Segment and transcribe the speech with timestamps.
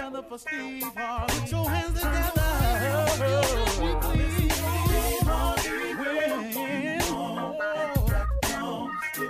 [0.00, 1.40] together for Steve Harvey.
[1.40, 2.30] Put your hands together.
[2.30, 2.40] Steve
[5.26, 6.20] Harvey, when-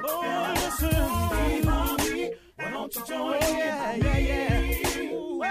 [0.02, 0.90] Oh, listen,
[1.28, 3.40] Steve Harvey, why don't you join oh, in?
[3.58, 5.12] Yeah, yeah, yeah.
[5.12, 5.42] Ooh,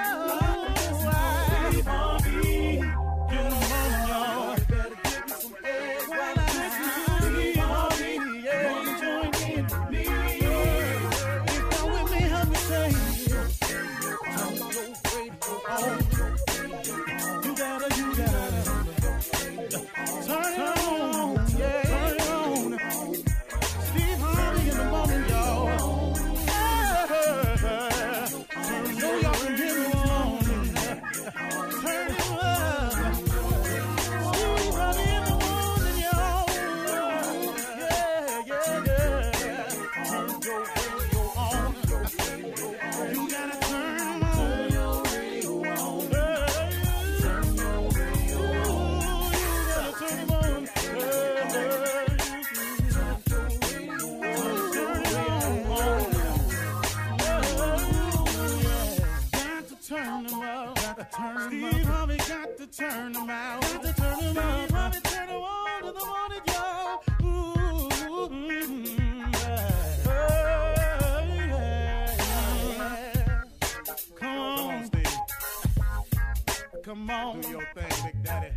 [76.89, 77.41] Come on.
[77.41, 78.49] Do your thing, Big Daddy.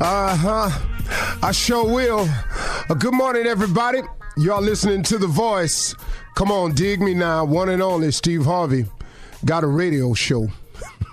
[0.00, 0.70] Uh huh.
[1.42, 2.26] I sure will.
[2.88, 4.00] Uh, good morning, everybody.
[4.38, 5.94] Y'all listening to The Voice.
[6.34, 7.44] Come on, dig me now.
[7.44, 8.86] One and only Steve Harvey.
[9.44, 10.48] Got a radio show.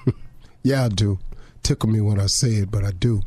[0.64, 1.20] yeah, I do.
[1.62, 3.24] Tickle me when I say it, but I do.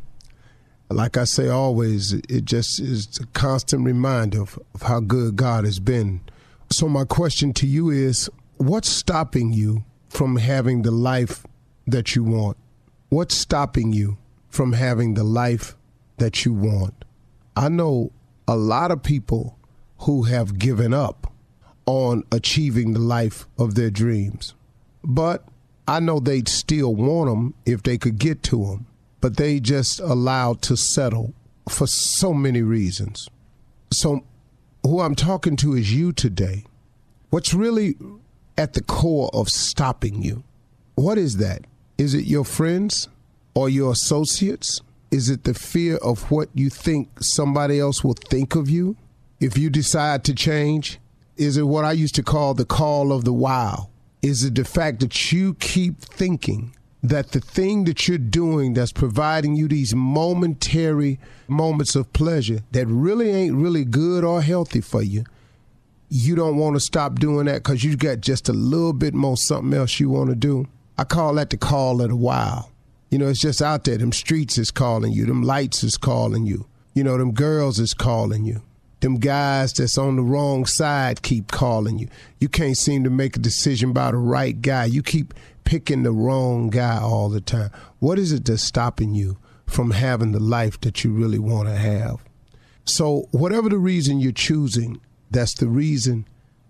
[0.89, 5.65] Like I say always, it just is a constant reminder of, of how good God
[5.65, 6.21] has been.
[6.71, 11.45] So, my question to you is what's stopping you from having the life
[11.91, 12.57] that you want?
[13.09, 14.17] What's stopping you
[14.49, 15.75] from having the life
[16.17, 17.05] that you want?
[17.55, 18.11] I know
[18.47, 19.57] a lot of people
[19.99, 21.31] who have given up
[21.85, 24.53] on achieving the life of their dreams.
[25.03, 25.43] But
[25.87, 28.85] I know they'd still want them if they could get to them,
[29.21, 31.33] but they just allowed to settle
[31.67, 33.27] for so many reasons.
[33.91, 34.23] So,
[34.83, 36.65] who I'm talking to is you today.
[37.31, 37.95] What's really
[38.57, 40.43] at the core of stopping you?
[40.95, 41.65] What is that?
[41.99, 43.09] Is it your friends
[43.53, 44.79] or your associates?
[45.11, 48.95] Is it the fear of what you think somebody else will think of you
[49.41, 50.97] if you decide to change?
[51.35, 53.89] Is it what I used to call the call of the wow?
[54.21, 56.73] Is it the fact that you keep thinking
[57.03, 61.19] that the thing that you're doing that's providing you these momentary
[61.49, 65.25] moments of pleasure that really ain't really good or healthy for you,
[66.07, 69.35] you don't want to stop doing that because you got just a little bit more
[69.35, 70.65] something else you want to do?
[70.99, 72.65] I call that the call of the wild.
[73.09, 73.97] You know, it's just out there.
[73.97, 75.25] Them streets is calling you.
[75.25, 76.67] Them lights is calling you.
[76.93, 78.63] You know, them girls is calling you.
[78.99, 82.09] Them guys that's on the wrong side keep calling you.
[82.41, 84.85] You can't seem to make a decision about the right guy.
[84.85, 87.71] You keep picking the wrong guy all the time.
[87.99, 89.37] What is it that's stopping you
[89.67, 92.17] from having the life that you really want to have?
[92.83, 94.99] So, whatever the reason you're choosing,
[95.31, 96.27] that's the reason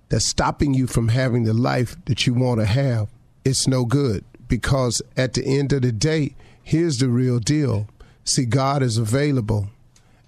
[0.09, 3.09] that's stopping you from having the life that you want to have.
[3.49, 7.87] It's no good because at the end of the day, here's the real deal.
[8.23, 9.69] See, God is available,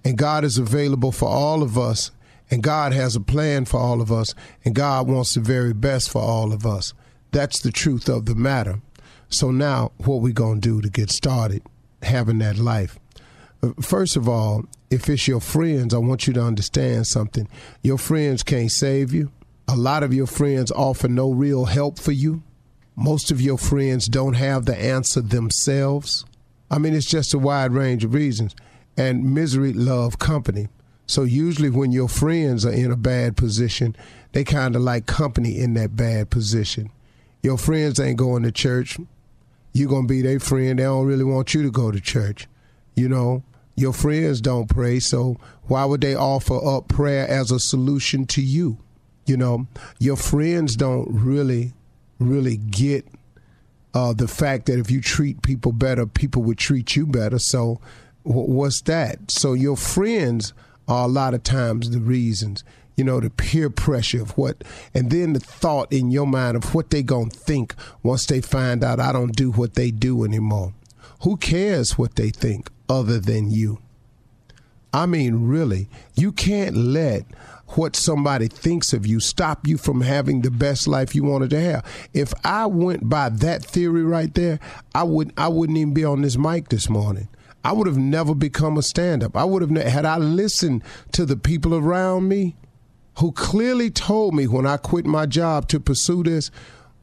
[0.03, 2.09] and God is available for all of us,
[2.49, 4.33] and God has a plan for all of us,
[4.65, 6.95] and God wants the very best for all of us.
[7.29, 8.81] That's the truth of the matter.
[9.29, 11.61] So now, what we to do to get started
[12.01, 12.97] having that life?
[13.61, 17.47] Uh, first of all, if it's your friends, I want you to understand something.
[17.83, 19.31] Your friends can't save you.
[19.67, 22.41] A lot of your friends offer no real help for you.
[23.01, 26.23] Most of your friends don't have the answer themselves.
[26.69, 28.55] I mean, it's just a wide range of reasons.
[28.95, 30.67] And misery love company.
[31.07, 33.95] So usually when your friends are in a bad position,
[34.33, 36.91] they kind of like company in that bad position.
[37.41, 38.99] Your friends ain't going to church.
[39.73, 40.77] You're going to be their friend.
[40.77, 42.47] They don't really want you to go to church.
[42.93, 43.41] You know,
[43.75, 44.99] your friends don't pray.
[44.99, 48.77] So why would they offer up prayer as a solution to you?
[49.25, 49.65] You know,
[49.97, 51.73] your friends don't really
[52.21, 53.05] really get
[53.93, 57.39] uh, the fact that if you treat people better, people would treat you better.
[57.39, 57.81] So,
[58.23, 59.31] what's that?
[59.31, 60.53] So, your friends
[60.87, 62.63] are a lot of times the reasons.
[62.95, 64.63] You know, the peer pressure of what,
[64.93, 67.73] and then the thought in your mind of what they gonna think
[68.03, 70.73] once they find out I don't do what they do anymore.
[71.23, 73.79] Who cares what they think other than you?
[74.93, 77.25] I mean, really, you can't let
[77.77, 81.59] what somebody thinks of you stop you from having the best life you wanted to
[81.59, 81.85] have.
[82.13, 84.59] If I went by that theory right there,
[84.93, 87.27] I would I wouldn't even be on this mic this morning.
[87.63, 89.37] I would have never become a stand-up.
[89.37, 92.55] I would have had I listened to the people around me
[93.19, 96.49] who clearly told me when I quit my job to pursue this,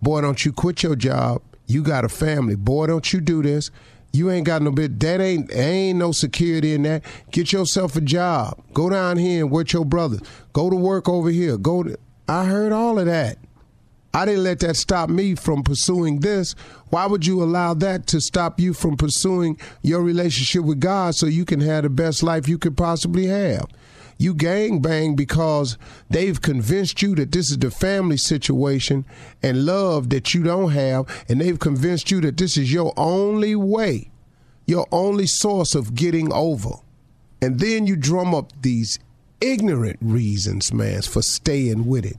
[0.02, 1.42] boy, don't you quit your job.
[1.66, 2.56] You got a family.
[2.56, 3.70] Boy, don't you do this.
[4.12, 4.98] You ain't got no bit.
[5.00, 7.04] That ain't ain't no security in that.
[7.30, 8.62] Get yourself a job.
[8.72, 10.20] Go down here and work your brothers.
[10.52, 11.56] Go to work over here.
[11.56, 11.98] Go to.
[12.28, 13.38] I heard all of that.
[14.14, 16.54] I didn't let that stop me from pursuing this.
[16.88, 21.26] Why would you allow that to stop you from pursuing your relationship with God so
[21.26, 23.66] you can have the best life you could possibly have?
[24.18, 25.78] You gang bang because
[26.10, 29.06] they've convinced you that this is the family situation
[29.42, 33.54] and love that you don't have, and they've convinced you that this is your only
[33.54, 34.10] way,
[34.66, 36.70] your only source of getting over.
[37.40, 38.98] And then you drum up these
[39.40, 42.18] ignorant reasons, man, for staying with it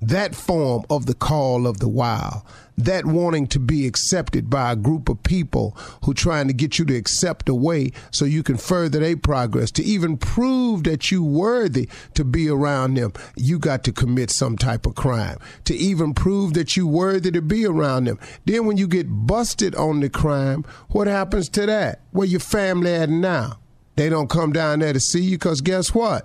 [0.00, 2.42] that form of the call of the wild,
[2.76, 6.84] that wanting to be accepted by a group of people who trying to get you
[6.84, 11.24] to accept a way so you can further their progress, to even prove that you
[11.24, 15.38] worthy to be around them, you got to commit some type of crime.
[15.64, 18.18] To even prove that you worthy to be around them.
[18.44, 22.00] Then when you get busted on the crime, what happens to that?
[22.12, 23.58] Where your family at now?
[23.96, 26.24] They don't come down there to see you because guess what?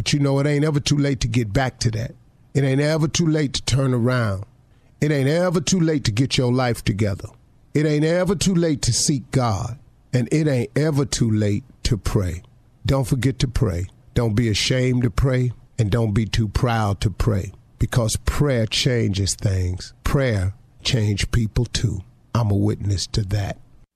[0.00, 2.14] But you know, it ain't ever too late to get back to that.
[2.54, 4.46] It ain't ever too late to turn around.
[4.98, 7.28] It ain't ever too late to get your life together.
[7.74, 9.78] It ain't ever too late to seek God.
[10.14, 12.42] And it ain't ever too late to pray.
[12.86, 13.88] Don't forget to pray.
[14.14, 15.52] Don't be ashamed to pray.
[15.78, 17.52] And don't be too proud to pray.
[17.78, 19.92] Because prayer changes things.
[20.02, 22.00] Prayer changes people too.
[22.34, 23.58] I'm a witness to that.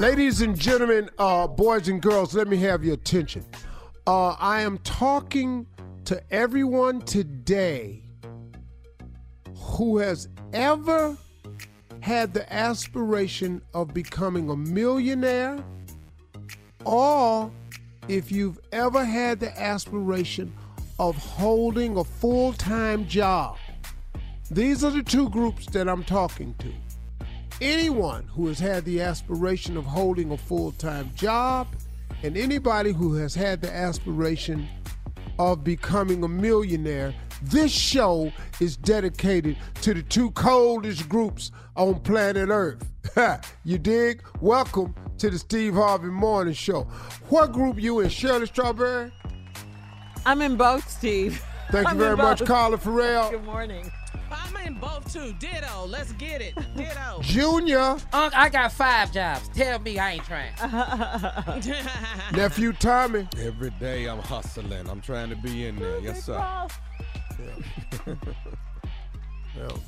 [0.00, 3.44] Ladies and gentlemen, uh, boys and girls, let me have your attention.
[4.06, 5.66] Uh, I am talking
[6.06, 8.00] to everyone today
[9.54, 11.18] who has ever
[12.00, 15.62] had the aspiration of becoming a millionaire,
[16.86, 17.52] or
[18.08, 20.50] if you've ever had the aspiration
[20.98, 23.58] of holding a full time job.
[24.50, 26.72] These are the two groups that I'm talking to.
[27.60, 31.68] Anyone who has had the aspiration of holding a full time job,
[32.22, 34.66] and anybody who has had the aspiration
[35.38, 37.14] of becoming a millionaire.
[37.42, 42.82] This show is dedicated to the two coldest groups on planet Earth.
[43.64, 44.22] you dig?
[44.40, 46.84] Welcome to the Steve Harvey Morning Show.
[47.28, 49.12] What group you in, Shirley Strawberry?
[50.24, 51.44] I'm in both, Steve.
[51.70, 52.44] Thank you I'm very much.
[52.44, 53.30] Carla Ferrell.
[53.30, 53.90] Good morning.
[54.54, 55.32] I'm in both too.
[55.38, 55.86] Ditto.
[55.86, 56.54] Let's get it.
[56.76, 57.18] Ditto.
[57.22, 59.48] Junior, Unc, I got five jobs.
[59.50, 60.52] Tell me I ain't trying.
[62.32, 63.28] nephew Tommy.
[63.40, 64.88] Every day I'm hustling.
[64.88, 65.98] I'm trying to be in there.
[66.00, 66.36] Yes, sir.
[66.36, 66.72] Unc,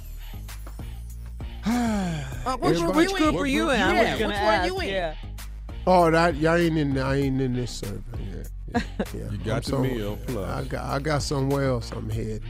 [1.67, 3.81] uh, which, Everybody- which Which group are you in?
[3.81, 4.67] I Yeah, was gonna which one ask.
[4.67, 4.89] you in?
[4.89, 5.15] Yeah.
[5.87, 6.99] Oh, that y'all ain't in.
[6.99, 8.03] I ain't in this survey.
[8.19, 8.43] Yeah,
[8.75, 9.31] yeah, yeah.
[9.31, 10.51] You got I'm the some- meal, plus.
[10.51, 10.85] I got.
[10.85, 12.43] I got somewhere else I'm heading.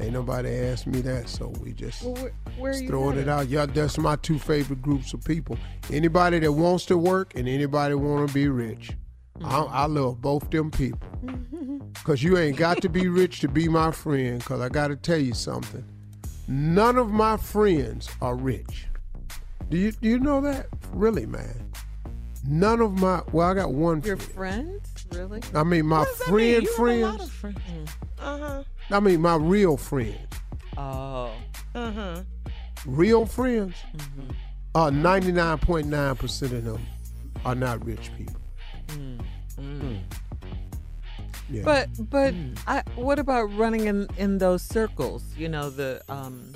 [0.00, 3.10] Ain't nobody asked me that, so we just Well, where, where are just you throwing
[3.16, 3.28] headed?
[3.28, 3.48] it out.
[3.48, 5.58] Yeah, that's my two favorite groups of people.
[5.92, 8.92] Anybody that wants to work and anybody want to be rich.
[9.44, 11.00] I, I love both them people.
[12.04, 14.42] Cause you ain't got to be rich to be my friend.
[14.44, 15.84] Cause I got to tell you something.
[16.48, 18.86] None of my friends are rich.
[19.68, 20.66] Do you do you know that?
[20.92, 21.70] Really, man.
[22.46, 24.02] None of my well, I got one.
[24.02, 24.80] Your friend.
[24.80, 25.06] friends?
[25.12, 25.42] Really?
[25.54, 27.10] I mean, my friend friends.
[28.18, 28.62] Uh-huh.
[28.90, 30.18] I mean, my real friends.
[30.76, 31.30] Oh.
[31.74, 32.22] Uh-huh.
[32.86, 33.74] Real friends.
[33.96, 34.30] Mm-hmm.
[34.74, 36.86] Uh, 99.9% of them
[37.44, 38.40] are not rich people.
[41.50, 41.62] Yeah.
[41.64, 42.32] But but
[42.66, 45.24] I, what about running in in those circles?
[45.36, 46.52] You know the um,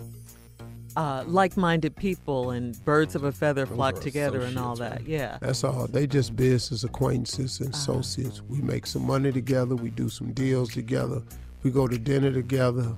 [0.96, 5.10] uh, like-minded people and birds of a feather flock together and all associates, that.
[5.10, 5.38] Yeah.
[5.40, 5.88] That's all.
[5.88, 8.42] They just business acquaintances and associates.
[8.42, 9.74] We make some money together.
[9.74, 11.22] We do some deals together.
[11.64, 12.94] We go to dinner together.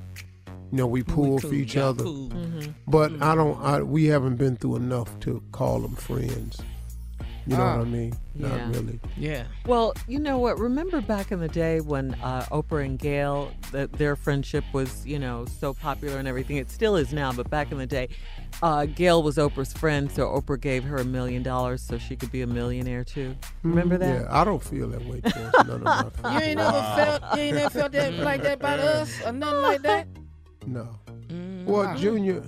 [0.73, 2.05] You know, we pull for each other.
[2.05, 2.73] Mm-hmm.
[2.89, 3.39] But I mm-hmm.
[3.39, 3.63] don't.
[3.63, 6.61] I, we haven't been through enough to call them friends.
[7.49, 7.79] You know Ah.
[7.79, 8.12] what I mean?
[8.35, 8.49] Yeah.
[8.49, 9.00] Not really.
[9.17, 9.45] Yeah.
[9.67, 10.59] Well, you know what?
[10.59, 15.19] Remember back in the day when uh, Oprah and Gayle, that their friendship was, you
[15.21, 16.57] know, so popular and everything.
[16.57, 18.09] It still is now, but back in the day,
[18.62, 22.32] uh, Gayle was Oprah's friend, so Oprah gave her a million dollars so she could
[22.32, 23.37] be a millionaire too.
[23.63, 24.23] Remember that?
[24.23, 26.21] Yeah, I don't feel that way towards none of my friends.
[26.43, 29.63] You ain't never felt you ain't never felt that like that about us or nothing
[29.63, 30.09] like that.
[30.67, 30.89] No.
[31.28, 32.43] Mm, Well, Junior,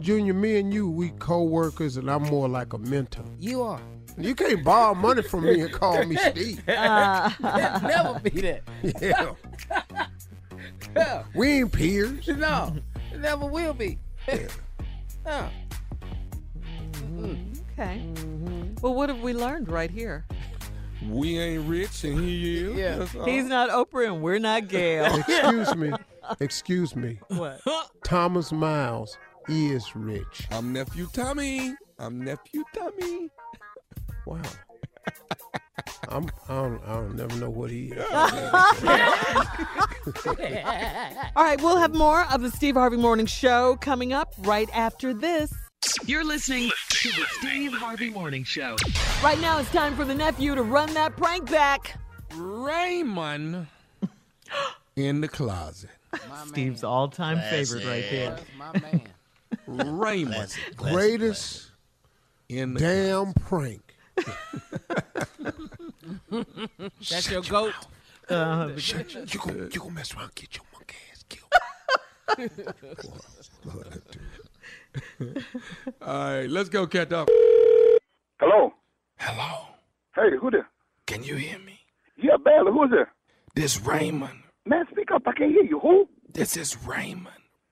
[0.00, 3.24] Junior, me and you, we co-workers, and I'm more like a mentor.
[3.38, 3.80] You are.
[4.16, 6.64] You can't borrow money from me and call me Steve.
[6.66, 7.80] That uh.
[7.82, 8.62] never be that.
[9.00, 9.34] Yeah.
[10.96, 11.22] Yeah.
[11.34, 12.28] We ain't peers.
[12.28, 12.76] No,
[13.12, 13.98] it never will be.
[15.26, 15.48] no.
[16.92, 17.34] Mm-hmm.
[17.72, 18.02] Okay.
[18.04, 18.74] Mm-hmm.
[18.80, 20.24] Well, what have we learned right here?
[21.08, 22.76] We ain't rich and he is.
[22.76, 23.24] Yeah.
[23.24, 25.06] He's not Oprah and we're not Gayle.
[25.28, 25.92] Excuse me.
[26.40, 27.18] Excuse me.
[27.28, 27.60] what?
[28.04, 30.46] Thomas Miles is rich.
[30.50, 31.74] I'm nephew Tommy.
[31.98, 33.30] I'm nephew Tommy.
[34.26, 34.40] Wow.
[36.08, 37.98] I'm, I don't, I don't never know what he is.
[41.36, 45.12] All right, we'll have more of the Steve Harvey Morning Show coming up right after
[45.14, 45.52] this.
[46.06, 48.76] You're listening to the Steve Harvey Morning Show.
[49.22, 51.98] Right now, it's time for the nephew to run that prank back.
[52.34, 53.66] Raymond
[54.96, 55.90] in the closet.
[56.46, 58.30] Steve's all-time favorite right there.
[58.30, 59.98] That's my man.
[59.98, 61.70] Raymond Greatest
[62.48, 63.83] in the damn prank.
[67.10, 67.74] That's your goat.
[68.28, 71.52] Uh, You gonna, you gonna mess around get your monkey ass killed.
[76.02, 77.28] All right, let's go, cat dog.
[78.40, 78.72] Hello.
[79.18, 79.66] Hello.
[80.14, 80.68] Hey, who there?
[81.06, 81.80] Can you hear me?
[82.16, 82.72] Yeah, barely.
[82.72, 83.12] Who's there?
[83.54, 84.42] This Raymond.
[84.66, 85.22] Man, speak up.
[85.26, 85.78] I can't hear you.
[85.80, 86.08] Who?
[86.32, 87.28] This is Raymond.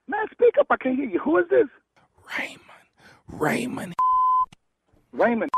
[0.08, 0.66] Man, speak up.
[0.70, 1.18] I can't hear you.
[1.20, 1.66] Who is this?
[2.38, 2.60] Raymond.
[3.28, 3.94] Raymond.
[5.12, 5.50] Raymond.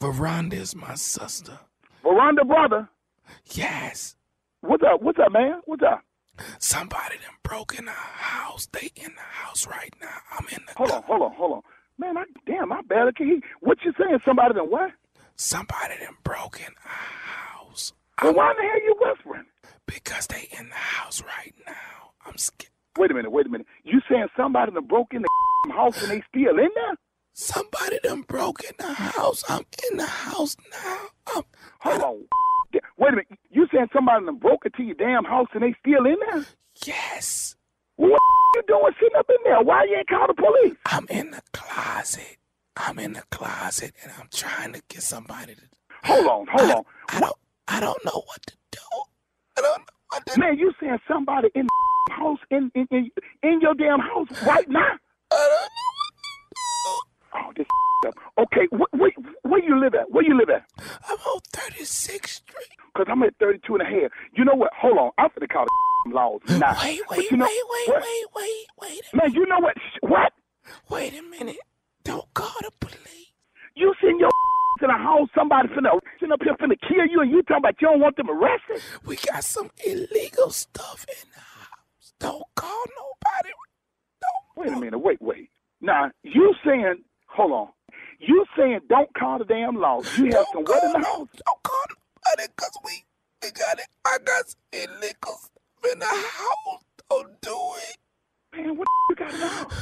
[0.00, 1.58] Veranda is my sister.
[2.04, 2.88] Veranda brother.
[3.52, 4.14] Yes.
[4.60, 5.02] What's up?
[5.02, 5.60] What's up, man?
[5.66, 6.02] What's up?
[6.60, 8.66] Somebody done broke in our house.
[8.72, 10.18] They in the house right now.
[10.38, 11.62] I'm in the Hold on, hold on, hold on.
[11.98, 13.40] Man, I damn, I barely can hear.
[13.60, 14.20] What you saying?
[14.24, 14.92] Somebody done what?
[15.34, 17.92] Somebody done broke in our house.
[18.22, 19.46] Well, why the hell you whispering?
[19.86, 22.12] Because they in the house right now.
[22.24, 22.70] I'm scared.
[22.98, 23.66] Wait a minute, wait a minute.
[23.82, 26.96] You saying somebody done broke in the house and they still in there?
[27.40, 29.44] Somebody done broke in the house.
[29.48, 30.98] I'm in the house now.
[31.36, 31.42] I'm,
[31.82, 32.24] Hold on.
[32.72, 33.28] Wait a minute.
[33.48, 36.44] You saying somebody done broke into your damn house and they still in there?
[36.84, 37.54] yes.
[37.94, 38.18] What
[38.56, 39.62] you doing sitting up in there?
[39.62, 40.76] Why you ain't call the police?
[40.86, 42.38] I'm in the closet.
[42.76, 45.62] I'm in the closet and I'm trying to get somebody to
[46.06, 46.82] Hold on, hold on.
[47.10, 47.36] I don't
[47.68, 48.78] I don't know what to do.
[49.58, 49.78] I don't
[50.38, 50.44] know.
[50.44, 53.10] Man, you saying somebody in the house in in in,
[53.44, 54.98] in your damn house right now?
[57.34, 57.66] Oh, this
[58.06, 58.14] up.
[58.38, 59.12] Okay, wh- where,
[59.42, 60.10] where you live at?
[60.10, 60.64] Where you live at?
[61.08, 62.68] I'm on 36th Street.
[62.94, 64.10] Because I'm at 32 and a half.
[64.34, 64.70] You know what?
[64.80, 65.10] Hold on.
[65.18, 65.66] I'm finna call
[66.06, 66.76] the laws now.
[66.82, 68.02] Wait, wait, you know, wait, wait, what?
[68.02, 69.00] wait, wait, wait.
[69.14, 69.74] Man, you know what?
[69.76, 70.32] Sh- What?
[70.90, 71.58] Wait a minute.
[72.04, 73.32] Don't call the police.
[73.74, 74.30] You send your
[74.80, 77.74] to the house, somebody finna sitting up here finna kill you, and you talking about
[77.80, 78.80] you don't want them arrested?
[79.06, 82.12] We got some illegal stuff in the house.
[82.20, 83.50] Don't call nobody.
[84.22, 84.56] Don't.
[84.66, 84.98] Wait a minute.
[84.98, 85.50] Wait, wait.
[85.80, 87.02] Now, you saying,
[87.38, 87.68] hold on.
[88.20, 90.02] You saying don't call the damn law.
[90.18, 91.28] You have some what in the house?
[91.46, 92.92] Don't call nobody because we,
[93.42, 93.86] we got it.
[94.04, 96.82] I got some illegal stuff in the house.
[97.10, 97.58] Don't do
[97.90, 97.96] it.
[98.56, 99.74] Man, what you got in the house?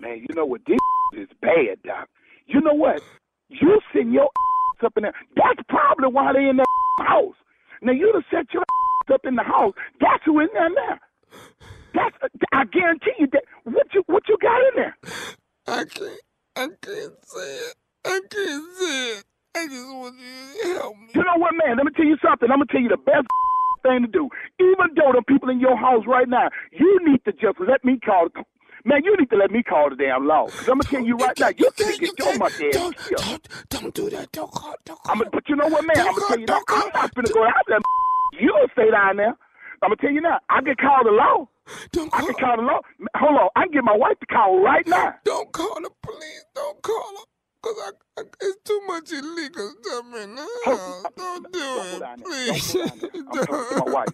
[0.00, 0.62] Man, you know what?
[0.66, 0.78] This
[1.14, 2.08] is bad, Doc.
[2.46, 3.02] You know what?
[3.50, 4.30] You send your
[4.84, 5.14] up in there.
[5.36, 6.66] That's probably why they in that
[7.00, 7.36] house.
[7.82, 8.64] Now you done set your
[9.12, 9.74] up in the house.
[10.00, 10.98] That's who in there now.
[11.94, 12.16] That's
[12.52, 14.96] I guarantee you that what you what you got in there.
[15.66, 16.20] I can't.
[16.56, 17.74] I can't say it.
[18.04, 19.24] I can't say it.
[19.54, 21.06] I just want you to help me.
[21.14, 21.76] You know what, man?
[21.76, 22.48] Let me tell you something.
[22.50, 23.26] I'm gonna tell you the best
[23.82, 24.28] thing to do.
[24.60, 27.98] Even though the people in your house right now, you need to just let me
[28.04, 28.28] call.
[28.34, 28.44] The,
[28.84, 30.46] man, you need to let me call the damn law.
[30.48, 33.20] Cause I'm gonna tell you right now, you can get your monkey ass Don't, killed.
[33.20, 34.32] don't, don't do that.
[34.32, 34.74] Don't call.
[34.84, 35.12] Don't call.
[35.20, 35.96] I'm, but you know what, man?
[35.96, 36.62] Don't I'm gonna call- tell you now.
[36.68, 37.78] I'm not gonna go out there.
[38.40, 39.36] You gonna stay down there.
[39.82, 40.38] I'm gonna tell you now.
[40.48, 41.46] I can call the law.
[41.92, 42.26] Don't I call.
[42.26, 42.80] can call the law.
[43.16, 43.48] Hold on.
[43.56, 45.14] I can get my wife to call right now.
[45.24, 46.44] Don't call the police.
[46.54, 47.24] Don't call them.
[47.62, 51.04] Cause I, I, it's too much illegal stuff in the house.
[51.16, 52.72] Don't do go it, please.
[52.72, 53.24] Don't go down there.
[53.30, 54.08] I'm talking to my wife.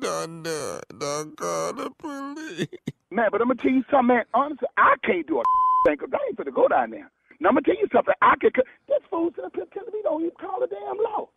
[0.00, 0.98] Don't do it.
[0.98, 2.68] Don't call the police.
[3.10, 4.24] Man, but I'm gonna tell you something, man.
[4.32, 5.42] Honestly, I can't do a
[5.86, 7.10] thing 'cause I ain't finna go down there.
[7.40, 8.14] Now I'm gonna tell you something.
[8.22, 8.50] I can.
[8.88, 11.28] This fool sitting up here telling me don't even call the damn law.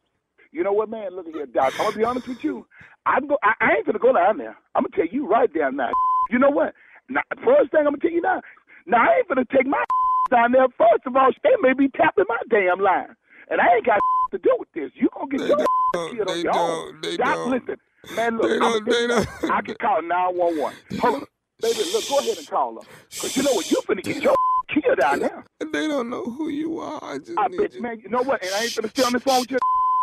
[0.52, 1.16] You know what, man?
[1.16, 1.74] Look at here, Doc.
[1.80, 2.66] I'm gonna be honest with you.
[3.06, 3.38] I'm go.
[3.44, 4.56] I, I ain't finna go down there.
[4.76, 5.90] I'm gonna tell you right down now.
[6.30, 6.74] You know what?
[7.10, 8.42] Now, first thing I'm gonna tell you now.
[8.86, 9.82] Now I ain't finna take my
[10.32, 10.68] down there.
[10.78, 13.16] First of all, they may be tapping my damn line,
[13.50, 14.00] and I ain't got
[14.32, 14.92] to do with this.
[14.94, 15.58] You gonna get your
[16.12, 17.02] killed on They your own.
[17.02, 17.52] They Doc, don't.
[17.52, 17.78] listen,
[18.16, 18.38] man.
[18.38, 18.86] Look, They don't.
[18.86, 19.28] They don't.
[19.50, 20.78] I can call 911.
[21.00, 21.26] Hold on,
[21.62, 21.80] baby.
[21.94, 22.88] Look, go ahead and call her,
[23.22, 23.72] cause you know what?
[23.72, 24.36] You finna get your
[24.68, 25.46] killed down there.
[25.72, 27.00] They don't know who you are.
[27.02, 27.82] I just I bet, you.
[27.82, 28.02] man.
[28.04, 28.44] You know what?
[28.44, 29.58] And I ain't finna stay on this phone with you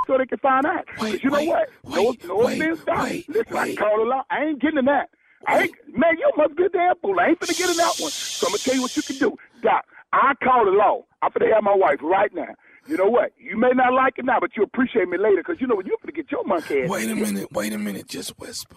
[0.09, 0.85] so they can find out.
[1.01, 1.69] Wait, you know wait, what?
[1.85, 2.99] wait, no, no wait, offense, Doc.
[3.05, 3.77] wait, Listen, I wait.
[3.79, 4.27] can call a lot.
[4.31, 5.11] I ain't getting in that.
[5.47, 7.21] I ain't, man, you must be a damn fool.
[7.21, 8.11] I ain't finna get in that one.
[8.11, 9.85] So I'm gonna tell you what you can do, Doc.
[10.13, 11.05] I call the law.
[11.23, 12.55] I'm finna have my wife right now.
[12.89, 13.33] You know what?
[13.39, 15.87] You may not like it now, but you appreciate me later, cause you know what?
[15.87, 16.89] You're finna get your monkey ass.
[16.91, 17.53] Wait a minute.
[17.53, 18.09] Wait a minute.
[18.09, 18.77] Just whisper.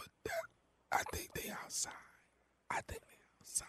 [0.91, 1.93] I think they outside.
[2.69, 3.67] I think they outside.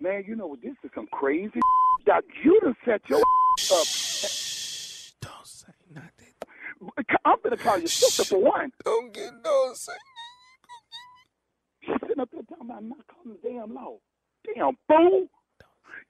[0.00, 0.62] Man, you know what?
[0.62, 1.60] This is some crazy.
[2.06, 3.18] Doc, you done set your
[3.72, 3.86] up.
[3.86, 5.10] Shh.
[5.20, 6.33] Don't say nothing.
[7.24, 8.72] I'm gonna call your sister for one.
[8.84, 9.92] Don't get don't say.
[11.82, 13.98] She's sitting up there talking about not calling the damn law.
[14.54, 15.28] Damn fool.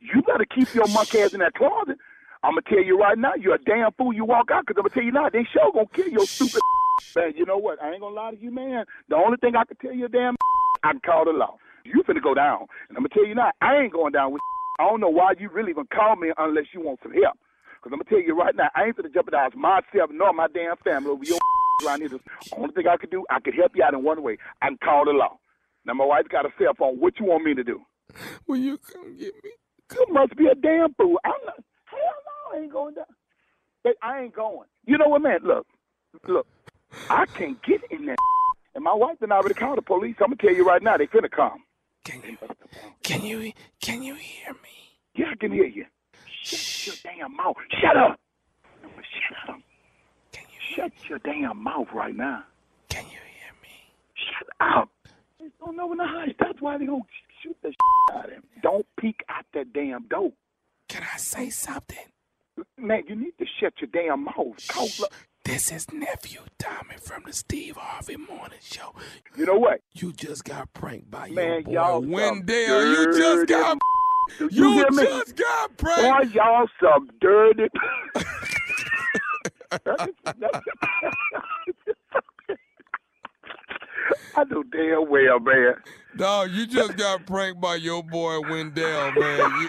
[0.00, 1.98] You better keep your monkey ass in that closet.
[2.42, 4.12] I'm gonna tell you right now, you're a damn fool.
[4.12, 6.60] You walk out, cause I'm gonna tell you now, they sure gonna kill your stupid.
[7.16, 7.82] Man, you know what?
[7.82, 8.84] I ain't gonna lie to you, man.
[9.08, 10.36] The only thing I can tell you, damn,
[10.84, 11.56] I can call the law.
[11.84, 14.40] You finna go down, and I'm gonna tell you now, I ain't going down with.
[14.80, 17.38] I don't know why you really even call me unless you want some help.
[17.84, 20.74] Cause I'm gonna tell you right now, I ain't finna jeopardize myself nor my damn
[20.78, 21.38] family over your
[21.86, 22.08] around here.
[22.08, 22.20] The
[22.56, 24.38] only thing I can do, I can help you out in one way.
[24.62, 25.36] I can call the law.
[25.84, 26.98] Now my wife's got a cell phone.
[26.98, 27.82] What you want me to do?
[28.46, 29.50] Will you come get me?
[29.92, 31.20] You must be a damn fool.
[31.26, 31.56] I'm not.
[31.84, 33.04] Hell no, I ain't going down.
[34.02, 34.66] I ain't going.
[34.86, 35.40] You know what, man?
[35.44, 35.66] Look,
[36.26, 36.46] look.
[37.10, 38.16] I can't get in there.
[38.76, 40.16] And my wife and I already called the police.
[40.18, 41.62] I'm gonna tell you right now, they finna come.
[42.04, 42.36] Can you?
[43.04, 43.52] Can you?
[43.80, 44.98] Can you hear me?
[45.14, 45.84] Yeah, I can hear you.
[46.44, 47.56] Shut your damn mouth.
[47.80, 48.20] Shut up.
[48.82, 49.60] Shut up.
[50.32, 50.76] Can you?
[50.76, 52.44] Shut your damn mouth right now.
[52.88, 53.94] Can you hear me?
[54.14, 54.88] Shut up.
[55.40, 56.28] They don't know in the house.
[56.38, 57.02] That's why they gonna
[57.42, 57.72] shoot the
[58.12, 58.42] out of him.
[58.62, 60.32] Don't peek out that damn door.
[60.88, 61.96] Can I say something?
[62.78, 65.00] Man, you need to shut your damn mouth.
[65.00, 65.12] Look,
[65.44, 68.94] This is nephew Tommy from the Steve Harvey Morning Show.
[69.36, 69.80] you know what?
[69.92, 72.84] You just got pranked by your boy y'all Wendell.
[72.86, 73.78] You just got.
[74.38, 76.34] You, You just got Boy, pranked.
[76.34, 77.68] y'all some dirty.
[84.36, 85.74] I know damn well, man.
[86.16, 89.60] Dog, you just got pranked by your boy Wendell, man.
[89.60, 89.68] You,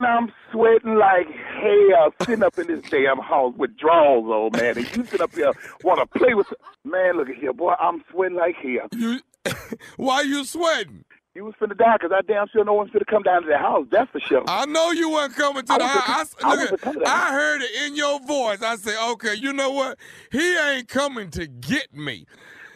[0.06, 4.76] I'm sweating like hell sitting up in this damn house with drawers on, man.
[4.78, 6.46] And you sit up here want to play with.
[6.84, 7.74] Man, look at here, boy.
[7.80, 8.88] I'm sweating like hell.
[8.92, 9.20] you,
[9.96, 11.04] why you sweating?
[11.36, 13.58] You was finna die because I damn sure no one's finna come down to the
[13.58, 13.86] house.
[13.90, 14.42] That's for sure.
[14.48, 16.34] I know you weren't coming to I the house.
[16.42, 18.62] I I, was look a at- coming to the I heard it in your voice.
[18.62, 19.98] I said, okay, you know what?
[20.32, 22.24] He ain't coming to get me.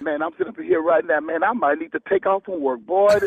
[0.02, 1.42] Man, I'm sitting up in here right now, man.
[1.42, 3.18] I might need to take off from work, boy.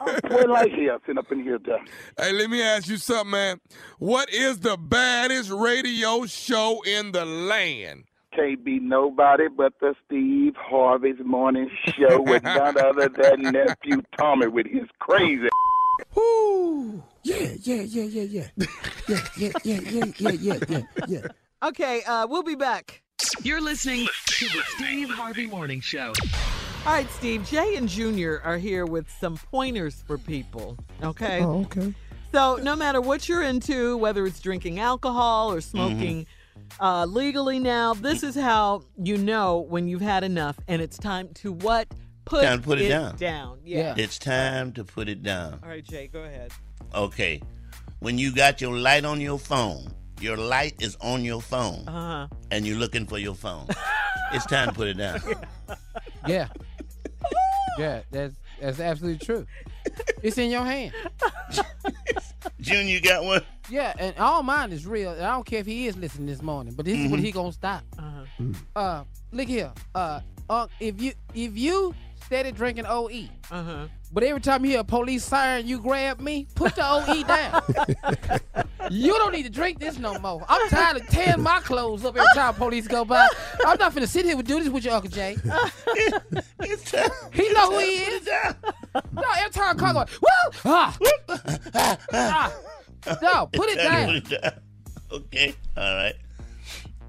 [0.00, 1.86] I'm sweating like hell sitting up in here, done.
[2.18, 3.60] Hey, let me ask you something, man.
[4.00, 8.04] What is the baddest radio show in the land?
[8.34, 14.46] Can't be nobody but the Steve Harvey's morning show with none other than nephew Tommy
[14.46, 15.48] with his crazy.
[16.14, 17.02] Woo!
[17.24, 18.46] Yeah, yeah, yeah, yeah, yeah.
[19.06, 21.20] Yeah, yeah, yeah, yeah, yeah, yeah, yeah, yeah.
[21.62, 23.02] Okay, uh, we'll be back.
[23.42, 26.12] You're listening to the Steve Harvey Morning Show.
[26.84, 27.46] All right, Steve.
[27.48, 30.76] Jay and Junior are here with some pointers for people.
[31.02, 31.40] Okay.
[31.42, 31.94] Oh, okay.
[32.32, 36.26] So no matter what you're into, whether it's drinking alcohol or smoking
[36.80, 41.28] uh, legally now, this is how you know when you've had enough and it's time
[41.34, 41.88] to what?
[42.24, 43.16] Put, Time to put it down.
[43.16, 43.58] down.
[43.64, 43.94] Yeah.
[43.98, 45.58] It's time to put it down.
[45.62, 46.52] All right, Jay, go ahead.
[46.94, 47.42] Okay.
[47.98, 52.26] When you got your light on your phone, your light is on your phone, Uh
[52.28, 52.36] huh.
[52.52, 53.66] and you're looking for your phone.
[54.32, 55.20] it's time to put it down.
[56.28, 56.46] Yeah.
[57.78, 59.46] Yeah, that's that's absolutely true.
[60.22, 60.92] It's in your hand.
[62.60, 63.42] June, you got one?
[63.70, 65.12] Yeah, and all mine is real.
[65.12, 67.24] and I don't care if he is listening this morning, but this is what Mhm.
[67.24, 67.82] he gonna stop.
[67.98, 68.24] Uh-huh.
[68.76, 69.72] Uh, look here.
[69.94, 73.86] Uh, uh, if you if you steady drinking OE, Uh-huh.
[74.12, 77.62] but every time you hear a police siren, you grab me, put the OE down.
[78.90, 80.44] you don't need to drink this no more.
[80.48, 83.26] I'm tired of tearing my clothes up every time police go by.
[83.66, 85.36] I'm not finna sit here and do this with your Uncle Jay.
[87.32, 88.26] he know who he is.
[89.12, 90.96] No, every time car go, woo, ah,
[92.12, 92.52] ah.
[93.22, 94.06] No, put it down.
[94.06, 94.52] put it down.
[95.12, 96.14] Okay, all right.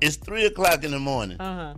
[0.01, 1.39] It's three o'clock in the morning.
[1.39, 1.75] Uh-huh.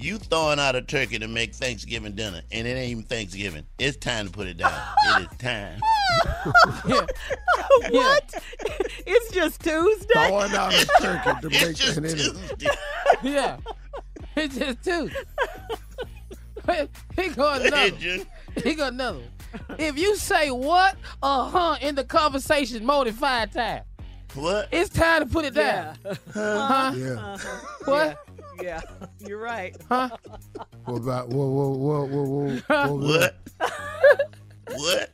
[0.00, 3.66] You throwing out a turkey to make Thanksgiving dinner, and it ain't even Thanksgiving.
[3.80, 4.72] It's time to put it down.
[5.06, 5.80] it is time.
[7.90, 8.34] what?
[9.06, 10.06] it's just Tuesday.
[10.14, 12.22] Throwing out a turkey to make It's just an enemy.
[12.22, 12.66] Tuesday.
[13.24, 13.56] Yeah.
[14.36, 15.10] It's just two.
[17.16, 17.90] he got Go ahead, another.
[17.90, 18.24] Junior.
[18.62, 19.22] He got another.
[19.78, 23.84] If you say what uh huh in the conversation more than five times,
[24.34, 24.68] What?
[24.70, 25.96] it's time to put it down.
[26.32, 26.92] Huh?
[26.94, 27.36] Yeah.
[27.84, 28.27] What?
[28.62, 28.80] Yeah,
[29.26, 29.76] you're right.
[29.88, 30.10] Huh?
[30.84, 32.56] What about whoa whoa whoa whoa whoa?
[32.86, 33.36] whoa What?
[34.74, 35.10] what?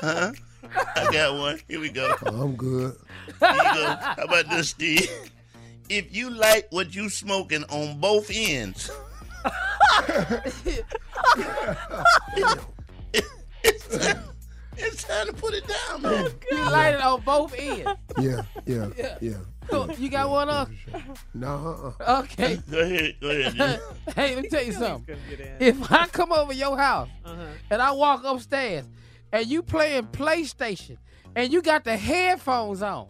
[0.00, 0.32] Huh?
[0.96, 1.60] I got one.
[1.68, 2.14] Here we go.
[2.26, 2.94] Oh, I'm good.
[3.40, 3.96] Here you go.
[4.00, 5.08] How about this, Steve?
[5.88, 8.90] If you like what you smoking on both ends,
[14.78, 16.30] it's, time, to put it down, man.
[16.50, 17.88] You light it on both ends.
[18.18, 19.18] Yeah, yeah, Yeah.
[19.20, 19.34] yeah.
[19.70, 20.70] So, you got one up?
[21.34, 22.20] No, uh-uh.
[22.20, 22.56] Okay.
[22.70, 23.52] Go ahead, go ahead.
[23.52, 23.80] Junior.
[24.16, 25.14] hey, let me tell you something.
[25.14, 25.56] gonna get in.
[25.60, 27.42] If I come over your house Uh-huh.
[27.70, 28.86] and I walk upstairs
[29.30, 30.96] and you playing PlayStation
[31.36, 33.08] and you got the headphones on,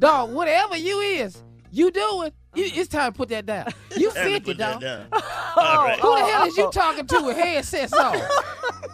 [0.00, 3.66] dog, whatever you is, you doing, you, it's time to put that down.
[3.96, 4.80] You Time 50, dog.
[4.80, 5.06] down.
[5.12, 5.98] All right.
[6.00, 8.12] Who the hell is you talking to with headsets on?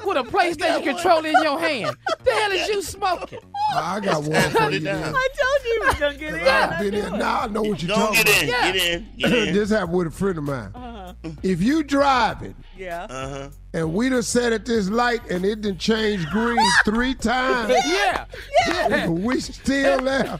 [0.04, 1.96] With a PlayStation controller in your hand?
[2.24, 3.40] The hell is you smoking?
[3.74, 4.78] I got one Time to for put you.
[4.78, 5.00] it down.
[5.02, 5.14] then.
[5.16, 6.48] I told you he was gonna get in.
[6.48, 7.18] I've been in.
[7.18, 8.48] Now I know what you're Don't talking get in.
[8.48, 8.72] Yeah.
[8.72, 9.08] Get in.
[9.16, 9.54] Get in.
[9.54, 10.70] this happened with a friend of mine.
[10.74, 11.12] Uh-huh.
[11.42, 13.04] If you driving Yeah.
[13.08, 13.48] Uh-huh.
[13.72, 18.24] and we done sat at this light and it done changed green three times, Yeah.
[18.68, 19.08] Yeah.
[19.08, 20.36] we still there,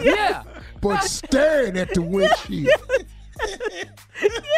[0.00, 0.42] Yeah.
[0.80, 2.72] But staring at the windshield.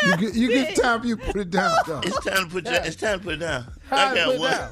[0.06, 2.06] You get, you get time you put it down, dog.
[2.06, 3.64] It's time to put your, it's time to put it down.
[3.64, 4.50] Time I got one.
[4.50, 4.70] down.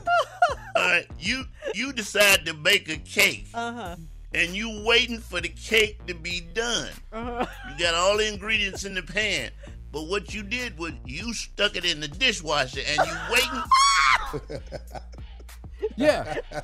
[0.77, 3.97] All right, you you decide to bake a cake, Uh-huh.
[4.33, 6.89] and you waiting for the cake to be done.
[7.13, 7.45] Uh-huh.
[7.71, 9.51] You got all the ingredients in the pan,
[9.93, 14.61] but what you did was you stuck it in the dishwasher, and you waiting.
[15.97, 16.35] Yeah.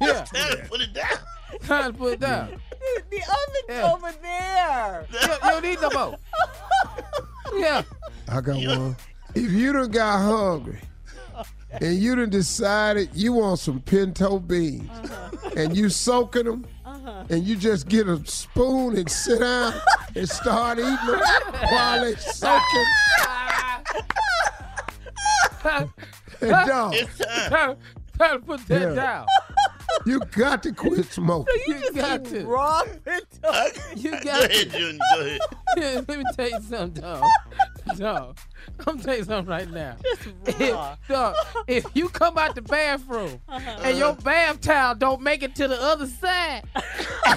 [0.00, 0.24] Yeah.
[0.24, 1.16] Time to put it down.
[1.66, 2.60] Time to put it down.
[3.10, 3.92] The oven's Yeah.
[3.92, 5.06] over there.
[5.10, 6.16] You, you don't need no more.
[7.60, 7.82] Yeah.
[8.28, 8.96] I got one.
[9.34, 10.80] If you done got hungry
[11.80, 15.50] and you done decided you want some pinto beans uh-huh.
[15.56, 17.24] and you soaking them uh-huh.
[17.28, 19.74] and you just get a spoon and sit down
[20.14, 21.20] and start eating them
[21.70, 22.86] while they soaking.
[25.60, 25.92] Time,
[26.40, 27.50] And dog, It's time.
[27.50, 27.76] time,
[28.18, 28.94] time to put that Yeah.
[28.94, 29.26] down.
[30.06, 31.54] you got to quit smoking.
[31.66, 32.44] You, got to.
[32.44, 33.66] Raw pinto.
[33.96, 34.78] You Go got ahead, to.
[34.78, 34.98] Junior.
[35.14, 35.40] Go ahead.
[35.76, 37.24] Yeah, let me tell you something, dog.
[37.96, 38.36] Dog,
[38.86, 39.96] I'm tell you something right now.
[40.44, 40.96] raw.
[40.98, 41.36] If, dog,
[41.68, 45.80] if you come out the bathroom and your bath towel don't make it to the
[45.80, 46.64] other side,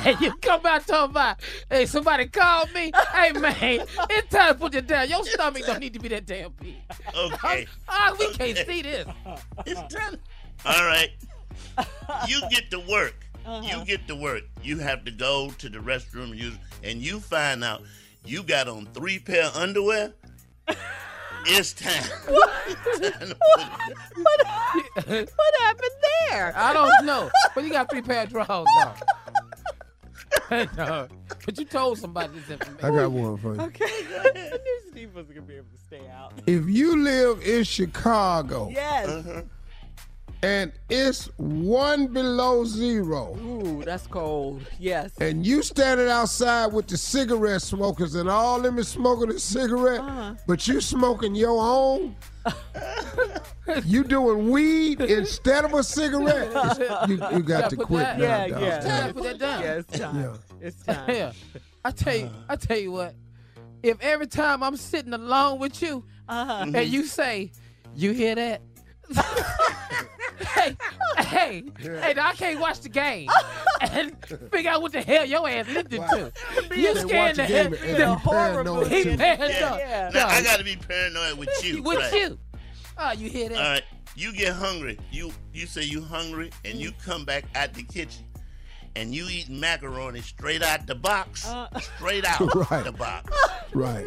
[0.02, 1.38] and you come out talking about,
[1.70, 2.92] hey, somebody called me.
[3.14, 5.08] Hey, man, it's time to put it down.
[5.08, 6.76] Your stomach don't need to be that damn big.
[7.16, 7.68] Okay.
[7.88, 9.08] Ah, we can't see this.
[9.68, 10.18] It's time.
[10.66, 11.12] All right.
[12.28, 13.26] You get to work.
[13.46, 13.62] Uh-huh.
[13.80, 14.44] You get to work.
[14.62, 17.82] You have to go to the restroom and use, and you find out
[18.26, 20.14] you got on three pair of underwear.
[21.46, 21.94] It's time.
[21.94, 23.38] Time to
[24.96, 25.92] put what happened
[26.30, 26.54] there?
[26.54, 27.32] I don't know.
[27.56, 28.94] But you got three pair of drawers on.
[30.78, 31.08] no.
[31.46, 32.86] But you told somebody this information.
[32.86, 33.62] I got one for you.
[33.62, 33.86] Okay.
[33.86, 36.34] I knew Steve wasn't gonna be able to stay out.
[36.46, 39.24] If you live in Chicago Yes.
[40.42, 44.62] And it's one below zero, Ooh, that's cold.
[44.80, 45.12] Yes.
[45.20, 50.00] and you standing outside with the cigarette smokers and all them is smoking a cigarette,
[50.02, 50.36] Uh-huh.
[50.48, 52.16] but you smoking your own,
[53.86, 56.52] you doing weed instead of a cigarette,
[57.10, 58.26] you, you got to quit that- now.
[58.26, 58.62] Yeah, dog.
[58.62, 58.76] yeah.
[58.78, 59.62] It's time to put that down.
[59.62, 60.16] Yeah, it's time.
[60.22, 60.36] Yeah.
[60.62, 61.10] It's time.
[61.16, 61.32] Yeah.
[61.86, 63.16] I tell you, I tell you what.
[63.82, 66.66] If every time I'm sitting alone with you Uh-huh.
[66.74, 67.52] and you say,
[67.96, 68.62] "You hear that?"
[69.16, 70.76] Hey,
[71.18, 72.14] hey, hey!
[72.16, 73.30] Now I can't watch the game
[73.82, 74.16] and
[74.52, 76.32] figure out what the hell your ass listening to.
[76.76, 77.70] You They scared watch the the hell.
[77.70, 79.18] game and be paranoid, He too.
[79.18, 79.50] paranoid.
[79.52, 80.12] Yeah.
[80.14, 81.84] Now I got to be paranoid with you.
[81.84, 82.14] With right?
[82.14, 82.40] you.
[82.98, 83.58] Oh, you hear that?
[83.58, 83.84] All right.
[84.16, 85.00] You get hungry.
[85.12, 87.04] You you say you hungry, and you mm.
[87.06, 88.26] come back out the kitchen,
[88.96, 91.68] and you eat macaroni straight out the box, uh.
[91.80, 92.40] straight out
[92.72, 92.84] Right.
[92.84, 93.32] the box.
[93.74, 94.06] Right.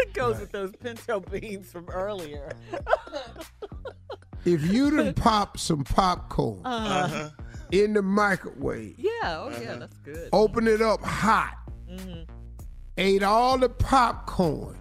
[0.00, 2.52] It goes with those pinto beans from earlier.
[4.44, 7.30] If you done pop some popcorn Uh-huh.
[7.70, 10.28] in the microwave, Yeah, oh yeah, that's good.
[10.32, 11.56] open it up hot,
[11.90, 12.26] Mhm.
[12.98, 14.76] ate all the popcorn,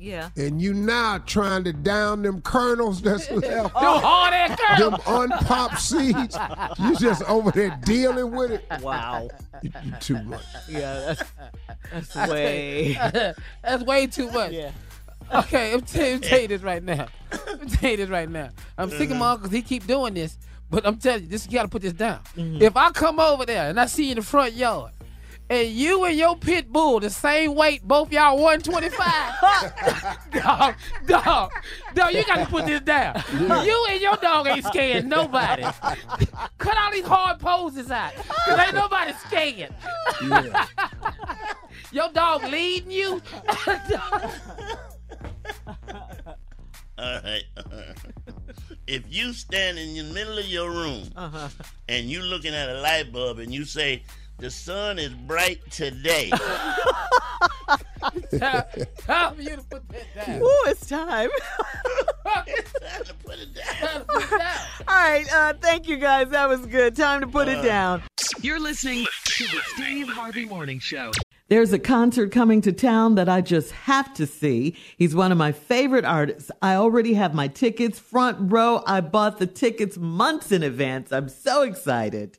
[0.00, 0.30] Yeah.
[0.36, 3.44] and you now trying to down them kernels that's left.
[3.50, 5.30] Them hard ass them kernels.
[5.32, 6.36] unpopped seeds.
[6.78, 8.64] You just over there dealing with it.
[8.80, 9.28] Wow.
[9.62, 10.42] You, you too much.
[10.68, 11.22] Yeah, that's
[11.92, 12.92] that's I you, way.
[13.62, 14.52] that's way too much.
[14.52, 14.70] Yeah.
[15.32, 17.06] Okay, I'm tell, I'm tell you this right now.
[17.46, 18.48] I'm tell you this right now.
[18.78, 20.36] I'm sick of my uncle 'cause he keep doing this,
[20.70, 22.20] but I'm telling you, this you got to put this down.
[22.36, 22.62] Mm-hmm.
[22.62, 24.92] If I come over there and I see you in the front yard,
[25.50, 30.30] and you and your pit bull the same weight, both y'all 125.
[30.42, 30.74] dog,
[31.06, 31.52] dog,
[31.94, 33.22] dog, you got to put this down.
[33.32, 35.62] You and your dog ain't scared nobody.
[36.58, 38.14] Cut all these hard poses out,
[38.46, 39.74] cause ain't nobody scared.
[40.22, 40.66] Yeah.
[41.92, 43.20] Your dog leading you.
[46.98, 47.42] All right.
[48.86, 51.48] if you stand in the middle of your room Uh-huh.
[51.88, 54.02] and you looking at a light bulb and you say,
[54.40, 56.30] "The sun is bright today,"
[58.38, 58.64] Time
[58.98, 60.42] time for you to put that down.
[60.42, 61.30] Ooh, it's time.
[62.46, 64.04] it's time to put it down.
[64.04, 64.58] Put it down.
[64.88, 66.30] All right, uh, thank you guys.
[66.30, 66.96] That was good.
[66.96, 68.02] Time to put it down.
[68.40, 71.12] You're listening to the Steve Harvey Morning Show.
[71.48, 74.76] There's a concert coming to town that I just have to see.
[74.96, 76.50] He's one of my favorite artists.
[76.62, 78.82] I already have my tickets front row.
[78.86, 81.12] I bought the tickets months in advance.
[81.12, 82.38] I'm so excited.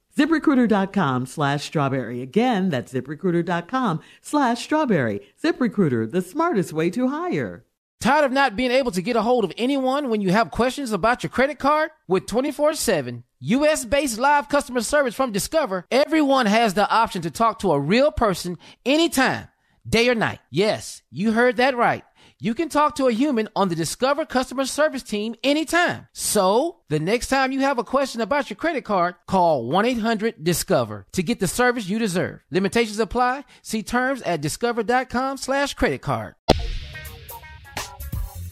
[0.21, 2.21] ZipRecruiter.com slash strawberry.
[2.21, 5.21] Again, that's ZipRecruiter.com slash strawberry.
[5.43, 7.65] ZipRecruiter, the smartest way to hire.
[7.99, 10.91] Tired of not being able to get a hold of anyone when you have questions
[10.91, 11.89] about your credit card?
[12.07, 17.31] With 24 7 US based live customer service from Discover, everyone has the option to
[17.31, 19.47] talk to a real person anytime,
[19.89, 20.39] day or night.
[20.51, 22.03] Yes, you heard that right.
[22.43, 26.07] You can talk to a human on the Discover customer service team anytime.
[26.11, 30.43] So, the next time you have a question about your credit card, call 1 800
[30.43, 32.39] Discover to get the service you deserve.
[32.49, 33.43] Limitations apply.
[33.61, 36.33] See terms at discover.com slash credit card.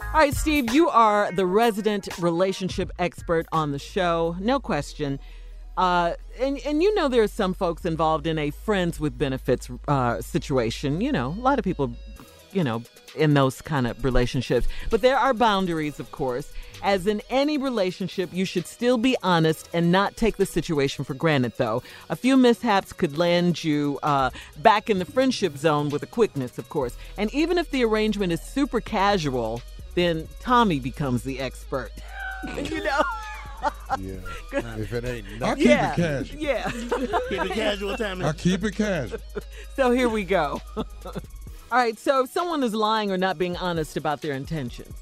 [0.02, 5.20] All right, Steve, you are the resident relationship expert on the show, no question.
[5.80, 9.70] Uh, and and you know there are some folks involved in a friends with benefits
[9.88, 11.00] uh, situation.
[11.00, 11.96] You know, a lot of people,
[12.54, 12.84] you know,
[13.16, 14.68] in those kind of relationships.
[14.90, 16.52] But there are boundaries, of course.
[16.82, 21.14] As in any relationship, you should still be honest and not take the situation for
[21.14, 21.84] granted, though.
[22.10, 24.30] A few mishaps could land you uh,
[24.60, 26.96] back in the friendship zone with a quickness, of course.
[27.18, 29.62] And even if the arrangement is super casual,
[29.96, 31.92] then Tommy becomes the expert.
[32.64, 33.02] you know?
[34.00, 34.14] Yeah.
[34.78, 35.92] If it ain't I keep Yeah.
[35.92, 36.40] it casual.
[36.40, 36.72] Yeah.
[37.30, 38.24] Keep it casual, Tommy.
[38.24, 39.20] I keep it casual.
[39.76, 40.62] So here we go.
[41.72, 44.94] All right, so if someone is lying or not being honest about their intentions,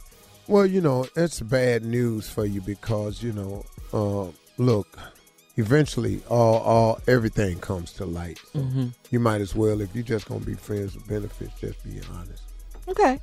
[0.49, 4.97] Well, you know, it's bad news for you because, you know, uh, look,
[5.57, 8.39] eventually all all everything comes to light.
[8.53, 8.93] So Mhm.
[9.11, 12.43] You might as well, if you're just gonna be friends with benefits, just be honest.
[12.87, 13.19] okay.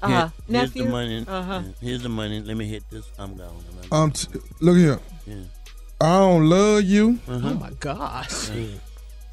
[0.00, 0.28] Uh, Here- huh.
[0.48, 1.24] here's the money.
[1.26, 1.62] Uh-huh.
[1.80, 2.40] Here's the money.
[2.42, 3.04] Let me hit this.
[3.18, 3.64] I'm gone.
[3.90, 4.28] Um, t-
[4.60, 5.00] look here.
[5.26, 5.34] Yeah.
[6.00, 7.18] I don't love you.
[7.26, 7.48] Uh-huh.
[7.50, 8.50] Oh my gosh.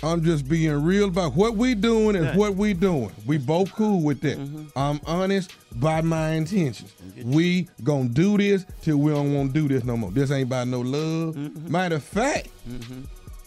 [0.05, 3.11] I'm just being real about what we doing and what we doing.
[3.25, 4.37] We both cool with that.
[4.37, 4.65] Mm-hmm.
[4.77, 6.93] I'm honest by my intentions.
[7.23, 10.11] We gonna do this till we don't want to do this no more.
[10.11, 11.35] This ain't about no love.
[11.35, 11.71] Mm-hmm.
[11.71, 13.01] Matter of fact, mm-hmm.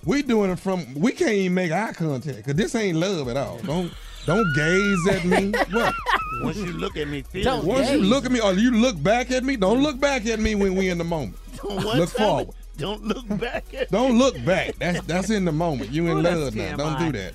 [0.05, 0.95] we doing it from.
[0.95, 3.59] We can't even make eye contact because this ain't love at all.
[3.59, 3.93] Don't
[4.27, 5.53] don't gaze at me.
[5.73, 5.95] What?
[6.43, 7.65] Once you look at me, feel Don't.
[7.65, 10.39] Once you look at me or you look back at me, don't look back at
[10.39, 11.37] me when we in the moment.
[11.65, 12.51] Look forward.
[12.79, 14.77] Don't look back at Don't look back.
[14.79, 15.91] That's that's in the moment.
[15.91, 16.77] You in Ooh, love now.
[16.77, 17.35] Don't do that.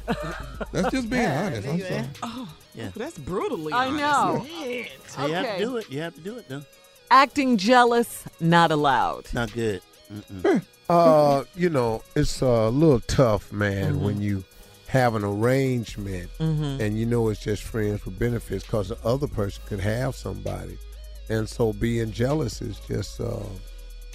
[0.72, 1.68] That's just being honest.
[1.68, 2.06] I'm sorry.
[2.74, 2.90] Yeah.
[2.96, 4.00] That's brutally I honest.
[4.00, 4.46] know.
[5.08, 5.92] So you have to do it.
[5.92, 6.64] You have to do it, though.
[7.12, 9.32] Acting jealous, not allowed.
[9.34, 9.82] Not good.
[10.12, 10.64] Mm-mm.
[10.90, 14.44] Uh, you know, it's a little tough, man, when you
[14.88, 16.80] have an arrangement Mhm.
[16.80, 20.78] and you know it's just friends with benefits because the other person could have somebody.
[21.30, 23.40] And so being jealous is just uh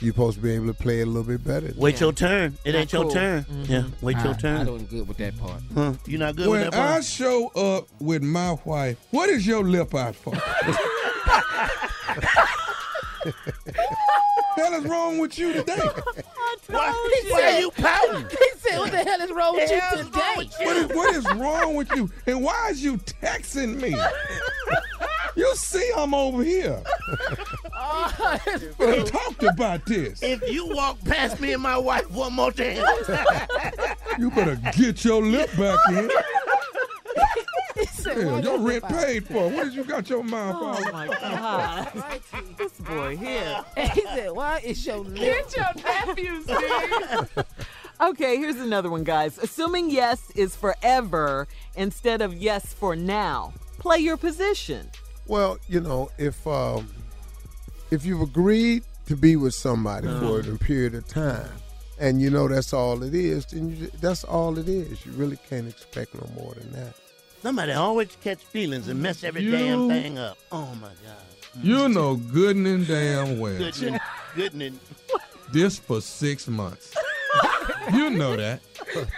[0.01, 1.73] you're supposed to be able to play it a little bit better.
[1.77, 2.57] Wait your turn.
[2.65, 3.11] It Not ain't your cool.
[3.13, 3.45] turn.
[3.45, 3.73] Mm-hmm.
[3.73, 3.85] Yeah.
[4.01, 4.57] Wait your turn.
[4.57, 4.73] I turn.
[4.73, 5.63] wasn't good with that part.
[5.75, 5.93] Huh?
[6.07, 6.89] You not good when with that part?
[6.91, 10.31] When I show up with my wife, what is your lip out for?
[10.33, 10.41] the
[14.57, 15.77] hell is wrong with you today?
[16.69, 16.93] Why,
[17.31, 18.27] why are you pouting?
[18.31, 21.75] He said, "What the hell is wrong with you today?" What is, what is wrong
[21.77, 22.11] with you?
[22.27, 23.97] And why is you texting me?
[25.39, 26.83] You see I'm over here.
[28.79, 30.21] We talked about this.
[30.23, 32.83] If you walk past me and my wife one more time,
[34.19, 36.11] You better get your lip back in.
[37.79, 39.49] He said, Hell, your your rent paid for.
[39.51, 40.93] What did you got your mouth Oh on?
[40.93, 41.93] my God.
[42.59, 43.65] this boy here.
[43.77, 47.45] And he said, "Why is your lip?" Get your nephew, Steve.
[48.01, 49.39] okay, here's another one, guys.
[49.39, 53.53] Assuming yes is forever instead of yes for now.
[53.79, 54.91] Play your position.
[55.29, 56.89] Well, you know, if um,
[57.91, 61.51] if you've agreed to be with somebody for a period of time,
[61.99, 65.05] and you know that's all it is, then you, that's all it is.
[65.07, 66.95] You really can't expect no more than that.
[67.43, 70.39] somebody always catch feelings and mess every You- damn thing up.
[70.51, 71.63] Oh my God.
[71.63, 73.57] You know good and damn well.
[73.59, 74.01] Goodness,
[74.37, 74.75] goodness.
[75.53, 76.95] This for six months.
[77.93, 78.61] you know that.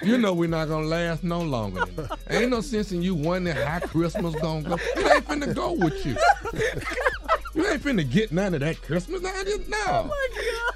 [0.02, 1.84] You know we're not gonna last no longer.
[2.28, 4.74] Ain't no sense in you wondering how Christmas gonna go.
[4.96, 6.16] It ain't finna go with you.
[7.54, 9.22] You ain't finna get none of that Christmas.
[9.22, 10.12] Now just no.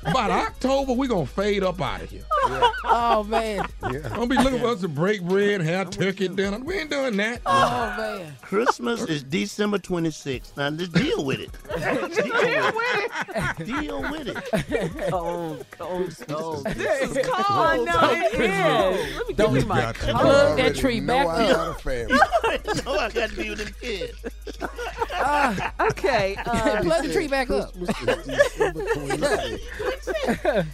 [0.04, 2.24] About October, we gonna fade up out of here.
[2.86, 3.66] Oh man.
[3.80, 6.58] Don't be looking for us to break bread, have turkey dinner.
[6.58, 7.40] We ain't doing that.
[7.46, 8.36] Oh man.
[8.42, 10.54] Christmas is December 26th.
[10.56, 11.50] Now just deal with it.
[11.74, 13.66] deal with it.
[13.66, 15.10] Deal with it.
[15.10, 16.66] Cold, cold, cold.
[16.66, 17.44] This is cold.
[17.48, 19.16] I know it is.
[19.16, 20.12] Let me give you my got to coat.
[20.12, 20.18] go.
[20.20, 21.56] Plug that tree back I up.
[21.56, 22.14] got a family.
[22.84, 24.22] no, I got to be with them kids.
[25.80, 26.36] Okay.
[26.44, 27.72] Uh, Plug the tree back up.
[27.72, 30.66] Christmas is December 26th.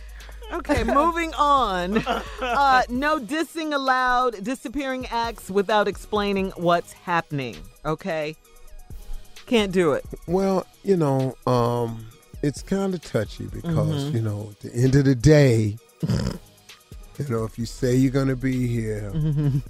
[0.52, 1.98] okay, moving on.
[2.40, 7.56] Uh, no dissing allowed, disappearing acts without explaining what's happening.
[7.84, 8.36] Okay?
[9.46, 10.04] Can't do it.
[10.26, 12.06] Well, you know, um,
[12.42, 15.76] it's kind of touchy because you know, at the end of the day,
[16.06, 19.60] you know, if you say you're going to be here, you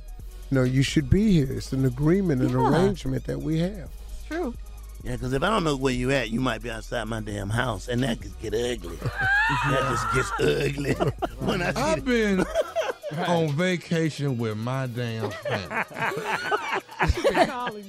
[0.51, 1.51] know, you should be here.
[1.51, 2.69] It's an agreement, an Yeah.
[2.69, 3.89] arrangement that we have.
[4.13, 4.55] It's true.
[5.03, 7.49] Yeah, because if I don't know where you at, you might be outside my damn
[7.49, 8.97] house, and that could get ugly.
[8.97, 10.93] that just gets ugly.
[11.39, 12.45] when I see I've been
[13.27, 15.85] on vacation with my damn family.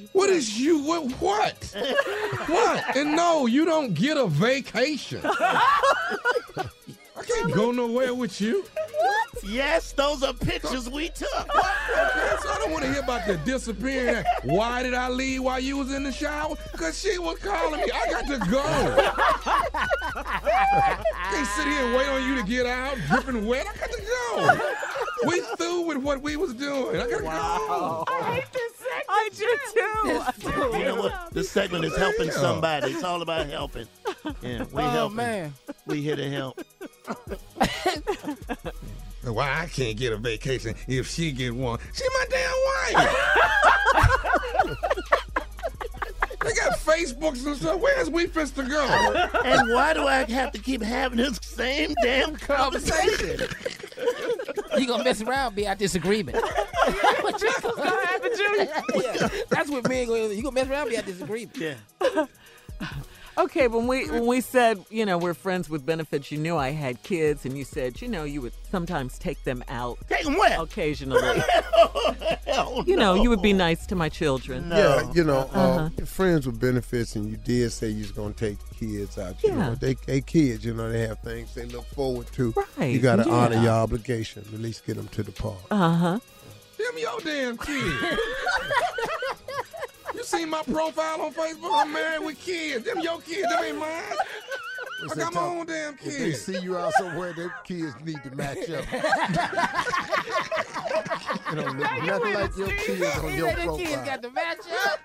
[0.12, 0.78] What is you?
[0.84, 1.10] What?
[1.20, 1.74] What?
[2.46, 2.96] What?
[2.96, 5.20] And no, you don't get a vacation.
[5.24, 6.68] I
[7.26, 8.64] can't go nowhere with you.
[9.44, 11.28] Yes, those are pictures we took.
[11.32, 14.24] Okay, so I don't want to hear about the disappearing.
[14.44, 16.56] Why did I leave while you was in the shower?
[16.76, 17.90] Cause she was calling me.
[17.92, 18.62] I got to go.
[21.30, 23.66] Can't sit here and wait on you to get out, dripping wet.
[23.66, 24.60] I got to go.
[25.26, 27.00] We through with what we was doing.
[27.00, 28.04] I gotta go.
[28.08, 29.04] I hate this segment.
[29.08, 29.58] I do
[30.72, 30.78] too.
[30.78, 31.32] You know what?
[31.32, 32.92] This segment is helping somebody.
[32.92, 33.86] It's all about helping.
[34.42, 35.16] Yeah, we oh helping.
[35.16, 35.54] man.
[35.86, 36.60] We here to help.
[39.24, 41.78] Why I can't get a vacation if she get one?
[41.94, 43.16] She my damn wife.
[46.42, 47.80] they got Facebooks and stuff.
[47.80, 48.84] Where's we fist to go?
[49.44, 53.48] And why do I have to keep having this same damn conversation?
[54.78, 56.36] You gonna mess around, be our disagreement.
[56.42, 56.42] yeah,
[59.50, 60.28] that's what me and gonna.
[60.32, 61.56] You gonna mess around, be our disagreement.
[61.58, 61.74] Yeah.
[63.38, 66.70] Okay, when we when we said you know we're friends with benefits, you knew I
[66.70, 69.98] had kids, and you said you know you would sometimes take them out.
[70.08, 70.60] Take them where?
[70.60, 71.20] Occasionally.
[72.46, 73.22] Hell you know, no.
[73.22, 74.68] you would be nice to my children.
[74.70, 75.88] Yeah, you know, uh, Uh-huh.
[75.96, 79.42] your friends with benefits, and you did say you was gonna take the kids out.
[79.42, 79.56] You Yeah.
[79.56, 80.64] know, they, they kids.
[80.64, 82.52] You know, they have things they look forward to.
[82.76, 83.34] Right, You got to yeah.
[83.34, 84.44] honor your obligation.
[84.52, 85.56] At least get them to the park.
[85.70, 86.18] Uh huh.
[86.76, 88.18] Them your damn kids.
[90.14, 91.70] you see my profile on Facebook?
[91.72, 92.84] I'm married with kids.
[92.84, 93.48] Them your kids.
[93.48, 94.02] Them ain't mine.
[95.10, 98.30] I got my own damn If they see you out somewhere, their kids need to
[98.34, 98.84] match up.
[101.50, 104.20] you know, look nothing like your kids on your profile.
[104.20, 105.00] the match up.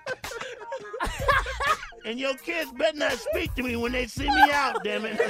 [2.08, 5.20] And your kids better not speak to me when they see me out, damn it.
[5.20, 5.26] All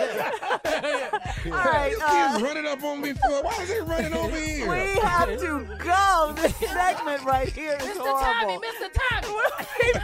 [1.50, 1.90] right.
[1.90, 4.70] These uh, kids running up on me for why is they running over here?
[4.70, 6.34] we have to go.
[6.36, 7.96] This segment right here is Mr.
[7.96, 8.60] horrible.
[8.60, 8.88] Tommy, Mr.
[8.94, 9.34] Tommy.
[9.34, 9.50] We'll
[9.92, 9.98] be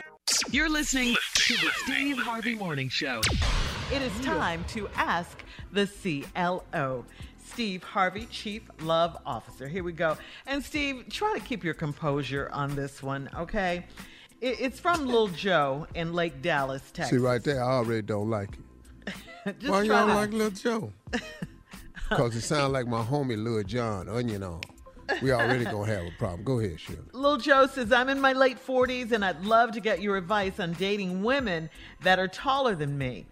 [0.00, 0.04] back.
[0.50, 3.20] You're listening to the Steve Harvey Morning Show.
[3.92, 7.04] It is time to ask the CLO.
[7.44, 9.68] Steve Harvey, Chief Love Officer.
[9.68, 10.16] Here we go.
[10.46, 13.86] And Steve, try to keep your composure on this one, okay?
[14.40, 17.16] It- It's from Lil Joe in Lake Dallas, Texas.
[17.16, 18.50] See, right there, I already don't like
[19.06, 19.14] it.
[19.60, 20.92] Just Why you try don't to- like Lil Joe?
[22.08, 24.60] Because it sounds like my homie Lil Jon, onion on.
[25.22, 26.44] We already gonna have a problem.
[26.44, 26.98] Go ahead, Shirley.
[27.12, 30.58] Lil Joe says, I'm in my late 40s and I'd love to get your advice
[30.60, 31.70] on dating women
[32.02, 33.26] that are taller than me.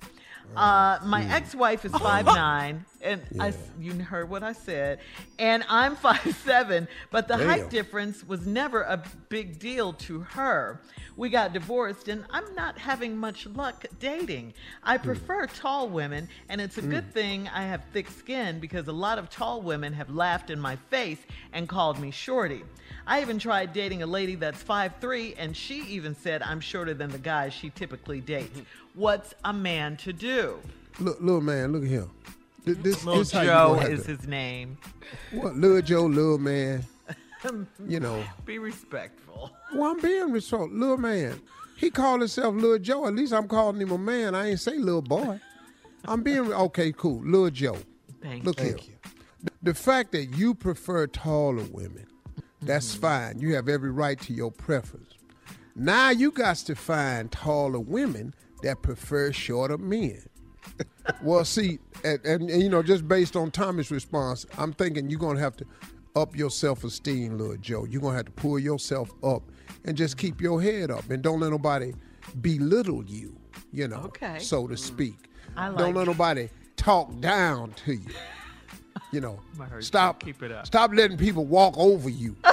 [0.54, 4.98] Uh, my ex-wife is 5'9", and I, you heard what I said,
[5.38, 7.48] and I'm 5'7", but the Damn.
[7.48, 10.80] height difference was never a big deal to her.
[11.16, 14.54] We got divorced, and I'm not having much luck dating.
[14.82, 15.04] I hmm.
[15.04, 16.90] prefer tall women, and it's a hmm.
[16.90, 20.58] good thing I have thick skin because a lot of tall women have laughed in
[20.58, 21.20] my face
[21.52, 22.64] and called me shorty.
[23.06, 27.10] I even tried dating a lady that's 5'3, and she even said I'm shorter than
[27.10, 28.58] the guys she typically dates.
[28.58, 28.64] Hmm.
[28.94, 30.58] What's a man to do?
[31.00, 32.10] Look, little man, look at him.
[32.64, 34.78] Th- This, Lil this Joe is to- his name.
[35.32, 36.84] What, little Joe, little man.
[37.86, 38.24] You know.
[38.46, 39.50] Be respectful.
[39.74, 40.70] Well, I'm being respectful.
[40.70, 41.38] Little man.
[41.76, 43.06] He called himself Little Joe.
[43.06, 44.34] At least I'm calling him a man.
[44.34, 45.38] I ain't say little boy.
[46.06, 46.92] I'm being okay.
[46.92, 47.76] Cool, Little Joe.
[48.22, 48.76] Thank Look here.
[49.62, 52.06] The fact that you prefer taller women,
[52.62, 53.02] that's mm-hmm.
[53.02, 53.40] fine.
[53.40, 55.12] You have every right to your preference.
[55.76, 60.22] Now you got to find taller women that prefer shorter men.
[61.22, 65.20] Well, see, and, and, and, you know, just based on Tommy's response, I'm thinking you're
[65.20, 65.66] gonna have to
[66.16, 67.84] up your self-esteem, little Joe.
[67.84, 69.42] You're gonna have to pull yourself up
[69.84, 71.92] and just keep your head up and don't let nobody
[72.40, 73.36] belittle you.
[73.72, 74.38] You know, Okay.
[74.38, 74.78] so to mm.
[74.78, 75.30] speak.
[75.56, 78.10] I don't let nobody talk down to you.
[79.12, 79.40] You know,
[79.80, 80.20] stop.
[80.20, 80.66] keep it up.
[80.66, 82.36] Stop letting people walk over you.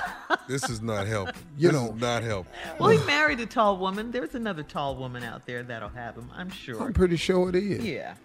[0.47, 1.35] This is not helping.
[1.57, 1.91] You this know.
[1.93, 2.51] not helping.
[2.79, 4.11] Well, he married a tall woman.
[4.11, 6.81] There's another tall woman out there that'll have him, I'm sure.
[6.81, 7.83] I'm pretty sure it is.
[7.85, 8.15] Yeah.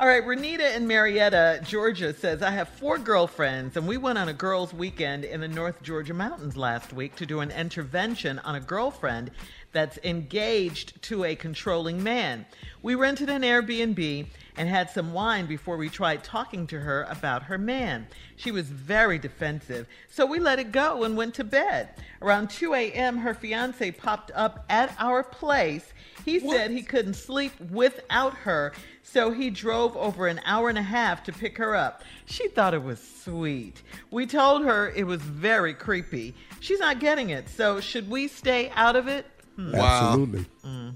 [0.00, 4.30] All right, Renita in Marietta, Georgia says, I have four girlfriends, and we went on
[4.30, 8.54] a girls' weekend in the North Georgia mountains last week to do an intervention on
[8.54, 9.30] a girlfriend
[9.72, 12.46] that's engaged to a controlling man.
[12.80, 14.26] We rented an Airbnb
[14.56, 18.06] and had some wine before we tried talking to her about her man.
[18.36, 21.90] She was very defensive, so we let it go and went to bed.
[22.22, 25.92] Around 2 a.m., her fiance popped up at our place.
[26.24, 30.82] He said he couldn't sleep without her, so he drove over an hour and a
[30.82, 32.02] half to pick her up.
[32.26, 33.82] She thought it was sweet.
[34.10, 36.34] We told her it was very creepy.
[36.60, 39.26] She's not getting it, so should we stay out of it?
[39.56, 39.74] Hmm.
[39.74, 40.46] Absolutely.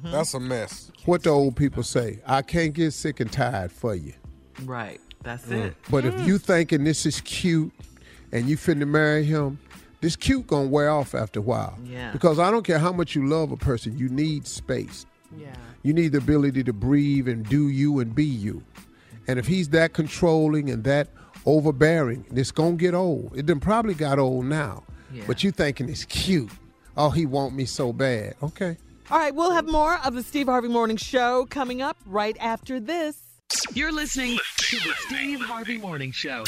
[0.04, 0.90] That's a mess.
[1.06, 4.12] What the old people say, I can't get sick and tired for you.
[4.64, 5.66] Right, that's Mm.
[5.66, 5.76] it.
[5.90, 7.72] But if you thinking this is cute
[8.32, 9.58] and you finna marry him,
[10.00, 11.78] this cute gonna wear off after a while.
[11.84, 12.12] Yeah.
[12.12, 15.06] Because I don't care how much you love a person, you need space.
[15.38, 15.54] Yeah.
[15.82, 18.62] You need the ability to breathe and do you and be you.
[19.26, 21.08] And if he's that controlling and that
[21.46, 23.32] overbearing, it's gonna get old.
[23.36, 24.84] It done probably got old now.
[25.12, 25.24] Yeah.
[25.26, 26.50] But you thinking it's cute.
[26.96, 28.34] Oh, he want me so bad.
[28.42, 28.76] Okay.
[29.10, 32.80] All right, we'll have more of the Steve Harvey Morning Show coming up right after
[32.80, 33.18] this.
[33.74, 36.44] You're listening to the Steve Harvey Morning Show.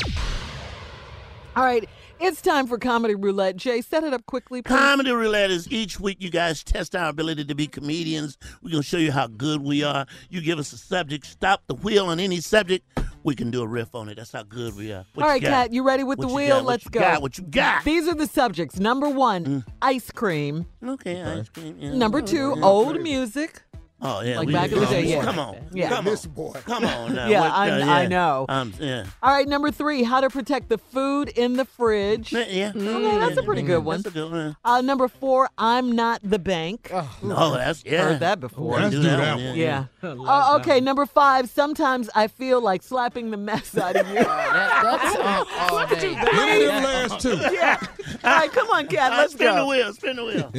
[1.55, 1.87] All right,
[2.19, 3.57] It's time for Comedy Roulette.
[3.57, 4.75] Jay, set it up quickly, please.
[4.75, 8.39] Comedy Roulette is each week you guys test our ability to be comedians.
[8.63, 10.07] We're going to show you how good we are.
[10.31, 12.87] You give us a subject, stop the wheel on any subject.
[13.23, 14.15] We can do a riff on it.
[14.17, 15.05] That's how good we are.
[15.15, 15.41] What All you?
[15.43, 16.49] Kat, you ready with What the wheel?
[16.59, 16.65] got?
[16.65, 17.01] What Let's you go.
[17.01, 17.23] got?
[17.23, 17.85] What you got?
[17.85, 18.79] These are the subjects.
[18.79, 19.65] Number one, Mm.
[19.83, 20.67] ice cream.
[20.87, 21.77] Okay, ice cream.
[21.79, 21.95] yeah.
[21.95, 23.63] Number two, old music.
[24.09, 25.25] Oh yeah, Like we back in the come day, on, yeah.
[25.25, 25.89] Come on, Yeah.
[25.89, 26.53] come This on, boy.
[26.65, 27.27] Come on now.
[27.29, 27.95] Yeah, What, uh, I'm- yeah.
[27.95, 28.47] I know.
[28.49, 29.05] Um, yeah.
[29.23, 32.33] All right, number three, how to protect the food in the fridge.
[32.33, 32.73] Yeah.
[32.77, 34.03] Okay, that's a pretty good one.
[34.03, 34.57] That's a good one.
[34.65, 36.91] Uh, number four, I'm not the bank.
[36.93, 38.03] Oh, that's yeah.
[38.05, 38.79] Heard that before.
[38.79, 39.55] Let's do that one, Yeah.
[39.55, 39.85] yeah.
[40.27, 44.15] Uh, okay, number five, sometimes I feel like slapping the mess out of you.
[44.15, 46.21] that's all- all Look at you day.
[46.21, 46.33] breathe.
[46.33, 47.37] Look at them last two.
[47.57, 47.77] Yeah.
[48.25, 49.57] All right, come on, Cat, Uh, let's spin go.
[49.57, 49.93] the wheel.
[49.95, 50.53] Spin the wheel.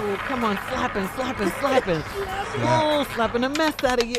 [0.00, 2.02] Oh, come on, slapping, slapping, slapping.
[2.60, 4.16] Oh, slapping a mess out of you.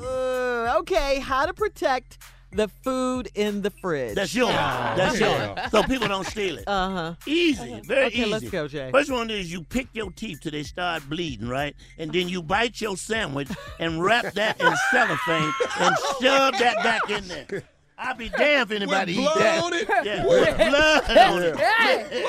[0.00, 2.18] Uh, okay, how to protect
[2.52, 4.14] the food in the fridge.
[4.14, 4.54] That's yours.
[4.54, 5.58] That's yours.
[5.70, 6.64] So people don't steal it.
[6.66, 7.14] Uh huh.
[7.26, 8.30] Easy, very Okay, easy.
[8.30, 8.90] let's go, Jay.
[8.90, 11.74] First one is you pick your teeth till they start bleeding, right?
[11.98, 13.48] And then you bite your sandwich
[13.78, 17.62] and wrap that in cellophane and shove that back in there.
[18.00, 19.64] I'll be damned if anybody With eat blood that.
[19.64, 19.88] on it?
[20.04, 21.56] Yeah, with blood on it.
[21.58, 22.24] Hey.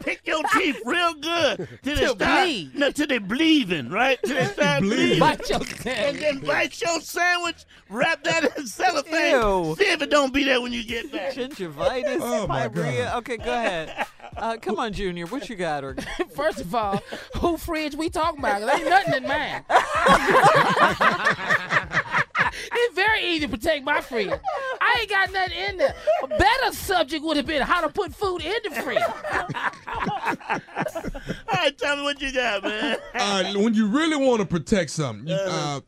[0.00, 2.74] Pick your teeth real good till they Till start, bleed.
[2.74, 4.18] no, till they bleeding, right?
[4.24, 4.96] Till they start Bleed.
[4.96, 5.18] bleeding.
[5.18, 9.32] Bite your and then bite your sandwich, wrap that in cellophane.
[9.32, 9.74] Ew.
[9.76, 11.34] See if it don't be there when you get back.
[11.34, 13.12] Gingivitis, Oh, my pyorrhea.
[13.16, 14.06] Okay, go ahead.
[14.36, 15.26] Uh, come on, Junior.
[15.26, 15.82] What you got?
[15.84, 15.96] Or
[16.34, 17.02] First of all,
[17.38, 18.60] who fridge we talking about?
[18.62, 19.64] 'Cause ain't nothing in mine.
[22.72, 24.30] it's very easy to protect my fridge.
[24.80, 25.94] I ain't got nothing in there.
[26.22, 29.02] A better subject would have been how to put food in the fridge.
[29.02, 30.58] All
[31.52, 32.96] right, tell me what you got, man.
[33.14, 35.80] Uh, when you really want to protect something, you, uh,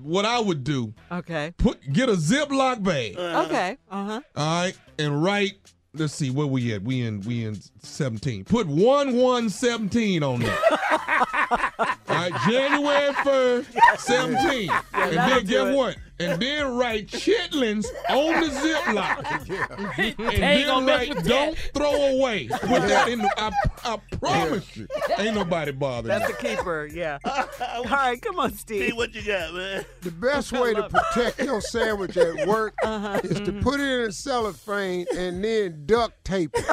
[0.00, 3.16] what I would do, okay, put get a Ziploc bag.
[3.16, 4.20] okay, uh huh.
[4.36, 5.54] All right, and write.
[5.92, 6.82] Let's see where we at.
[6.82, 8.44] We in we in seventeen.
[8.44, 10.58] Put one one seventeen on there.
[12.24, 15.76] All right, January first, seventeen, and then do get it.
[15.76, 15.96] what?
[16.18, 20.18] And then write chitlins on the Ziploc.
[20.18, 21.70] And then gonna write don't that.
[21.72, 22.46] throw away.
[22.48, 23.20] Put that in.
[23.20, 23.50] The, I,
[23.84, 26.08] I promise you, ain't nobody bothering.
[26.18, 26.50] That's me.
[26.50, 26.86] a keeper.
[26.92, 27.18] Yeah.
[27.24, 28.88] All right, come on, Steve.
[28.88, 29.86] See what you got, man.
[30.02, 33.20] The best way to protect your sandwich at work Uh-huh.
[33.24, 36.66] is to put it in a cellophane and then duct tape it.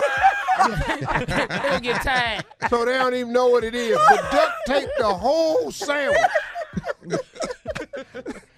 [0.57, 2.45] They don't get tired.
[2.69, 3.97] So they don't even know what it is.
[4.09, 6.19] But duct tape the whole sandwich.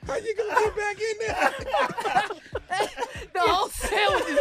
[0.08, 1.54] How you gonna get back in there?
[3.34, 4.38] The whole sandwich is.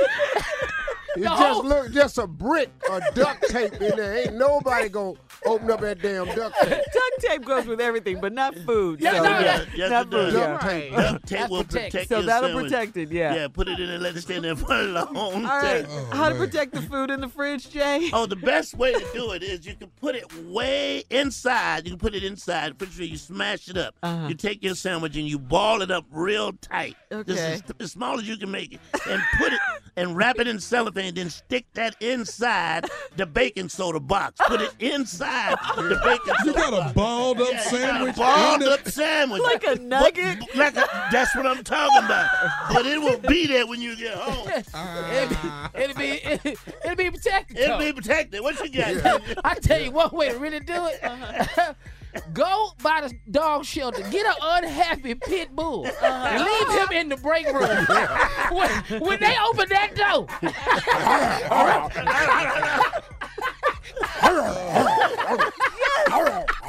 [1.16, 4.18] It The just whole- look just a brick of duct tape in there.
[4.18, 5.14] Ain't nobody gonna
[5.47, 6.70] open up that damn duct tape.
[6.93, 9.01] Duct tape goes with everything, but not food.
[9.01, 10.32] Yeah, so, no, yeah, yes, yes, not it food.
[10.32, 10.68] Duct Yeah.
[10.68, 10.93] tape.
[10.93, 11.93] Duct tape will protect.
[11.93, 12.64] protect So your that'll sandwich.
[12.70, 13.11] protect it.
[13.12, 13.34] Yeah.
[13.34, 15.45] Yeah, put it in and let it stand there for a long All time.
[15.45, 15.86] right.
[15.89, 18.11] Oh, How to protect the food in the fridge, Jay?
[18.12, 21.84] Oh, the best way to do it is you can put it way inside.
[21.84, 22.78] You can put it inside.
[22.78, 23.95] Pretty sure you smash it up.
[24.03, 24.28] Uh-huh.
[24.28, 26.97] You take your sandwich and you ball it up real tight.
[27.11, 27.53] Just Okay.
[27.55, 28.80] as, as small as you can make it.
[29.09, 29.61] And put it
[29.99, 31.14] and wrap it in cellophane.
[31.14, 32.86] Then stick that inside
[33.16, 34.40] the baking soda box.
[34.46, 36.44] Put it inside the baking soda.
[36.44, 38.16] You soda got a balled up Yeah, you got a sandwich.
[38.16, 39.42] Balled up sandwich.
[39.42, 40.38] Like a nugget?
[40.40, 42.28] But- like a- that's what I'm talking about.
[42.72, 44.49] But it will be there when you get home.
[45.74, 47.59] It'll be, it'll be, it'll be protected.
[47.59, 47.84] It'll though.
[47.84, 48.40] be protected.
[48.42, 49.22] What you got?
[49.44, 51.01] I tell you one way to really do it.
[52.32, 56.44] Go by the dog shelter, get an unhappy pit bull, uh-huh.
[56.44, 57.61] leave him in the break room.
[58.56, 60.26] when, when they open that door,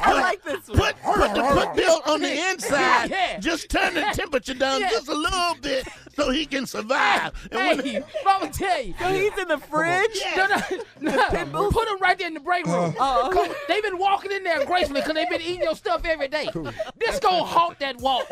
[0.02, 0.78] I like this one.
[0.78, 3.10] Put put the put bill on the inside.
[3.10, 3.38] Yeah.
[3.38, 4.90] Just turn the temperature down Yeah.
[4.90, 5.86] just a little bit
[6.20, 7.32] so he can survive.
[7.50, 8.94] And when- hey, Mama tell you.
[8.98, 10.20] So he's in the fridge?
[10.36, 10.46] No,
[11.00, 11.70] no, no.
[11.70, 12.94] Put him right there in the break room.
[12.98, 12.98] Okay.
[13.00, 16.48] Cause They've been walking in there gracefully because they've been eating your stuff every day.
[16.98, 18.26] This gonna halt that walk.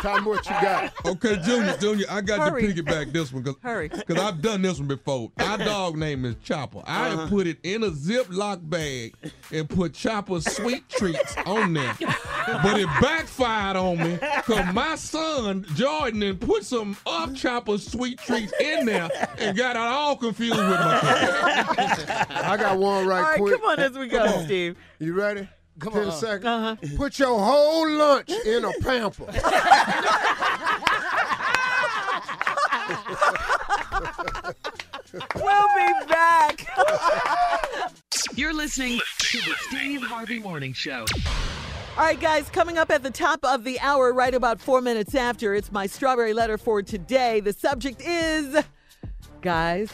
[0.00, 0.92] Tell me what you got.
[1.06, 2.72] Okay, Junior, Junior, I got Hurry.
[2.72, 3.90] to piggyback this one because Hurry.
[4.16, 5.30] I've done this one before.
[5.38, 6.82] Our dog name is Chopper.
[6.86, 7.26] I Uh-huh.
[7.28, 9.14] put it in a Ziploc bag
[9.50, 11.94] and put Chopper's sweet treats on there.
[12.46, 18.18] But it backfired on me because my son, Jordan, then put some of Chopper's sweet
[18.18, 22.04] treats in there and got it all confused with my kids.
[22.30, 23.60] I got one right All right, quick.
[23.60, 24.76] come on as we go, Steve.
[24.98, 25.48] You ready?
[25.78, 26.12] Come Ten on.
[26.12, 26.44] seconds.
[26.46, 26.76] Uh-huh.
[26.96, 29.26] Put your whole lunch in a pamper.
[35.34, 36.66] We'll be back.
[38.34, 41.04] You're listening to the Steve Harvey Morning Show.
[41.94, 45.14] All right, guys, coming up at the top of the hour, right about four minutes
[45.14, 47.40] after, it's my strawberry letter for today.
[47.40, 48.64] The subject is,
[49.42, 49.92] guys,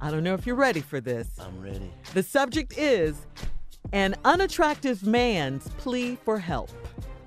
[0.00, 1.28] I don't know if you're ready for this.
[1.38, 1.92] I'm ready.
[2.14, 3.26] The subject is
[3.92, 6.70] an unattractive man's plea for help.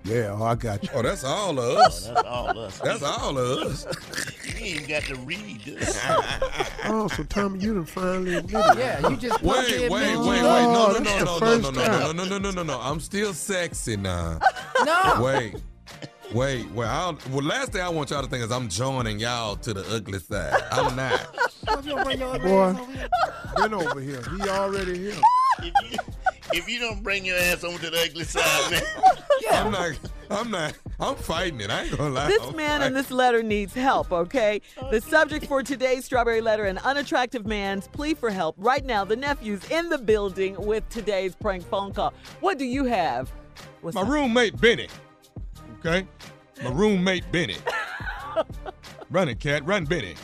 [0.09, 0.89] Yeah, oh, I got you.
[0.95, 2.07] Oh, that's all of Oh, us.
[2.07, 2.79] that's all us.
[2.79, 3.85] That's all of us.
[4.59, 6.05] You ain't got to read this.
[6.85, 8.77] Oh, so Tommy, you done finally admitted it.
[8.79, 12.11] Yeah, you just Wait, wait, wait, wait, no, Oh, no, no, no, no, no, no,
[12.11, 12.79] no, no, no, no, no, no.
[12.81, 14.39] I'm still sexy now.
[14.83, 15.21] No.
[15.21, 15.55] Wait,
[16.33, 16.87] wait, wait.
[16.87, 19.73] I don't, well, last thing I want y'all to think is I'm joining y'all to
[19.73, 20.59] the ugly side.
[20.71, 21.35] I'm not.
[21.85, 22.75] Boy,
[23.55, 24.21] been over here.
[24.35, 25.21] He already here.
[26.53, 28.81] If, you, don't bring your ass over to the ugly side, man.
[29.41, 29.63] Yeah.
[29.63, 29.99] I'm not.
[30.29, 30.77] I'm not.
[30.99, 31.69] I'm fighting it.
[31.69, 32.27] I ain't gonna lie.
[32.27, 34.61] This I'm man in this letter needs help, okay?
[34.91, 38.55] The subject for today's Strawberry Letter an unattractive man's plea for help.
[38.57, 42.13] Right now, the nephew's in the building with today's prank phone call.
[42.41, 43.31] What do you have?
[43.79, 44.09] What's My up?
[44.09, 44.89] roommate Benny.
[45.79, 46.05] Okay,
[46.61, 47.55] my roommate Benny.
[49.09, 49.65] run it, cat.
[49.65, 50.15] Run, Benny.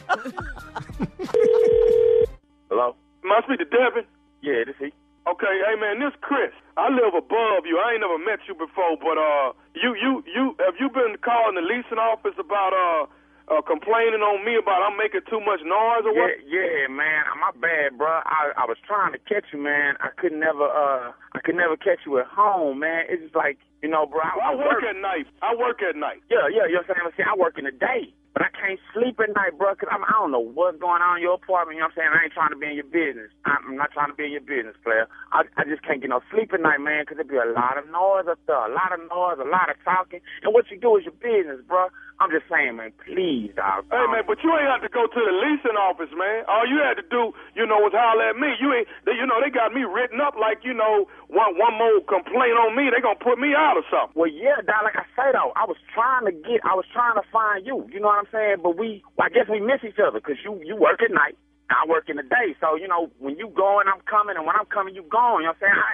[2.70, 2.96] Hello?
[3.24, 4.04] Must be the Devin.
[4.42, 4.94] Yeah, this he.
[5.26, 6.54] Okay, hey man, this Chris.
[6.78, 7.82] I live above you.
[7.82, 11.58] I ain't never met you before, but uh, you you you have you been calling
[11.58, 13.10] the leasing office about uh,
[13.50, 16.32] uh complaining on me about I'm making too much noise or Yeah, what?
[16.46, 17.26] yeah, yeah, man.
[17.42, 18.22] My bad, bro.
[18.22, 19.98] I I was trying to catch you, man.
[19.98, 23.10] I could never uh I could never catch you at home, man.
[23.10, 24.22] It's just like you know, bro.
[24.38, 25.26] Well, I work at night.
[25.42, 26.22] I work at night.
[26.30, 26.70] Yeah, yeah.
[26.70, 27.30] You know what I'm saying?
[27.34, 29.72] I work in the day, but I can't sleep at night, bro.
[29.80, 31.80] Cause I'm, I don't know what's going on in your apartment.
[31.80, 32.12] You know what I'm saying?
[32.12, 33.32] I ain't trying to be in your business.
[33.48, 35.08] I'm not trying to be in your business, player.
[35.32, 37.08] I I just can't get no sleep at night, man.
[37.08, 39.72] Cause there be a lot of noise up there, a lot of noise, a lot
[39.72, 41.88] of talking, and what you do is your business, bro.
[42.20, 42.96] I'm just saying, man.
[43.04, 43.84] Please, dog.
[43.92, 46.48] Hey man, but you ain't have to go to the leasing office, man.
[46.48, 48.56] All you had to do, you know, was holler at me.
[48.56, 51.76] You ain't, they, you know, they got me written up like, you know, one one
[51.76, 54.16] more complaint on me, they gonna put me out or something.
[54.16, 54.88] Well, yeah, dog.
[54.88, 57.84] Like I say though, I was trying to get, I was trying to find you.
[57.92, 58.64] You know what I'm saying?
[58.64, 61.36] But we, I guess we miss each other because you you work at night,
[61.68, 62.56] I work in the day.
[62.64, 65.44] So you know, when you going, I'm coming, and when I'm coming, you going.
[65.44, 65.80] You know what I'm saying?
[65.84, 65.92] I,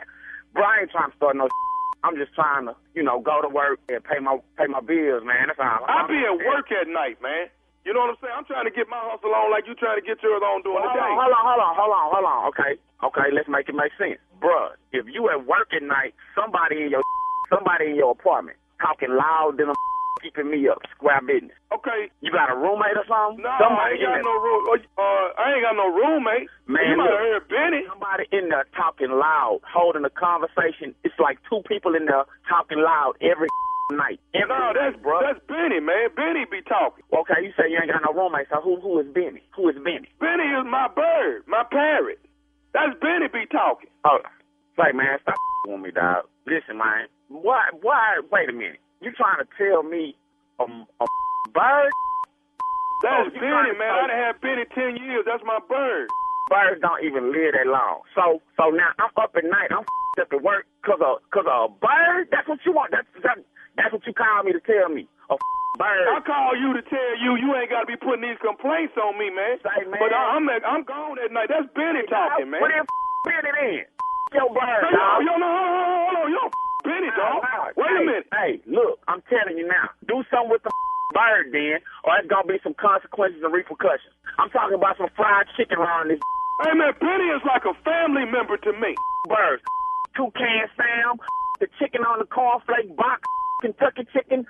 [0.54, 1.50] bro, I ain't trying to start no.
[2.04, 5.22] I'm just trying to, you know, go to work and pay my pay my bills,
[5.24, 5.48] man.
[5.54, 5.86] That's all.
[5.86, 7.48] I be at work at night, man.
[7.86, 8.34] You know what I'm saying?
[8.38, 10.82] I'm trying to get my hustle on like you trying to get yours on during
[10.86, 11.02] Hold the day.
[11.02, 12.40] on, hold on, hold on, hold on, hold on.
[12.54, 12.72] Okay,
[13.10, 16.90] okay, let's make it make sense, Bruh, If you at work at night, somebody in
[16.94, 17.02] your
[17.50, 19.78] somebody in your apartment talking loud than a
[20.22, 21.58] keeping me up, square business.
[21.74, 22.10] Okay.
[22.22, 23.42] You got a roommate or something?
[23.44, 24.62] No, somebody I ain't got no room.
[24.96, 26.48] Uh, I ain't got no roommate.
[26.70, 27.82] Man, you might have heard Benny.
[27.90, 30.94] Somebody in there talking loud, holding a conversation.
[31.04, 33.50] It's like two people in there talking loud every
[33.92, 34.20] night.
[34.38, 35.20] Every No, that's night, bro.
[35.26, 36.14] that's Benny, man.
[36.16, 37.04] Benny be talking.
[37.12, 39.42] Okay, you say you ain't got no roommate, so who who is Benny?
[39.58, 40.08] Who is Benny?
[40.22, 42.20] Benny is my bird, my parrot.
[42.74, 43.90] That's Benny be talking.
[44.06, 44.20] Oh,
[44.78, 45.36] say man, stop
[45.68, 46.26] with me, dog.
[46.48, 47.08] Listen, man.
[47.28, 47.68] Why?
[47.82, 48.20] Why?
[48.32, 48.80] Wait a minute.
[49.02, 50.14] You trying to tell me
[50.62, 51.06] a, a
[51.54, 51.92] bird?
[53.02, 53.90] That's Oh, Benny, man.
[53.90, 55.26] I done had Benny ten years.
[55.26, 56.06] That's my bird.
[56.54, 58.06] Birds don't even live that long.
[58.14, 59.74] So, so now I'm up at night.
[59.74, 62.30] I'm up at work cause of cause of a bird.
[62.30, 62.94] That's what you want.
[62.94, 63.42] That's that,
[63.74, 65.10] that's what you call me to tell me.
[65.34, 65.36] A
[65.82, 66.06] bird.
[66.14, 69.18] I call you to tell you you ain't got to be putting these complaints on
[69.18, 69.58] me, man.
[69.66, 69.98] Say, man.
[69.98, 71.50] But I, I'm at, I'm gone at night.
[71.50, 72.62] That's Benny talking, man.
[72.62, 72.86] What if
[73.26, 73.90] Benny then?
[74.38, 75.26] Your bird, yo, dog.
[75.26, 76.44] yo, no, hold on, hold on, yo,
[76.84, 77.44] Benny, dog.
[77.78, 78.28] Wait a minute.
[78.34, 79.90] Hey, look, I'm telling you now.
[80.08, 80.72] Do something with the
[81.16, 84.14] bird then, or it's gonna be some consequences and repercussions.
[84.40, 86.20] I'm talking about some fried chicken around this
[86.64, 88.94] Hey, man, Benny is like a family member to me.
[89.30, 89.62] bird.
[90.16, 91.18] Toucan Sam,
[91.60, 93.22] the chicken on the cornflake box,
[93.62, 94.46] Kentucky chicken,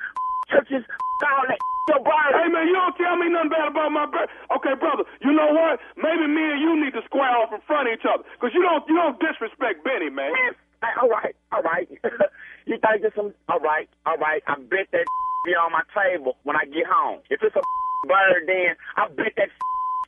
[0.49, 0.83] Church's,
[1.23, 1.59] all that.
[1.91, 4.29] Hey, man, you don't tell me nothing bad about my bird.
[4.57, 5.79] Okay, brother, you know what?
[5.99, 8.23] Maybe me and you need to square off in front of each other.
[8.37, 10.31] Because you don't, you don't disrespect Benny, man.
[10.31, 10.55] Hey,
[11.01, 11.87] all right, all right.
[12.65, 13.33] you think it's some?
[13.49, 14.41] All right, all right.
[14.47, 15.05] I bet that
[15.45, 17.21] be on my table when I get home.
[17.29, 17.61] If it's a
[18.07, 19.49] bird, then I bet that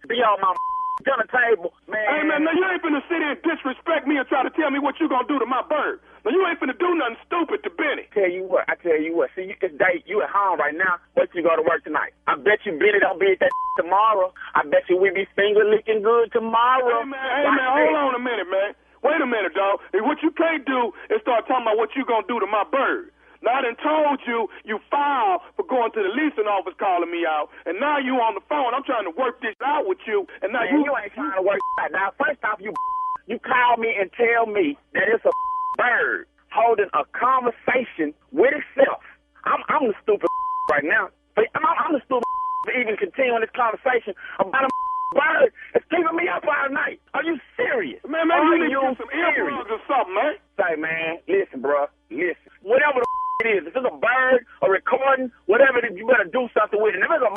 [0.08, 0.54] be on my
[1.02, 2.06] dinner table, man.
[2.06, 4.70] Hey, man, now you ain't finna sit here and disrespect me and try to tell
[4.70, 6.00] me what you gonna do to my bird.
[6.24, 8.08] Now, you ain't finna do nothing stupid to Benny.
[8.14, 9.34] Tell you what, I tell you what.
[9.36, 11.02] See, you this day you at home right now.
[11.18, 12.14] Till you go to work tonight.
[12.28, 14.32] I bet you Benny don't be at that tomorrow.
[14.54, 17.02] I bet you we be finger licking good tomorrow.
[17.04, 18.72] Hey, man, hey, man, hold on a minute, man.
[19.04, 19.80] Wait a minute, dog.
[19.94, 22.64] And What you can't do is start talking about what you gonna do to my
[22.72, 23.12] bird.
[23.44, 27.28] Now, I done told you you filed for going to the leasing office calling me
[27.28, 28.72] out, and now you on the phone.
[28.72, 31.36] I'm trying to work this out with you, and now Man, you, you ain't trying
[31.36, 31.60] to work
[31.92, 32.16] out.
[32.16, 32.72] First off, you
[33.28, 35.32] you call me and tell me that it's a
[35.78, 36.26] bird
[36.56, 39.04] holding a conversation with itself.
[39.44, 40.32] I'm I'm the stupid
[40.72, 41.12] right now.
[41.36, 42.24] But I'm, I'm the stupid
[42.64, 44.72] for even continuing this conversation about a
[45.14, 47.00] bird that's keeping me up all night.
[47.14, 48.02] Are you serious?
[48.06, 50.34] Man, maybe Are you need to get some earplugs or something, man.
[50.58, 52.50] Say, man, listen, bro, listen.
[52.62, 53.08] Whatever the
[53.44, 56.96] it's if it's a bird, a recording, whatever it is, you better do something with
[56.96, 57.02] it.
[57.02, 57.32] And if it's a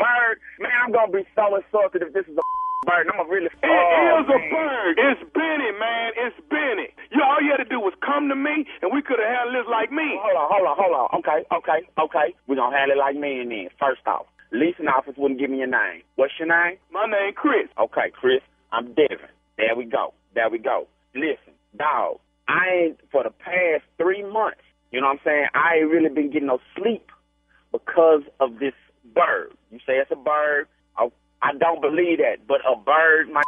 [0.00, 2.44] bird, man, I'm gonna be so insulted if this is a
[2.88, 3.04] bird.
[3.12, 3.52] I'm gonna really.
[3.52, 3.60] It
[4.24, 4.94] is a bird.
[4.96, 6.08] It's Benny, man.
[6.16, 6.88] It's Benny.
[7.12, 9.60] You all you had to do was come to me, and we could have handled
[9.60, 10.16] this like me.
[10.16, 11.06] Hold on, hold on, hold on.
[11.20, 12.28] Okay, okay, okay.
[12.48, 13.68] We're gonna handle it like men then.
[13.76, 16.02] First off, leasing office wouldn't give me your name.
[16.16, 16.78] What's your name?
[16.92, 17.68] My name Chris.
[17.78, 18.40] Okay, Chris.
[18.72, 19.30] I'm Devin.
[19.56, 20.14] There we go.
[20.34, 20.86] There we go.
[21.14, 22.18] Listen, dog.
[22.48, 24.62] I ain't for the past three months.
[24.90, 25.46] You know what I'm saying?
[25.54, 27.06] I ain't really been getting no sleep
[27.72, 28.74] because of this
[29.14, 29.52] bird.
[29.70, 30.66] You say it's a bird.
[30.98, 33.42] Oh, I don't believe that, but a bird, my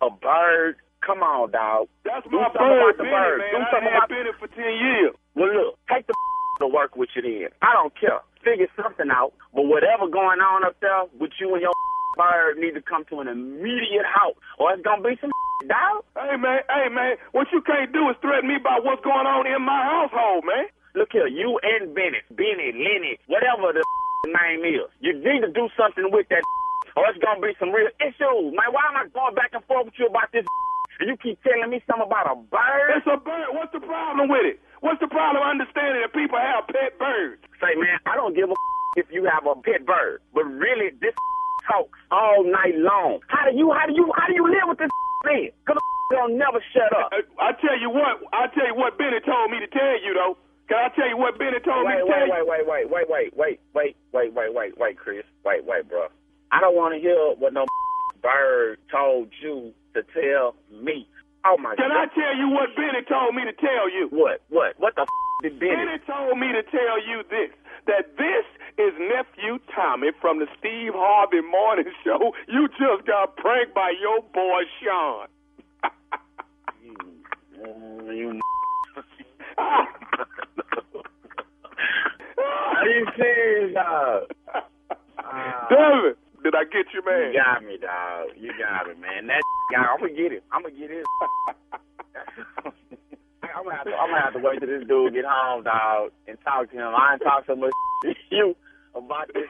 [0.00, 0.76] a bird.
[1.04, 1.88] Come on, dog.
[2.04, 3.38] That's Do my bird, about the bird.
[3.38, 3.52] man.
[3.52, 5.14] Do I something had about Benny for ten years.
[5.36, 6.14] well, look, take the
[6.60, 7.50] to work with you then.
[7.60, 8.20] I don't care.
[8.46, 9.34] Figure something out.
[9.50, 11.74] But whatever going on up there with you and your
[12.16, 15.34] bird need to come to an immediate halt, or it's gonna be some
[15.66, 16.06] dog.
[16.14, 19.50] Hey man, hey man, what you can't do is threaten me about what's going on
[19.50, 20.70] in my household, man.
[20.94, 23.82] Look here, you and Bennett, Benny, Lenny, whatever the
[24.30, 26.46] name is, you need to do something with that,
[26.94, 28.70] or it's gonna be some real issues, man.
[28.70, 30.46] Why am I going back and forth with you about this?
[30.98, 32.96] And you keep telling me something about a bird?
[32.96, 33.52] It's a bird.
[33.52, 34.60] What's the problem with it?
[34.80, 37.42] What's the problem understanding that people have pet birds?
[37.60, 38.54] Say, man, I don't give a
[38.96, 41.12] if you have a pet bird, but really, this
[41.68, 43.20] talks all night long.
[43.28, 44.88] How do you, how do you, how do you live with this
[45.24, 45.52] man?
[45.68, 45.76] Cause
[46.10, 47.12] don't never shut up.
[47.38, 50.38] I tell you what, I tell you what Benny told me to tell you though.
[50.68, 52.46] Can I tell you what Benny told wait, me to wait, tell you?
[52.46, 55.24] wait, wait, wait, wait, wait, wait, wait, wait, wait, wait, wait, Chris.
[55.44, 56.06] Wait, wait, bro.
[56.52, 57.66] I don't want to hear what no
[58.22, 61.08] bird told you to tell me.
[61.44, 64.08] Oh my Can I tell you what Benny told me to tell you?
[64.10, 64.42] What?
[64.50, 64.74] What?
[64.78, 65.76] What the f- did Benny?
[65.76, 67.50] Benny told me to tell you this.
[67.86, 68.44] That this
[68.78, 72.32] is nephew Tommy from the Steve Harvey Morning Show.
[72.48, 75.28] You just got pranked by your boy Sean.
[77.58, 78.40] Mm, you
[82.38, 84.22] Are you serious, dog?
[85.70, 86.16] David,
[86.46, 87.34] did I get you, man?
[87.34, 88.38] You got me, dog.
[88.38, 89.26] You got me, man.
[89.26, 89.42] That
[89.74, 90.46] guy, I'm gonna get him.
[90.54, 91.02] I'm gonna get his.
[93.42, 96.12] I'm gonna, have to, I'm gonna have to wait till this dude get home, dog,
[96.28, 96.92] and talk to him.
[96.94, 97.72] I ain't talk so much
[98.04, 98.54] to you
[98.94, 99.48] about this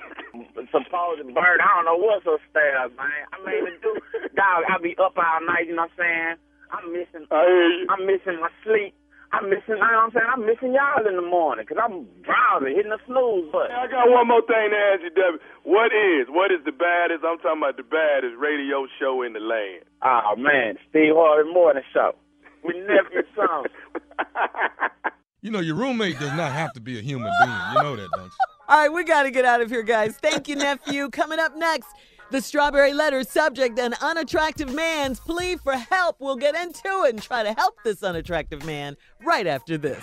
[0.72, 1.60] supposed bird.
[1.60, 3.28] I don't know what's upstairs, man.
[3.34, 5.68] I mean, the dude, dog, I be up all night.
[5.68, 6.34] You know what I'm saying?
[6.72, 7.26] I'm missing.
[7.28, 8.94] I'm missing my sleep.
[9.32, 9.76] I'm missing.
[9.76, 10.30] You know what I'm saying?
[10.30, 13.74] I'm missing y'all in the morning because I'm drowsy, hitting the snooze button.
[13.74, 15.40] I got one more thing to ask you, David.
[15.64, 19.42] What is, what is the baddest, I'm talking about the baddest radio show in the
[19.42, 19.84] land?
[20.02, 22.14] Oh man, Steve Harvey Morning Show.
[22.62, 23.66] We nephew son.
[25.42, 27.50] You know, your roommate does not have to be a human being.
[27.72, 28.30] You know that, don't you?
[28.68, 30.16] All right, we got to get out of here, guys.
[30.16, 31.08] Thank you, nephew.
[31.08, 31.86] Coming up next,
[32.30, 36.16] the strawberry letter subject an unattractive man's plea for help.
[36.18, 40.02] We'll get into it and try to help this unattractive man right after this.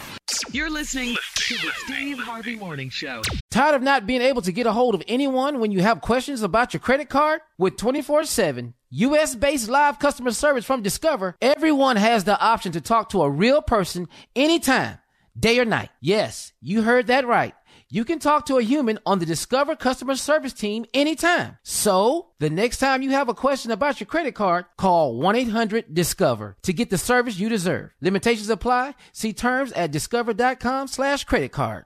[0.51, 3.21] You're listening to the Steve Harvey Morning Show.
[3.49, 6.41] Tired of not being able to get a hold of anyone when you have questions
[6.41, 7.41] about your credit card?
[7.57, 12.81] With 24 7 US based live customer service from Discover, everyone has the option to
[12.81, 14.99] talk to a real person anytime,
[15.37, 15.89] day or night.
[15.99, 17.55] Yes, you heard that right.
[17.93, 21.59] You can talk to a human on the Discover customer service team anytime.
[21.61, 26.73] So, the next time you have a question about your credit card, call 1-800-DISCOVER to
[26.73, 27.91] get the service you deserve.
[28.01, 28.95] Limitations apply.
[29.11, 31.85] See terms at discover.com slash credit card.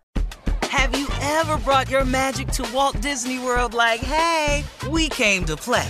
[0.64, 5.58] Have you ever brought your magic to Walt Disney World like, hey, we came to
[5.58, 5.90] play?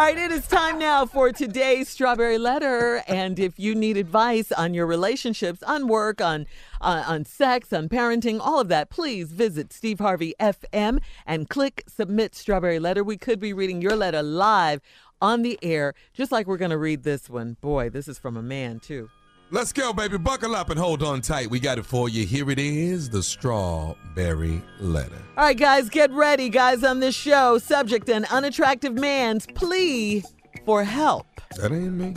[0.00, 3.02] All right, it is time now for today's strawberry letter.
[3.06, 6.46] And if you need advice on your relationships, on work, on
[6.80, 11.84] uh, on sex, on parenting, all of that, please visit Steve Harvey FM and click
[11.86, 13.04] submit strawberry letter.
[13.04, 14.80] We could be reading your letter live
[15.20, 17.58] on the air, just like we're going to read this one.
[17.60, 19.10] Boy, this is from a man too.
[19.52, 20.16] Let's go, baby.
[20.16, 21.50] Buckle up and hold on tight.
[21.50, 22.24] We got it for you.
[22.24, 25.20] Here it is the strawberry letter.
[25.36, 27.58] All right, guys, get ready, guys, on this show.
[27.58, 30.22] Subject an unattractive man's plea
[30.64, 31.26] for help.
[31.56, 32.14] That ain't me.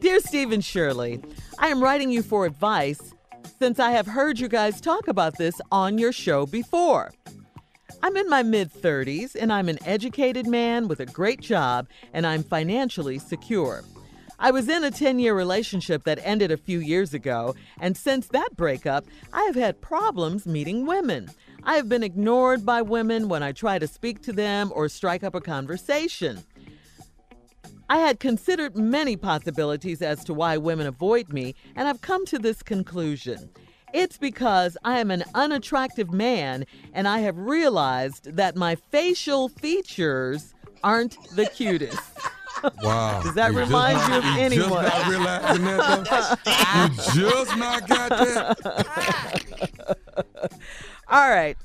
[0.00, 1.22] Dear Stephen Shirley,
[1.60, 3.14] I am writing you for advice
[3.60, 7.12] since I have heard you guys talk about this on your show before.
[8.02, 12.26] I'm in my mid 30s and I'm an educated man with a great job and
[12.26, 13.84] I'm financially secure.
[14.42, 18.26] I was in a 10 year relationship that ended a few years ago, and since
[18.28, 21.28] that breakup, I have had problems meeting women.
[21.62, 25.22] I have been ignored by women when I try to speak to them or strike
[25.22, 26.42] up a conversation.
[27.90, 32.38] I had considered many possibilities as to why women avoid me, and I've come to
[32.38, 33.50] this conclusion.
[33.92, 36.64] It's because I am an unattractive man,
[36.94, 42.00] and I have realized that my facial features aren't the cutest.
[42.82, 43.22] Wow.
[43.22, 44.84] Does that You remind not- you of you anyone?
[44.84, 47.20] Just not realizing that, though?
[47.20, 49.96] you just not got that.
[51.08, 51.56] All right.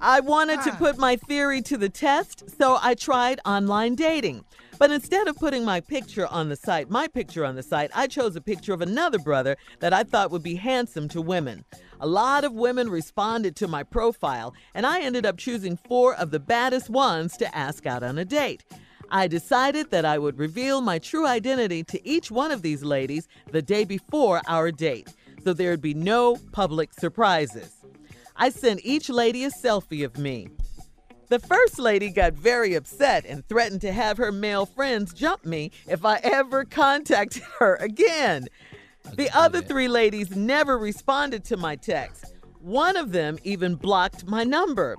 [0.00, 4.44] I wanted to put my theory to the test, so I tried online dating.
[4.78, 8.06] But instead of putting my picture on the site, my picture on the site, I
[8.06, 11.64] chose a picture of another brother that I thought would be handsome to women.
[11.98, 16.30] A lot of women responded to my profile, and I ended up choosing four of
[16.30, 18.64] the baddest ones to ask out on a date.
[19.10, 23.28] I decided that I would reveal my true identity to each one of these ladies
[23.50, 27.84] the day before our date, so there'd be no public surprises.
[28.36, 30.48] I sent each lady a selfie of me.
[31.28, 35.72] The first lady got very upset and threatened to have her male friends jump me
[35.88, 38.46] if I ever contacted her again.
[39.14, 42.34] The other three ladies never responded to my text.
[42.60, 44.96] One of them even blocked my number.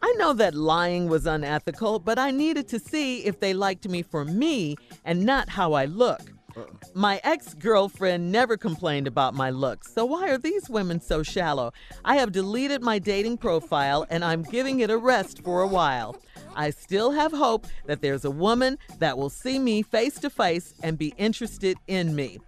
[0.00, 4.02] I know that lying was unethical, but I needed to see if they liked me
[4.02, 6.20] for me and not how I look.
[6.56, 6.62] Uh.
[6.94, 11.72] My ex girlfriend never complained about my looks, so why are these women so shallow?
[12.04, 16.16] I have deleted my dating profile and I'm giving it a rest for a while.
[16.54, 20.74] I still have hope that there's a woman that will see me face to face
[20.82, 22.38] and be interested in me.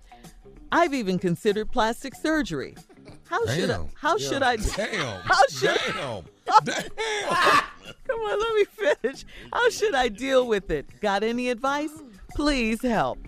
[0.73, 2.77] I've even considered plastic surgery.
[3.31, 3.77] How should I?
[3.77, 3.89] Damn.
[3.95, 4.57] How should I?
[4.57, 5.21] Damn.
[5.25, 5.79] How should?
[5.87, 6.25] Damn.
[8.09, 9.25] Come on, let me finish.
[9.53, 11.01] How should I deal with it?
[11.01, 11.93] Got any advice?
[12.35, 13.19] Please help.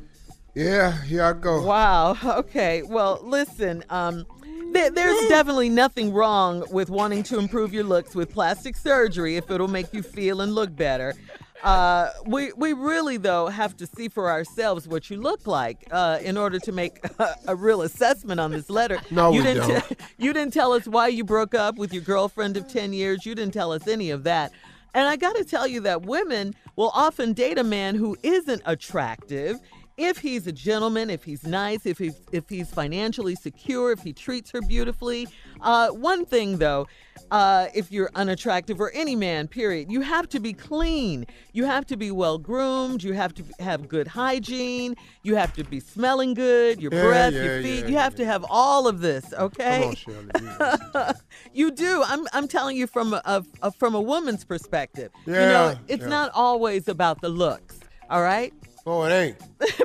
[0.56, 1.62] Yeah, here I go.
[1.62, 2.16] Wow.
[2.24, 2.82] Okay.
[2.82, 3.84] Well, listen.
[3.90, 4.26] Um,
[4.72, 9.52] there, there's definitely nothing wrong with wanting to improve your looks with plastic surgery if
[9.52, 11.14] it'll make you feel and look better.
[11.62, 16.18] Uh, we we really though have to see for ourselves what you look like uh,
[16.22, 19.00] in order to make a, a real assessment on this letter.
[19.10, 19.88] No, you we didn't don't.
[19.88, 23.24] te- you didn't tell us why you broke up with your girlfriend of ten years.
[23.24, 24.52] You didn't tell us any of that.
[24.94, 28.60] And I got to tell you that women will often date a man who isn't
[28.66, 29.58] attractive
[29.96, 34.12] if he's a gentleman, if he's nice, if he's if he's financially secure, if he
[34.12, 35.28] treats her beautifully.
[35.60, 36.88] Uh, one thing though,
[37.32, 41.26] uh, if you're unattractive or any man, period, you have to be clean.
[41.52, 43.02] You have to be well groomed.
[43.02, 44.94] You have to have good hygiene.
[45.24, 46.80] You have to be smelling good.
[46.80, 47.80] Your Yeah, breath, yeah, your feet.
[47.84, 49.32] yeah, you have to have all of this.
[49.32, 49.80] Okay.
[49.80, 51.14] Come on, Shirley.
[51.54, 52.02] you do.
[52.06, 55.10] I'm I'm telling you from a, a, a- from a woman's perspective.
[55.26, 57.80] Yeah, you know, it's not always about the looks.
[58.10, 58.52] All right.
[58.84, 59.36] Oh, it ain't.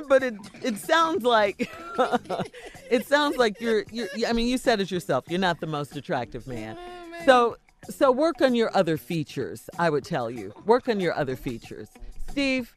[0.08, 1.70] but it it sounds like
[2.90, 4.08] it sounds like you're you're.
[4.26, 5.24] I mean, you said it yourself.
[5.28, 6.76] You're not the most attractive man.
[7.24, 7.56] So
[7.90, 9.68] so work on your other features.
[9.78, 11.88] I would tell you work on your other features.
[12.30, 12.74] Steve,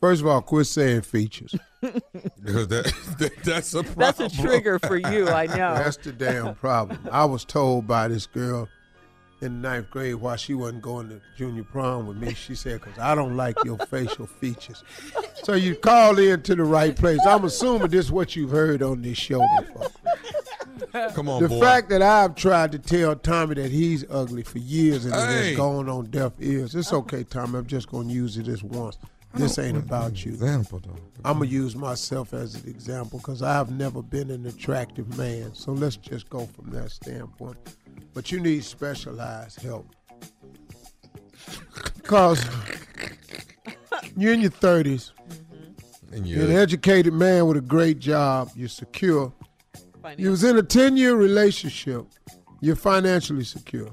[0.00, 1.54] First of all, quit saying features.
[1.80, 2.02] That,
[3.18, 3.96] that- that's a problem.
[3.98, 5.28] that's a trigger for you.
[5.28, 5.74] I know.
[5.74, 6.98] That's the damn problem.
[7.10, 8.68] I was told by this girl
[9.40, 12.34] in ninth grade why she wasn't going to junior prom with me.
[12.34, 14.84] She said, because I don't like your facial features.
[15.42, 17.20] So you called in to the right place.
[17.26, 19.88] I'm assuming this is what you've heard on this show before.
[21.14, 21.60] Come on, the boy.
[21.60, 25.48] fact that I've tried to tell Tommy that he's ugly for years and it Hey.
[25.48, 26.74] has gone on deaf ears.
[26.74, 27.58] It's okay, Tommy.
[27.58, 28.98] I'm just going to use it this once.
[29.34, 30.32] This ain't about you.
[30.32, 30.96] Example, though.
[31.22, 35.52] I'm gonna use myself as an example because I've never been an attractive man.
[35.54, 37.58] So let's just go from that standpoint.
[38.14, 39.86] But you need specialized help
[41.96, 42.42] because
[44.16, 45.10] you're in your 30s.
[45.12, 46.14] Mm-hmm.
[46.14, 48.50] And You're an educated man with a great job.
[48.54, 49.32] You're secure.
[50.16, 52.06] You was in a 10 year relationship.
[52.60, 53.90] You're financially secure.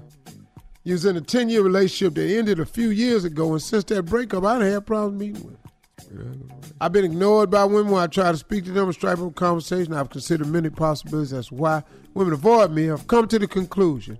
[0.83, 3.83] You was in a 10 year relationship that ended a few years ago, and since
[3.85, 6.49] that breakup, I done had problems meeting women.
[6.81, 9.27] I've been ignored by women when I try to speak to them and strike up
[9.27, 9.93] a conversation.
[9.93, 11.83] I've considered many possibilities as to why
[12.13, 12.89] women avoid me.
[12.89, 14.17] I've come to the conclusion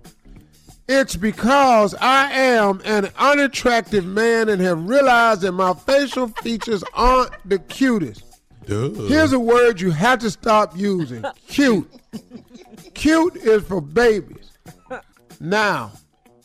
[0.88, 7.32] it's because I am an unattractive man and have realized that my facial features aren't
[7.48, 8.33] the cutest.
[9.08, 11.90] Here's a word you have to stop using cute.
[12.94, 14.58] cute is for babies.
[15.40, 15.92] Now,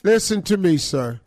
[0.04, 1.20] listen to me, sir.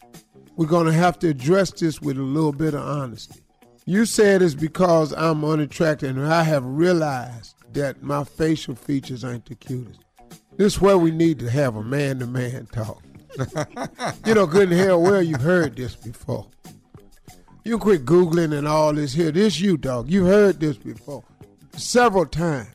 [0.57, 3.41] We're going to have to address this with a little bit of honesty.
[3.87, 9.47] You said it's because I'm unattractive and I have realized that my facial features ain't
[9.47, 10.01] the cutest.
[10.57, 13.03] This is where we need to have a man to man talk.
[14.27, 16.47] you know, good and hell well, you've heard this before.
[17.65, 19.31] You quit Googling and all this here.
[19.31, 20.11] This you, dog.
[20.11, 21.25] You heard this before.
[21.77, 22.69] several times.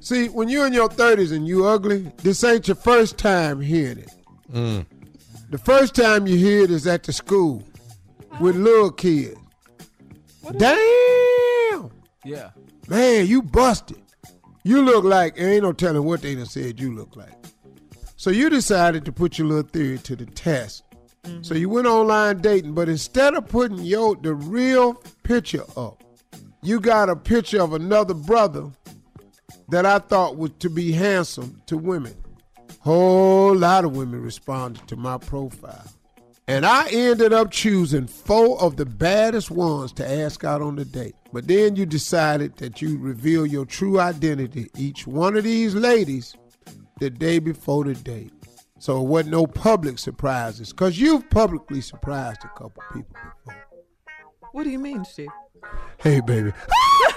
[0.00, 3.98] See, when you're in your 30s and you ugly, this ain't your first time hearing
[3.98, 4.10] it.
[4.52, 4.86] Mm.
[5.50, 7.62] The first time you hear it is at the school
[8.40, 9.36] with little kids.
[10.56, 11.90] Damn!
[12.24, 12.50] Yeah.
[12.88, 14.02] Man, you busted.
[14.62, 17.32] You look like, ain't no telling what they done said you look like.
[18.16, 20.83] So you decided to put your little theory to the test.
[21.42, 26.02] So you went online dating, but instead of putting your the real picture up,
[26.62, 28.70] you got a picture of another brother
[29.68, 32.14] that I thought was to be handsome to women.
[32.80, 35.88] Whole lot of women responded to my profile.
[36.46, 40.84] And I ended up choosing four of the baddest ones to ask out on the
[40.84, 41.14] date.
[41.32, 46.36] But then you decided that you'd reveal your true identity each one of these ladies
[47.00, 48.32] the day before the date.
[48.84, 53.16] So it wasn't no public surprises, because you've publicly surprised a couple people
[53.46, 53.66] before.
[54.52, 55.30] What do you mean, Steve?
[55.96, 56.52] Hey, baby.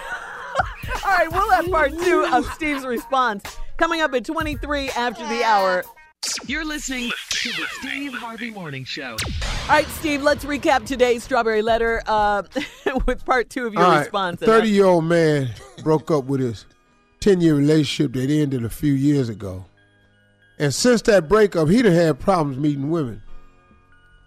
[1.05, 5.43] All right, we'll have part two of Steve's response coming up at 23 after the
[5.43, 5.83] hour.
[6.45, 9.17] You're listening to the Steve Harvey Morning Show.
[9.43, 12.43] All right, Steve, let's recap today's Strawberry Letter uh,
[13.05, 14.39] with part two of your All right, response.
[14.39, 15.49] 30 year old man
[15.83, 16.65] broke up with his
[17.19, 19.65] 10 year relationship that ended a few years ago.
[20.59, 23.21] And since that breakup, he'd have had problems meeting women.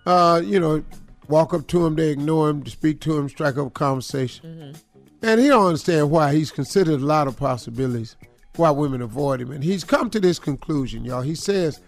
[0.07, 0.85] Uh, you know,
[1.29, 4.75] walk up to him, they ignore him, speak to him, strike up a conversation.
[5.23, 8.17] And he don't understand why he's considered a lot of possibilities
[8.57, 9.51] why women avoid him.
[9.51, 11.23] And he's come to this conclusion, y'all.
[11.23, 11.81] He says,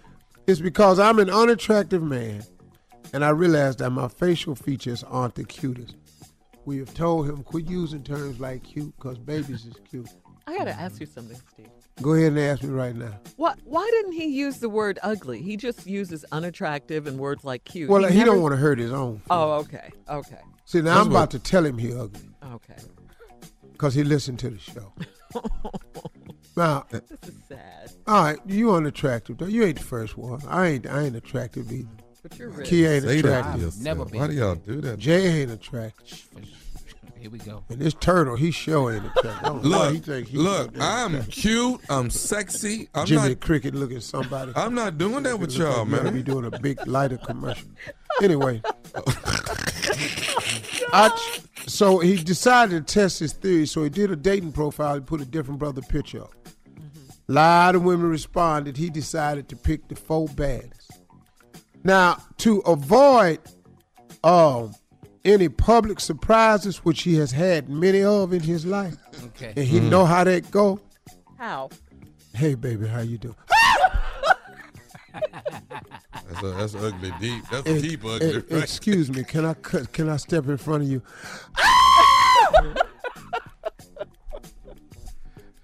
[0.47, 2.43] it's because I'm an unattractive man
[3.13, 5.97] and I realize that my facial features aren't the cutest.
[6.65, 10.09] We have told him quit using terms like cute because babies is cute.
[10.47, 11.67] I got to ask you something, Steve.
[12.01, 13.19] Go ahead and ask me right now.
[13.37, 15.43] What, why didn't he use the word ugly?
[15.43, 17.91] He just uses unattractive and words like cute.
[17.91, 19.21] Well, he, never- don't want to hurt his own.
[19.31, 19.91] Oh, okay.
[20.09, 20.39] Okay.
[20.65, 22.21] See, now That's I'm what- about to tell him he ugly
[22.53, 22.77] Okay.
[23.73, 24.93] because he listened to the show.
[26.57, 27.19] now, This is
[27.49, 27.93] sad.
[28.07, 29.47] all right, you unattractive though.
[29.47, 30.41] You ain't the first one.
[30.49, 30.87] I ain't.
[30.87, 31.89] I ain't attractive either.
[32.23, 32.69] But you're rich.
[32.69, 33.63] Key ain't Say attractive.
[33.63, 33.83] yourself.
[33.85, 34.21] Never been.
[34.21, 34.99] Why do y'all do that?
[34.99, 36.27] Jay ain't attractive.
[37.23, 37.63] Here we go.
[37.69, 39.45] And this turtle, he showing ain't attractive.
[39.45, 41.81] I don't know why Look, he think he look, I'm cute.
[41.89, 42.89] I'm sexy.
[42.97, 43.41] I'm Jiminy not.
[43.41, 44.51] Cricket looking somebody.
[44.57, 46.15] I'm not doing that with y'all, you oughta man.
[46.15, 47.69] Be doing a Bic lighter commercial.
[48.21, 48.61] Anyway,
[50.93, 51.17] I
[51.69, 53.67] so he decided to test his theory.
[53.67, 54.97] So he did a dating profile.
[54.97, 56.35] He put a different brother picture up.
[57.29, 58.77] A lot of women responded.
[58.77, 60.91] He decided to pick the four baddest.
[61.85, 63.39] Now to avoid
[64.25, 64.75] um,
[65.25, 68.97] any public surprises, which he has had many of in his life,
[69.27, 69.53] Okay.
[69.57, 70.81] and he know how that go.
[71.39, 71.71] How?
[72.35, 73.35] Hey, baby, how you doing?
[76.29, 77.45] That's, a, that's ugly deep.
[77.51, 78.31] That's Eh, deep ugly.
[78.37, 78.63] eh, right?
[78.63, 81.03] Excuse me, can I cut- can I step in front of you?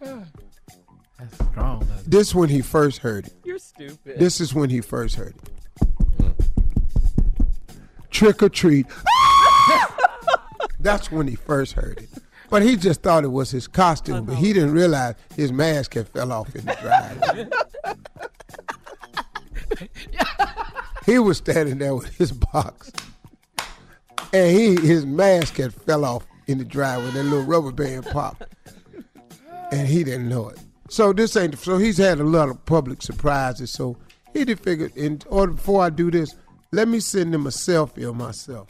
[0.00, 1.80] That's strong.
[1.80, 3.34] That's- This when he first heard it.
[3.44, 4.18] You're stupid.
[4.18, 6.34] This is when he first heard it.
[8.10, 8.86] Trick or treat.
[10.80, 12.08] That's when he first heard it.
[12.50, 16.08] But he just thought it was his costume, but he didn't realize his mask had
[16.08, 17.48] fell off in the driveway.
[21.04, 22.90] he was standing there with his box,
[24.32, 27.10] and he his mask had fell off in the driveway.
[27.10, 28.44] That little rubber band popped,
[29.70, 30.58] and he didn't know it.
[30.88, 33.70] So this ain't so he's had a lot of public surprises.
[33.70, 33.98] So
[34.32, 36.34] he did figure in order before I do this,
[36.72, 38.68] let me send him a selfie of myself.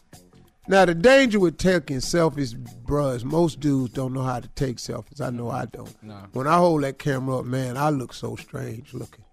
[0.69, 2.55] Now the danger with taking selfies,
[2.85, 5.19] bruh, is most dudes don't know how to take selfies.
[5.19, 6.03] I know I don't.
[6.03, 6.19] No.
[6.35, 9.25] When I hold that camera up, man, I look so strange looking.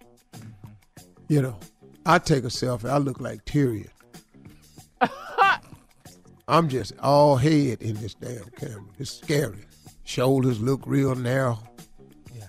[1.27, 1.59] You know,
[2.05, 3.89] I take a selfie, I look like Tyrion.
[6.47, 8.85] I'm just all head in this damn camera.
[8.97, 9.65] It's scary.
[10.05, 11.59] Shoulders look real narrow.
[12.33, 12.47] Yeah.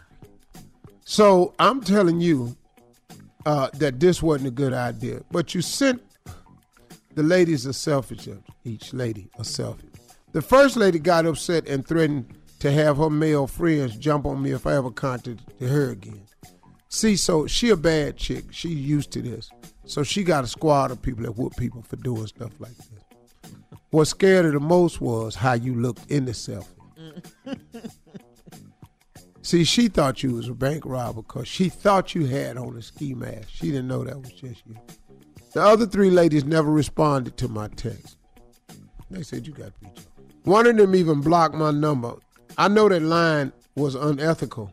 [1.04, 2.56] So I'm telling you
[3.46, 5.22] uh, that this wasn't a good idea.
[5.32, 6.02] But you sent
[7.16, 8.28] the ladies a selfish.
[8.64, 9.90] each lady a selfish.
[10.32, 14.52] The first lady got upset and threatened to have her male friends jump on me
[14.52, 16.26] if I ever contacted her again.
[16.90, 18.44] See, so she a bad chick.
[18.50, 19.50] She used to this.
[19.86, 23.50] So she got a squad of people that whoop people for doing stuff like this.
[23.90, 26.66] What scared her the most was how you looked in the selfie.
[29.42, 32.82] See, she thought you was a bank robber because she thought you had on a
[32.82, 33.48] ski mask.
[33.48, 34.76] She didn't know that was just you.
[35.56, 38.18] The other three ladies never responded to my text.
[39.10, 40.04] They said you got to be joking.
[40.44, 42.12] One of them even blocked my number.
[42.58, 44.70] I know that line was unethical,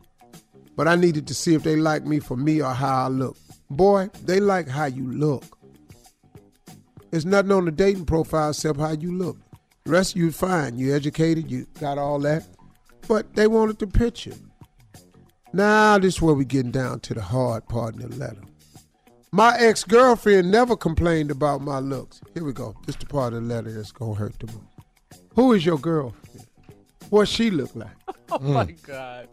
[0.76, 3.38] but I needed to see if they like me for me or how I look.
[3.70, 5.56] Boy, they like how you look.
[7.10, 9.38] There's nothing on the dating profile except how you look.
[9.84, 10.76] The rest you fine.
[10.76, 12.46] You educated, you got all that.
[13.08, 14.34] but they wanted the picture.
[15.54, 18.42] Now this is where we getting down to the hard part in the letter.
[19.34, 22.20] My ex-girlfriend never complained about my looks.
[22.34, 22.76] Here we go.
[22.86, 24.60] This the part of the letter that's gonna hurt the most.
[25.34, 26.46] Who is your girlfriend?
[27.10, 27.88] What she look like?
[28.30, 28.72] Oh my hmm.
[28.86, 29.28] God.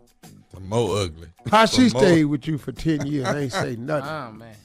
[0.56, 1.28] The more ugly.
[1.52, 4.10] How she The more- stayed with you for 10 years I ain't say nothing.
[4.10, 4.56] Oh man.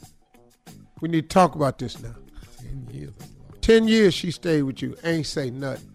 [1.03, 2.15] We need to talk about this now.
[2.63, 3.13] 10 years.
[3.61, 5.95] 10 years she stayed with you, ain't say nothing.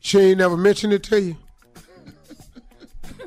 [0.00, 1.36] She ain't never mentioned it to you.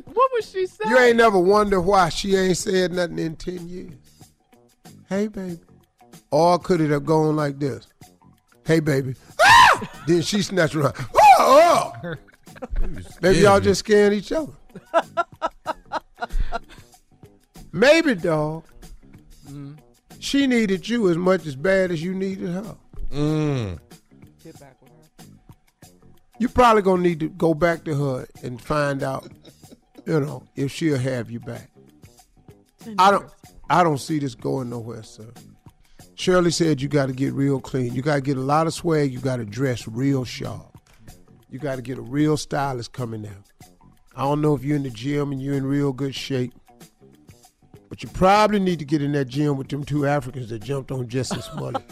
[0.05, 0.91] What was she saying?
[0.91, 4.08] You ain't never wonder why she ain't said nothing in 10 years.
[5.09, 5.59] Hey, baby.
[6.31, 7.87] Or could it have gone like this?
[8.63, 9.15] Hey, baby.
[9.41, 9.89] Ah!
[10.07, 10.93] then she snatched around.
[11.41, 12.15] Oh, oh!
[13.21, 14.53] Maybe y'all just scaring each other.
[17.71, 18.65] Maybe, dog.
[20.19, 22.75] She needed you as much as bad as you needed her.
[23.09, 23.79] Mm.
[24.43, 25.87] Get back with her.
[26.37, 29.31] You probably gonna need to go back to her and find out,
[30.05, 31.71] you know, if she'll have you back.
[32.97, 33.29] I don't
[33.69, 35.31] I don't see this going nowhere, sir.
[36.15, 37.93] Shirley said you gotta get real clean.
[37.93, 40.77] You gotta get a lot of swag, you gotta dress real sharp.
[41.49, 43.51] You gotta get a real stylist coming out.
[44.15, 46.53] I don't know if you're in the gym and you're in real good shape.
[47.87, 50.91] But you probably need to get in that gym with them two Africans that jumped
[50.91, 51.83] on Smollett.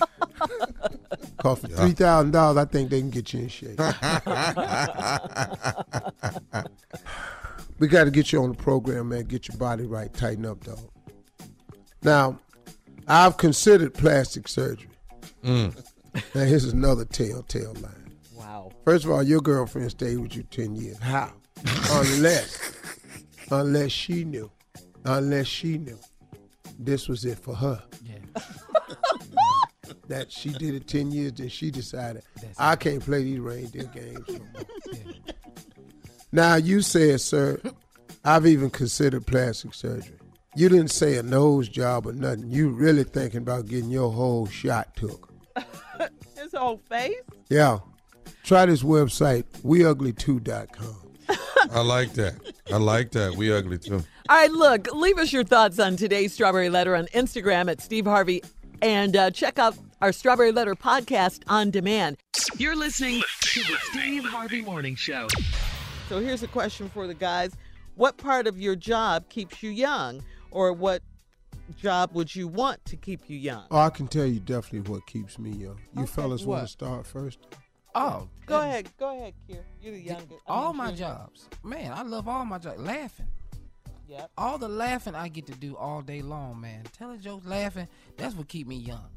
[1.38, 3.80] Cause for three thousand dollars, I think they can get you in shape.
[7.80, 9.24] we got to get you on the program, man.
[9.24, 10.80] Get your body right, tighten up, dog.
[12.04, 12.40] Now,
[13.08, 14.90] I've considered plastic surgery.
[15.44, 15.76] Mm.
[16.34, 18.18] Now, here's another telltale line.
[18.34, 18.72] Wow.
[18.86, 21.00] First of all, your girlfriend stayed with you ten years.
[21.00, 21.32] How?
[21.92, 22.74] unless,
[23.52, 24.52] unless she knew,
[25.06, 26.00] unless she knew,
[26.78, 27.82] this was it for her.
[28.04, 28.42] Yeah.
[30.08, 32.24] that she did it 10 years, then she decided,
[32.58, 34.64] I can't play these reindeer games no more.
[36.30, 37.60] Now, you said, sir,
[38.24, 40.18] I've even considered plastic surgery.
[40.58, 42.50] You didn't say a nose job or nothing.
[42.50, 45.30] You really thinking about getting your whole shot took.
[46.36, 47.14] His whole face?
[47.48, 47.78] Yeah.
[48.44, 50.96] Try this website, weugly2.com.
[51.72, 52.34] I like that.
[52.74, 53.36] I like that.
[53.36, 54.04] We ugly too.
[54.30, 58.06] All right, look, leave us your thoughts on today's Strawberry Letter on Instagram at Steve
[58.06, 58.42] Harvey
[58.82, 62.18] and uh, check out our Strawberry Letter podcast on demand.
[62.58, 65.28] You're listening to the Steve Harvey Morning Show.
[66.10, 67.52] So here's a question for the guys
[67.94, 70.24] What part of your job keeps you young?
[70.58, 71.04] Or what
[71.80, 73.66] job would you want to keep you young?
[73.70, 75.80] Oh, I can tell you definitely what keeps me young.
[75.96, 77.38] You Okay, fellas want to start first?
[77.94, 79.62] Oh, Go ahead, go ahead, Kier.
[79.80, 80.42] You're the youngest.
[80.48, 81.94] all my jobs, man.
[81.94, 82.82] I love all my jobs.
[82.82, 83.28] Laughing.
[84.08, 84.32] Yep.
[84.36, 86.86] All the laughing I get to do all day long, man.
[86.92, 87.88] Telling jokes, laughing.
[88.18, 89.10] That's what keep me young.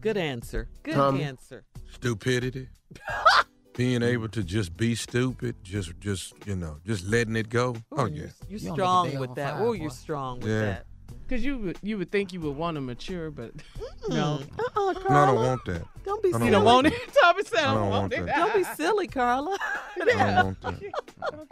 [0.00, 0.70] Good answer.
[0.82, 1.24] Good Tommy?
[1.24, 1.62] answer.
[1.92, 2.68] Stupidity.
[3.74, 4.06] Being mm.
[4.12, 7.76] able to just be stupid, just just you know, just letting it go.
[7.92, 8.26] Oh yeah.
[8.48, 9.54] You're You don't make a strong with that.
[9.58, 10.60] Oh, you're strong with Yeah.
[10.62, 10.86] that.
[11.26, 13.52] Because you would you would think you would want to mature, but
[14.08, 14.40] no.
[14.42, 14.58] Mm.
[14.58, 15.82] Uh-uh, No, I don't want that.
[16.04, 16.46] Don't be silly.
[16.46, 16.94] You don't want it?
[17.22, 18.36] Tommy said, I I don't don't want want that.
[18.36, 19.56] Don't be silly, Carla.
[20.02, 20.80] I don't want that.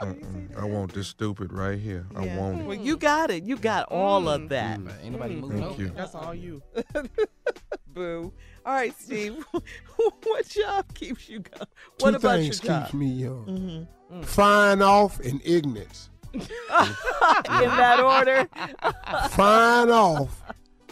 [0.00, 0.56] Mm-mm.
[0.56, 0.60] Uh-uh.
[0.60, 2.06] I want this stupid right here.
[2.16, 2.38] I Yeah.
[2.38, 2.80] want Well, it.
[2.80, 3.44] you got it.
[3.44, 4.48] You got all of mm.
[4.48, 4.80] that.
[4.80, 5.40] Man, ain't nobody Mm.
[5.42, 5.88] moving Thank you.
[5.94, 6.60] That's all you.
[7.94, 8.32] Boo.
[8.68, 9.42] All right, Steve.
[10.24, 11.66] what job keeps you going?
[12.00, 12.82] What Two about your things job?
[12.84, 13.88] keeps me young.
[14.12, 14.24] Mhm.
[14.26, 16.10] Fine off and ignorance.
[16.34, 16.40] In
[17.48, 18.46] that order.
[19.30, 20.42] Fine off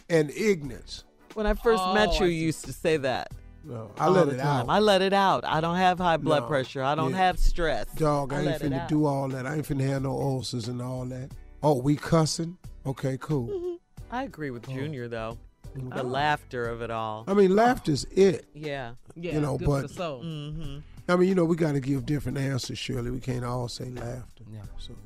[0.09, 1.05] and ignorance.
[1.35, 3.29] When I first Oh, met you, you used to say that.
[3.63, 4.71] No, I all let it time.
[4.71, 4.75] out.
[4.75, 5.45] I let it out.
[5.45, 6.49] I don't have high blood No.
[6.49, 6.83] pressure.
[6.83, 7.19] I don't Yeah.
[7.19, 7.93] have stress.
[7.97, 9.47] Dog, I, ain't finna do all that.
[9.47, 11.31] I ain't finna have no ulcers and all that.
[11.63, 12.57] Oh, we cussing?
[12.87, 13.77] Okay, cool.
[14.11, 14.73] I agree with Oh.
[14.73, 15.37] Junior though.
[15.77, 16.07] The Oh.
[16.07, 17.25] laughter of it all.
[17.29, 18.47] I mean, laughter's it.
[18.55, 18.93] Yeah.
[19.15, 20.23] Yeah, You know, good but- for the soul.
[20.23, 20.79] Mm-hmm.
[21.09, 23.11] I mean, you know, we got to give different answers, Shirley.
[23.13, 24.43] We can't all say laughter.
[24.53, 24.63] Yeah.
[24.79, 25.06] So, But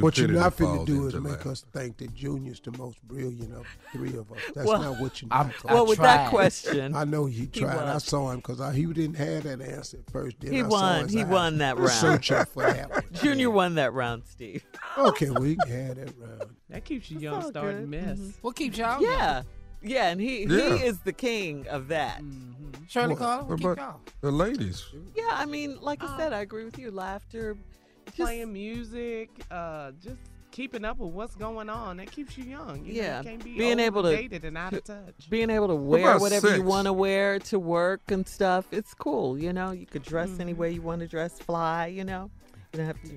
[0.00, 3.54] what you're not finna falls do is make us think that Junior's the most brilliant
[3.54, 4.38] of three of us.
[4.54, 7.46] That's Well, not what you're I'm- not I Well, with that question, I know he
[7.46, 7.76] tried.
[7.78, 10.36] I saw him because he didn't have that answer at first.
[10.40, 11.02] Then he I won.
[11.04, 11.90] his He eyes won that round.
[11.90, 13.02] Searching for that one.
[13.12, 14.64] Junior won that round, Steve.
[14.98, 16.44] Okay, we can have that round.
[16.68, 17.88] That keeps you young, all starting good.
[17.90, 18.02] mess.
[18.02, 18.10] Mhm.
[18.12, 18.22] Mm-hmm.
[18.22, 18.38] Mm-hmm.
[18.42, 19.00] What keeps y'all?
[19.00, 19.12] young?
[19.12, 19.42] Yeah.
[19.82, 20.76] Yeah, and he Yeah.
[20.76, 22.20] he is the king of that.
[22.20, 22.84] Mm-hmm.
[22.88, 23.18] Shirley What?
[23.18, 24.84] Carter, what What about the ladies?
[25.14, 26.90] Yeah, I mean, like I uh, said, I agree with you.
[26.90, 27.69] Laughter, just
[28.16, 30.16] Playing music, uh, just
[30.50, 31.98] keeping up with what's going on.
[31.98, 32.84] That keeps you young.
[32.84, 33.18] You know, Yeah.
[33.18, 35.30] you can't be Being able to- overdated and out of touch.
[35.30, 38.66] being able to wear about whatever you want to wear to work and stuff.
[38.72, 39.70] It's cool, you know.
[39.70, 40.40] You could dress Mm-hmm.
[40.40, 42.30] any way you want to dress, fly, you know.
[42.72, 43.08] You don't have to.
[43.08, 43.16] You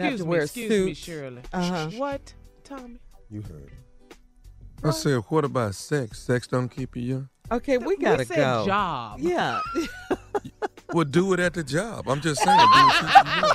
[0.00, 0.86] don't have Excuse to me, wear a excuse suit.
[0.86, 1.42] me, Shirley.
[1.52, 1.90] Uh-huh.
[1.96, 2.34] What,
[2.64, 2.98] Tommy?
[3.30, 4.16] You heard it.
[4.82, 6.18] I said, what about sex?
[6.20, 7.28] Sex don't keep you young.
[7.50, 8.66] Okay, we gotta we said go.
[8.66, 9.18] job.
[9.20, 9.60] Yeah.
[10.94, 12.08] Well, do it at the job.
[12.08, 12.56] I'm just saying.
[12.56, 13.52] Do it since you know.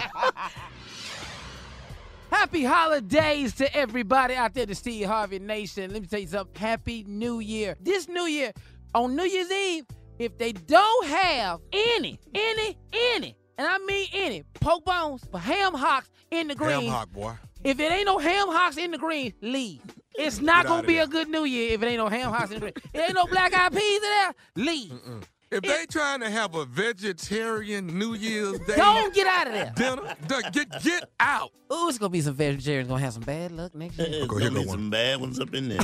[2.38, 5.94] Happy holidays to everybody out there, to Steve Harvey Nation.
[5.94, 6.53] Let me tell you something.
[6.60, 7.78] Happy New Year.
[7.80, 8.52] This New Year,
[8.94, 9.86] on New Year's Eve,
[10.20, 15.74] if they don't have any, any, any, and I mean any, poke bones but ham
[15.74, 16.82] hocks in the green.
[16.82, 17.32] Ham hock, boy.
[17.64, 19.82] If it ain't no ham hocks in the green, leave.
[20.16, 22.52] It's not Get gonna be a good New Year if it ain't no ham hocks
[22.52, 22.74] in the green.
[22.94, 24.94] It ain't no black eyed peas in there, leave.
[25.51, 29.73] If they trying to have a vegetarian New Year's Day Don't get out of there.
[29.76, 31.51] dinner, duh, get get out.
[31.73, 34.09] Ooh, it's gonna be some vegetarians gonna have some bad luck next year.
[34.09, 35.80] There's gonna be some bad ones up in there.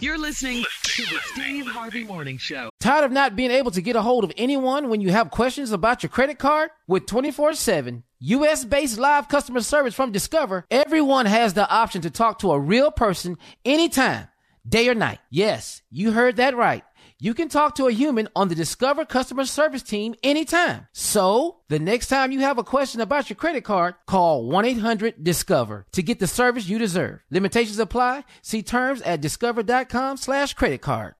[0.00, 2.70] You're listening to the Steve Harvey Morning Show.
[2.80, 5.72] Tired of not being able to get a hold of anyone when you have questions
[5.72, 6.70] about your credit card?
[6.86, 12.10] With 24 7 US based live customer service from Discover, everyone has the option to
[12.10, 14.28] talk to a real person anytime,
[14.68, 15.18] day or night.
[15.30, 16.84] Yes, you heard that right.
[17.20, 20.86] You can talk to a human on the Discover customer service team anytime.
[20.92, 25.24] So, the next time you have a question about your credit card, call 1 800
[25.24, 27.18] Discover to get the service you deserve.
[27.28, 28.22] Limitations apply.
[28.42, 31.14] See terms at discover.com/slash credit card.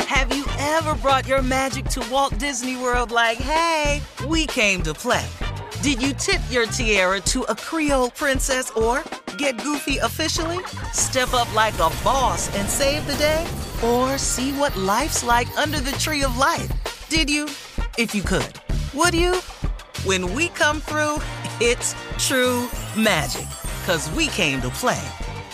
[0.00, 4.92] Have you ever brought your magic to Walt Disney World like, hey, we came to
[4.92, 5.26] play?
[5.80, 9.02] Did you tip your tiara to a Creole princess or
[9.38, 10.62] get goofy officially?
[10.92, 13.46] Step up like a boss and save the day?
[13.82, 16.70] Or see what life's like under the tree of life?
[17.08, 17.46] Did you?
[17.96, 18.52] If you could.
[18.94, 19.36] Would you?
[20.04, 21.16] When we come through,
[21.60, 23.46] it's true magic.
[23.86, 25.00] Cause we came to play.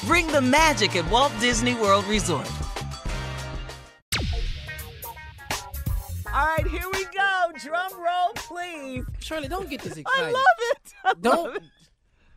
[0.04, 2.50] Bring the magic at Walt Disney World Resort.
[6.32, 7.52] All right, here we go.
[7.62, 9.04] Drum roll, please.
[9.20, 10.28] Shirley, don't get this excited.
[10.28, 10.92] I love it.
[11.04, 11.62] I Don't- love it.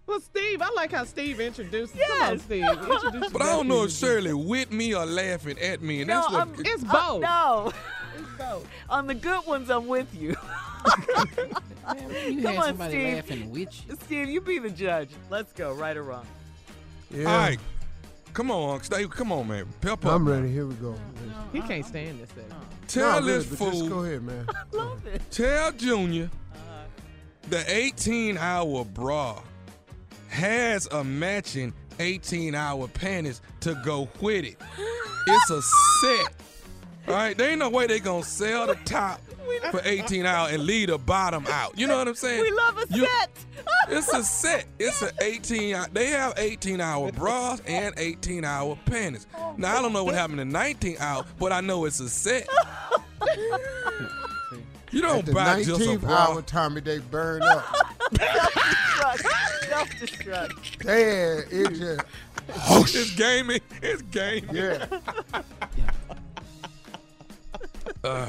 [0.10, 1.94] Well, Steve, I like how Steve introduced.
[1.94, 2.32] Come Yes.
[2.32, 2.64] on, Steve.
[2.64, 6.16] Introduce But I don't know if Shirley with me or laughing at me, and No,
[6.22, 6.40] that's what.
[6.40, 7.22] I'm- It's uh, both.
[7.22, 7.72] no.
[8.18, 8.68] It's both.
[8.90, 10.36] On the good ones, I'm with you.
[12.28, 13.16] You Come on, Steve.
[13.16, 13.96] laughing with you.
[14.06, 15.10] Steve, you be the judge.
[15.30, 16.26] Let's go, right or wrong.
[17.16, 17.58] All right,
[18.34, 19.08] come on, stay.
[19.08, 19.66] Come on, man.
[19.82, 20.12] Pep up.
[20.14, 20.52] I'm ready.
[20.52, 20.96] Here we go.
[21.52, 22.30] He can't stand this.
[22.30, 22.46] Thing.
[22.88, 23.90] Tell No, this good, but just fool.
[23.90, 24.48] go ahead, man.
[24.72, 25.22] Love it.
[25.32, 26.30] Tell Junior
[27.50, 29.42] the 18 hour bra
[30.30, 34.58] has a matching 18 hour panties to go with it.
[35.32, 35.62] It's a
[36.02, 36.34] set.
[37.08, 39.22] All right, there ain't no way they gonna sell the top
[39.70, 41.78] for 18 hours and leave the bottom out.
[41.78, 42.42] You know what I'm saying?
[42.42, 43.30] We love a You- set.
[43.90, 44.66] It's a set.
[44.80, 45.76] It's an 18.
[45.76, 49.28] hou- They have 18 hour bras and 18 hour panties.
[49.58, 52.48] Now I don't know what happened to 19 hour, but I know it's a set.
[54.92, 56.12] You don't At the buy just 19th bra.
[56.34, 57.64] hour, Tommy, they burn up.
[58.18, 59.70] Self-destruct.
[59.70, 60.84] Self-destruct.
[60.84, 62.02] There, it just.
[62.70, 63.62] Oh, It's gaming.
[63.82, 64.56] It's gaming.
[64.56, 64.86] Yeah.
[68.04, 68.26] Uh,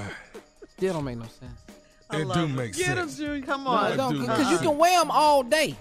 [0.76, 1.60] Still don't make no sense.
[2.10, 2.48] I it do it.
[2.48, 3.18] make Get him, sense.
[3.18, 3.46] Junior.
[3.46, 3.92] Come No, on.
[3.92, 5.76] it No, do because make you can wear them all day.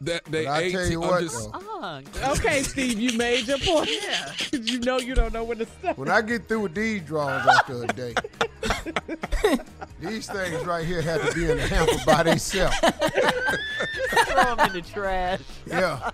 [0.00, 0.72] But that they But I 18.
[0.72, 1.60] tell you what, just, though.
[1.82, 2.00] Ah,
[2.32, 3.88] Okay, Steve, you made your point.
[4.02, 4.32] Yeah.
[4.52, 5.96] you know you don't know where to start.
[5.98, 8.14] When I get through with these drawers after a day,
[10.00, 12.76] these things right here have to be in the hamper by themselves.
[12.78, 15.40] throw them in the trash.
[15.66, 16.10] Yeah.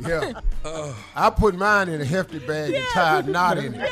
[0.00, 0.40] Yeah.
[1.14, 3.90] I put mine in a hefty bag and tie a knot in it.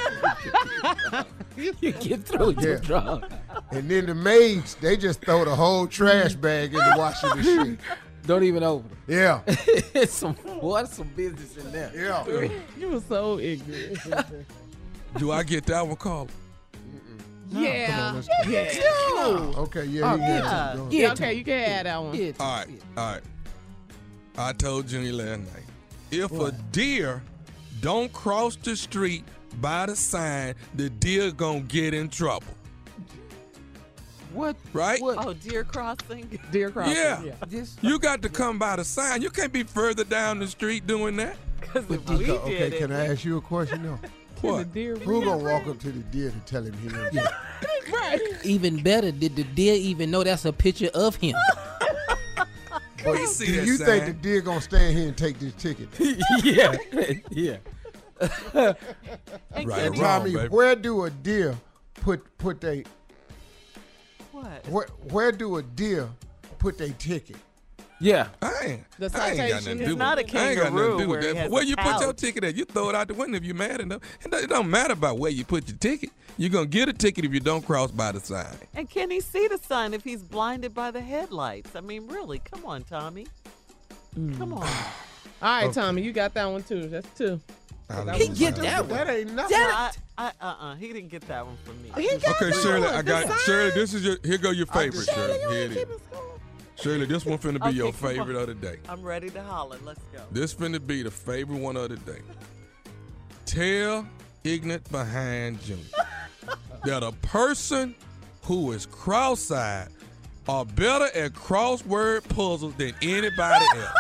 [1.57, 2.63] You get through Yeah.
[2.63, 3.21] your draw.
[3.73, 7.79] And then the maids, they just throw the whole trash bag in the washing machine.
[8.29, 9.41] Don't even open Yeah.
[9.47, 11.91] it's some what's some business in there.
[11.95, 12.49] Yeah.
[12.79, 13.99] You were so ignorant.
[15.17, 16.29] do I get that one, Carl?
[17.51, 18.21] yeah.
[18.47, 18.73] yeah.
[19.57, 20.41] Okay, yeah, Oh, yeah.
[20.43, 20.97] got to.
[20.97, 21.13] Yeah.
[21.13, 22.15] Okay, you can add that one.
[22.15, 22.69] Yeah, All right,
[22.99, 23.23] all right.
[24.37, 25.65] I told Junior last night.
[26.11, 27.23] If a deer
[27.81, 29.25] don't cross the street
[29.59, 32.53] by the sign, the deer gonna get in trouble.
[34.33, 34.57] What?
[34.73, 35.01] Right?
[35.01, 35.25] What?
[35.25, 36.39] Oh, deer crossing.
[36.53, 36.95] Deer crossing.
[36.97, 37.35] Yeah.
[37.49, 37.77] This?
[37.81, 39.23] You got to come by the sign.
[39.23, 41.37] You can't be further down the street doing that.
[41.61, 43.99] Because if we Okay, did okay, it, can I ask you a question though?
[44.41, 44.73] The What?
[44.73, 44.95] deer.
[44.95, 47.25] Who gonna walk up to the deer to tell him he didn't get
[47.61, 47.93] it?
[47.93, 48.21] Right.
[48.45, 51.35] Even better, did the deer even know that's a picture of him?
[53.05, 55.89] We see Do that you think the deer gonna stand here and take this ticket?
[56.45, 56.77] yeah.
[57.31, 57.57] yeah.
[58.53, 58.77] Right
[59.55, 61.57] can wrong, Tommy, where do a deer
[61.95, 62.85] put put they
[64.43, 64.69] what?
[64.69, 66.09] where where do a deer
[66.59, 67.37] put their ticket?
[68.01, 68.29] Yeah.
[68.41, 69.51] I ain't, The I ain't got citation.
[69.51, 70.35] nothing to do with not a it.
[70.35, 71.51] I ain't got nothing kangaroo where with that.
[71.51, 72.55] Where a you put your ticket at?
[72.55, 74.03] You throw it out the window if you're mad enough.
[74.25, 76.11] It don't, it don't matter about where you put your ticket.
[76.37, 78.55] You're going to get a ticket if you don't cross by the sign.
[78.75, 81.75] And can he see the sign if he's blinded by the headlights?
[81.75, 82.39] I mean, really?
[82.39, 83.27] Come on, Tommy.
[84.17, 84.39] Mm.
[84.39, 84.63] Come on.
[85.43, 86.89] All right, Tommy, you got that one too.
[86.89, 87.41] That's two.
[88.17, 88.97] He get that one.
[88.99, 89.57] That ain't nothing.
[89.57, 90.75] I, I, uh-uh.
[90.77, 91.91] He didn't get that one from me.
[91.93, 93.71] Okay, Shirley, I got Besides- Shirley.
[93.71, 95.39] This is your here go your favorite, Shirley.
[95.39, 96.83] Shirley, you Here ain't it is.
[96.83, 98.77] Shirley, this one finna be Okay, your favorite of the day.
[98.89, 99.79] I'm ready to holler.
[99.85, 100.21] Let's go.
[100.31, 102.21] This finna be the favorite one of the day.
[103.47, 104.07] Tell
[104.45, 105.79] ignorant behind you
[106.85, 107.95] that a person
[108.43, 109.89] who is cross-eyed
[110.49, 113.93] are better at crossword puzzles than anybody else.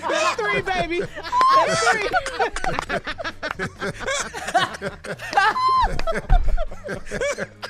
[0.00, 1.00] That's three, baby.
[1.56, 2.08] That's three.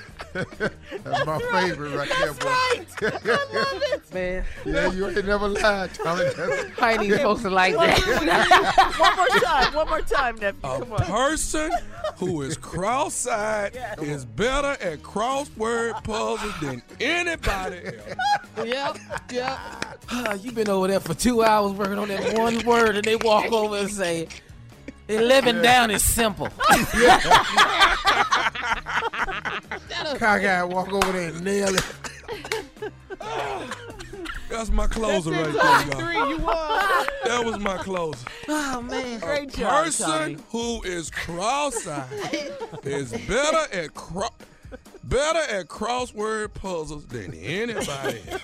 [0.34, 2.46] That's my favorite right there, boy.
[2.46, 2.86] Right.
[3.02, 4.02] I love it.
[4.14, 4.44] Man.
[4.64, 6.24] Yeah, you ain't never lied, Tommy.
[6.80, 8.94] I ain't even supposed to like that.
[8.98, 9.74] One more time.
[9.74, 10.60] One more time, nephew.
[10.64, 11.02] A Come on.
[11.02, 11.70] A person
[12.16, 18.66] who is cross-eyed is better at crossword puzzles than anybody else.
[18.66, 18.98] yep,
[19.30, 19.58] yep.
[20.42, 23.50] You've been over there for two hours working on that one word, and they walk
[23.52, 24.28] over and say,
[25.08, 26.48] 11 down is simple.
[30.18, 31.84] Cockeyed walk over there and nail it.
[34.50, 35.90] That's my closer That's right there, Tommy.
[35.90, 36.00] y'all.
[36.00, 37.06] Three, you won.
[37.24, 38.26] That was my closer.
[38.48, 39.18] Oh, man.
[39.20, 40.36] Great job, person Tommy.
[40.50, 42.06] who is cross-eyed
[42.84, 44.28] is better at cro-
[45.02, 48.42] better at crossword puzzles than anybody else.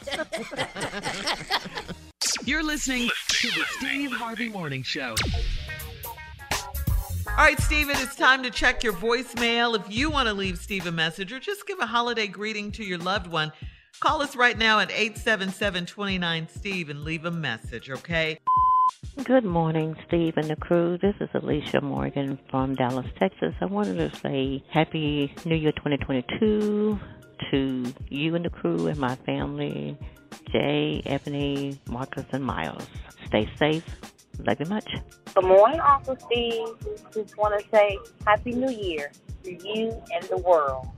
[2.44, 5.14] You're listening to the Steve Harvey Morning Show.
[7.38, 9.74] All right, Steven, it's time to check your voicemail.
[9.74, 12.84] If you want to leave Steve a message or just give a holiday greeting to
[12.84, 13.50] your loved one,
[14.00, 18.38] call us right now at 877 29 Steve and leave a message, okay?
[19.24, 20.98] Good morning, Steve and the crew.
[20.98, 23.54] This is Alicia Morgan from Dallas, Texas.
[23.60, 26.98] I wanted to say Happy New Year 2022
[27.50, 29.96] to you and the crew and my family,
[30.52, 32.86] Jay, Ebony, Marcus, and Miles.
[33.26, 33.84] Stay safe.
[34.46, 34.96] Love you much.
[35.34, 36.68] Good morning, Uncle Steve.
[37.12, 39.10] Just want to say Happy New Year
[39.44, 40.88] to you and the world.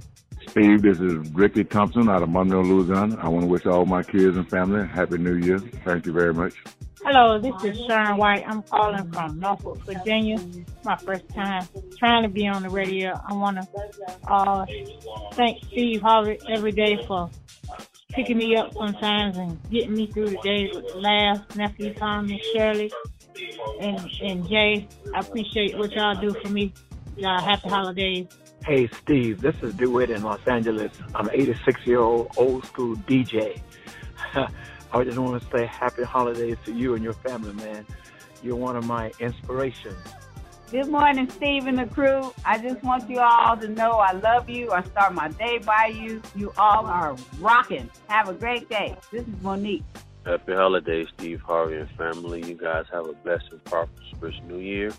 [0.48, 3.16] Steve, this is Ricky Thompson out of Monroe, Louisiana.
[3.20, 5.58] I want to wish all my kids and family a Happy New Year.
[5.58, 6.54] Thank you very much.
[7.04, 8.44] Hello, this is Sharon White.
[8.46, 10.38] I'm calling from Norfolk, Virginia.
[10.84, 11.66] My first time
[11.98, 13.20] trying to be on the radio.
[13.28, 14.66] I want to uh,
[15.32, 17.28] thank Steve Harvey every day for
[18.10, 21.56] picking me up sometimes and getting me through the days with the laughs.
[21.56, 22.92] Nephew Tommy, Shirley,
[23.80, 24.88] and and Jay.
[25.14, 26.72] I appreciate what y'all do for me.
[27.16, 28.26] Y'all happy holidays.
[28.64, 30.92] Hey, Steve, this is DeWitt in Los Angeles.
[31.14, 33.60] I'm an 86 year old old school DJ.
[34.34, 37.86] I just want to say happy holidays to you and your family, man.
[38.42, 39.96] You're one of my inspirations.
[40.70, 42.32] Good morning, Steve and the crew.
[42.46, 44.70] I just want you all to know I love you.
[44.70, 46.22] I start my day by you.
[46.34, 47.90] You all are rocking.
[48.08, 48.96] Have a great day.
[49.10, 49.84] This is Monique.
[50.24, 52.42] Happy holidays, Steve Harvey and family.
[52.46, 54.92] You guys have a blessed and prosperous new year.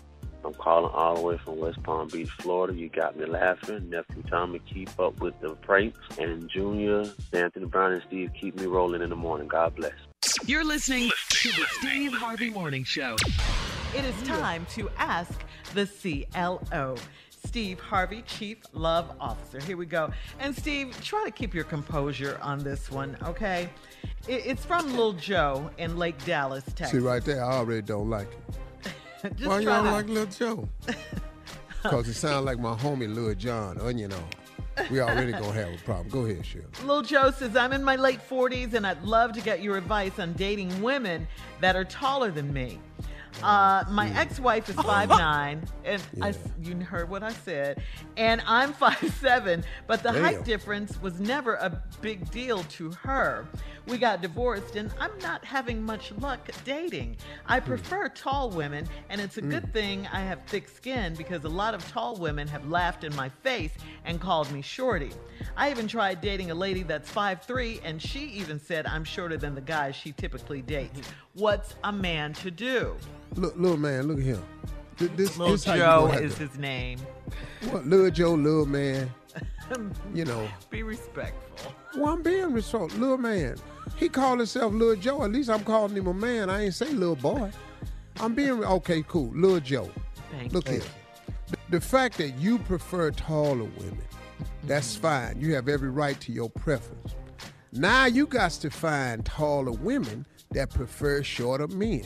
[0.44, 2.74] I'm calling all the way from West Palm Beach, Florida.
[2.74, 3.88] You got me laughing.
[3.88, 5.98] Nephew Tommy, keep up with the pranks.
[6.18, 9.48] And Junior, Anthony Brown, and Steve, keep me rolling in the morning.
[9.48, 9.94] God bless.
[10.44, 13.16] You're listening to the Steve Harvey Morning Show.
[13.96, 15.32] It is time to ask
[15.72, 16.96] the CLO.
[17.44, 19.60] Steve Harvey, Chief Love Officer.
[19.60, 20.10] Here we go.
[20.40, 23.68] And Steve, try to keep your composure on this one, okay?
[24.26, 26.90] It's from Lil Joe in Lake Dallas, Texas.
[26.92, 28.28] See, right there, I already don't like
[29.22, 29.36] it.
[29.36, 30.68] Just Why you don't to- like Lil Joe?
[31.82, 34.86] Because it sounds like my homie Lil Jon, onion on.
[34.90, 36.08] We already gonna have a problem.
[36.08, 36.64] Go ahead, Shirley.
[36.82, 40.18] Lil Joe says, I'm in my late 40s and I'd love to get your advice
[40.18, 41.28] on dating women
[41.60, 42.80] that are taller than me.
[43.42, 47.82] Uh, my ex-wife is 5'9", and I, you heard what I said,
[48.16, 53.46] and I'm 5'7", but the height difference was never a big deal to her.
[53.86, 57.18] We got divorced, and I'm not having much luck dating.
[57.44, 61.50] I prefer tall women, and it's a good thing I have thick skin because a
[61.50, 63.72] lot of tall women have laughed in my face
[64.06, 65.10] and called me shorty.
[65.54, 69.54] I even tried dating a lady that's 5'3", and she even said I'm shorter than
[69.54, 71.00] the guys she typically dates.
[71.34, 72.96] What's a man to do?
[73.34, 74.44] Look, little man, look at him.
[74.98, 77.00] Th- This, Lil this Joe is his name.
[77.70, 79.12] What, little Joe, little man.
[80.14, 80.46] You know.
[80.68, 81.72] Be respectful.
[81.96, 83.00] Well, I'm being respectful.
[83.00, 83.56] Little man.
[83.96, 85.24] He called himself Little Joe.
[85.24, 86.50] At least I'm calling him a man.
[86.50, 87.50] I ain't say little boy.
[88.20, 89.02] I'm being okay.
[89.02, 89.90] Cool, Little Joe.
[90.30, 90.74] Thank Look you.
[90.74, 90.82] here.
[91.48, 94.04] The, the fact that you prefer taller women,
[94.64, 95.02] that's mm-hmm.
[95.02, 95.40] fine.
[95.40, 97.14] You have every right to your preference.
[97.72, 102.04] Now you got to find taller women that prefer shorter men.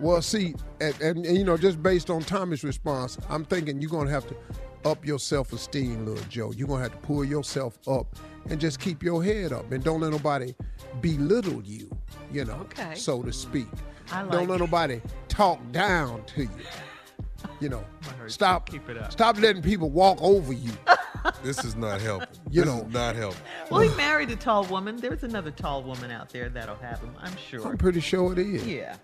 [0.00, 3.90] well, see, and, and, and, you know, just based on Tommy's response, I'm thinking you're
[3.90, 4.36] gonna have to
[4.84, 6.52] up your self-esteem, little Joe.
[6.52, 8.16] You're gonna have to pull yourself up
[8.50, 10.54] and just keep your head up and don't let nobody
[11.00, 11.88] belittle you.
[12.32, 12.94] you know, Okay.
[12.94, 13.68] so to speak.
[14.12, 14.60] I like Don't let it.
[14.60, 16.50] nobody talk down to you.
[17.60, 17.84] You know,
[18.26, 18.68] stop.
[18.68, 19.12] Keep it up.
[19.12, 20.72] Stop letting people walk over you.
[21.44, 22.28] This is not helping.
[22.50, 22.86] You this know.
[22.86, 23.40] is not helping.
[23.70, 24.96] Well, he married a tall woman.
[24.96, 27.66] There's another tall woman out there that'll have him, I'm sure.
[27.68, 28.66] I'm pretty sure it is.
[28.66, 28.96] Yeah.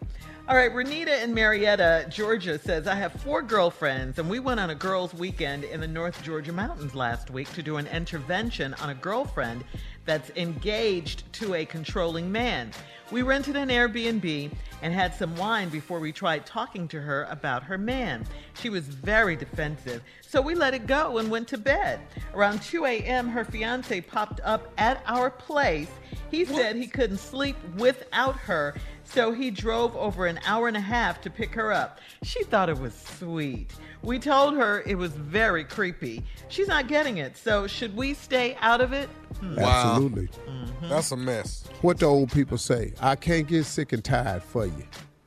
[0.48, 4.70] All right, Renita in Marietta, Georgia says, I have four girlfriends, and we went on
[4.70, 8.90] a girls' weekend in the North Georgia mountains last week to do an intervention on
[8.90, 9.62] a girlfriend
[10.10, 12.72] that's engaged to a controlling man.
[13.12, 14.50] We rented an Airbnb
[14.82, 18.26] and had some wine before we tried talking to her about her man.
[18.54, 22.00] She was very defensive, so we let it go and went to bed.
[22.34, 25.90] Around 2 a.m., her fiance popped up at our place.
[26.28, 28.74] He said he couldn't sleep without her,
[29.04, 32.00] so he drove over an hour and a half to pick her up.
[32.24, 33.70] She thought it was sweet.
[34.02, 36.24] We told her it was very creepy.
[36.48, 39.08] She's not getting it, so should we stay out of it?
[39.40, 39.58] Hmm.
[39.58, 40.28] Absolutely.
[40.48, 40.88] Mm-hmm.
[40.88, 41.64] That's a mess.
[41.82, 44.84] What the old people say, I can't get sick and tired for you.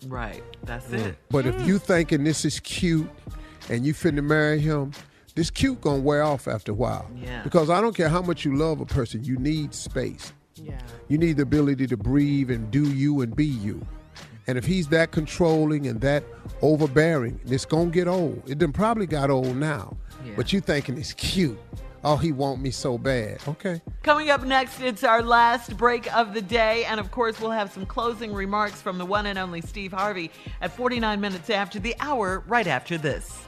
[0.07, 0.43] Right.
[0.63, 1.05] That's mm.
[1.05, 1.17] it.
[1.29, 1.67] But if hmm.
[1.67, 3.09] you thinking this is cute
[3.69, 4.91] and you finna marry him,
[5.35, 7.09] this cute gonna wear off after a while.
[7.15, 7.43] Yeah.
[7.43, 10.33] Because I don't care how much you love a person, you need space.
[10.55, 10.79] Yeah.
[11.07, 13.85] You need the ability to breathe and do you and be you.
[14.47, 16.23] And if he's that controlling and that
[16.61, 18.43] overbearing, it's gonna get old.
[18.47, 19.97] It done probably got old now.
[20.25, 20.33] Yeah.
[20.35, 21.59] But you thinking it's cute.
[22.05, 23.39] Oh, he want me so bad.
[23.47, 23.81] Okay.
[24.01, 26.83] Coming up next, it's our last break of the day.
[26.83, 30.29] And of course, we'll have some closing remarks from the one and only Steve Harvey
[30.59, 33.47] at 49 minutes after the hour, right after this.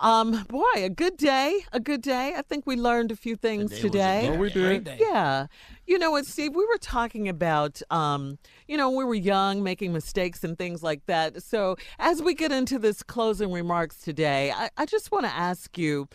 [0.00, 2.32] Um, boy, a good day, a good day.
[2.34, 4.30] I think we learned a few things today.
[4.32, 4.90] Oh, we did.
[4.98, 5.46] Yeah.
[5.86, 6.54] You know what, Steve?
[6.54, 11.04] We were talking about, um, you know, we were young, making mistakes and things like
[11.04, 11.42] that.
[11.42, 15.76] So as we get into this closing remarks today, I, I just want to ask
[15.76, 16.08] you,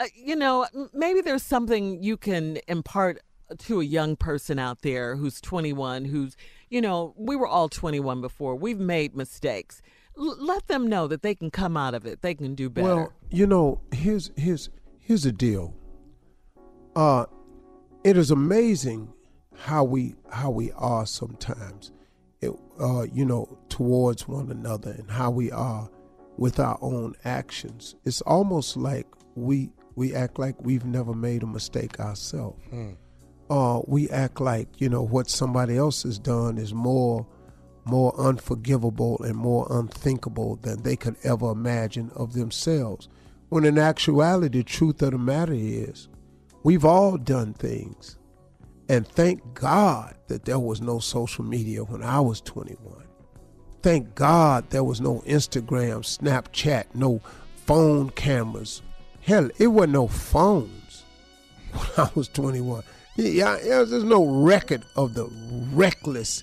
[0.00, 3.22] uh, you know, maybe there's something you can impart
[3.56, 6.36] to a young person out there who's 21, who's,
[6.68, 8.54] you know, we were all 21 before.
[8.54, 9.80] We've made mistakes.
[10.18, 12.22] L- let them know that they can come out of it.
[12.22, 12.86] They can do better.
[12.86, 15.74] Well, you know, here's here's here's the deal.
[16.96, 17.26] Uh
[18.04, 19.12] it is amazing
[19.54, 21.92] how we how we are sometimes.
[22.40, 25.90] It, uh, you know, towards one another and how we are
[26.36, 27.96] with our own actions.
[28.04, 32.62] It's almost like we we act like we've never made a mistake ourselves.
[33.50, 37.26] Uh, we act like you know what somebody else has done is more
[37.88, 43.08] more unforgivable and more unthinkable than they could ever imagine of themselves.
[43.48, 46.08] When in actuality, the truth of the matter is,
[46.62, 48.18] we've all done things.
[48.88, 53.04] And thank God that there was no social media when I was 21.
[53.82, 57.20] Thank God there was no Instagram, Snapchat, no
[57.66, 58.82] phone cameras.
[59.20, 61.04] Hell, it wasn't no phones
[61.72, 62.82] when I was 21.
[63.16, 65.28] Yeah, there's no record of the
[65.72, 66.42] reckless,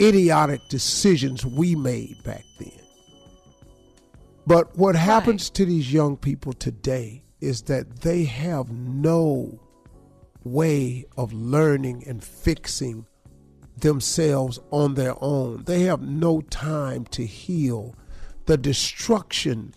[0.00, 2.72] idiotic decisions we made back then.
[4.46, 9.60] But what happens to these young people today is that they have no
[10.44, 13.06] way of learning and fixing
[13.76, 15.64] themselves on their own.
[15.64, 17.94] They have no time to heal.
[18.46, 19.74] The destruction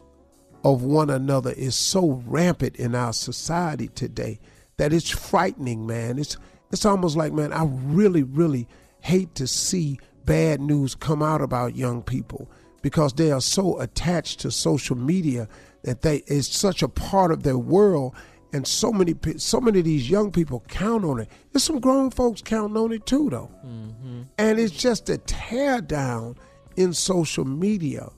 [0.63, 4.39] of one another is so rampant in our society today
[4.77, 6.17] that it's frightening, man.
[6.17, 6.37] It's
[6.71, 8.67] it's almost like, man, I really, really
[9.01, 12.49] hate to see bad news come out about young people
[12.81, 15.47] because they are so attached to social media
[15.83, 18.15] that they it's such a part of their world
[18.53, 21.29] and so many so many of these young people count on it.
[21.51, 23.51] There's some grown folks counting on it too though.
[23.65, 24.23] Mm-hmm.
[24.37, 26.35] And it's just a tear down
[26.75, 28.09] in social media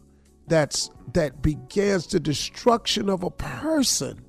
[0.48, 4.24] that's that begins the destruction of a person.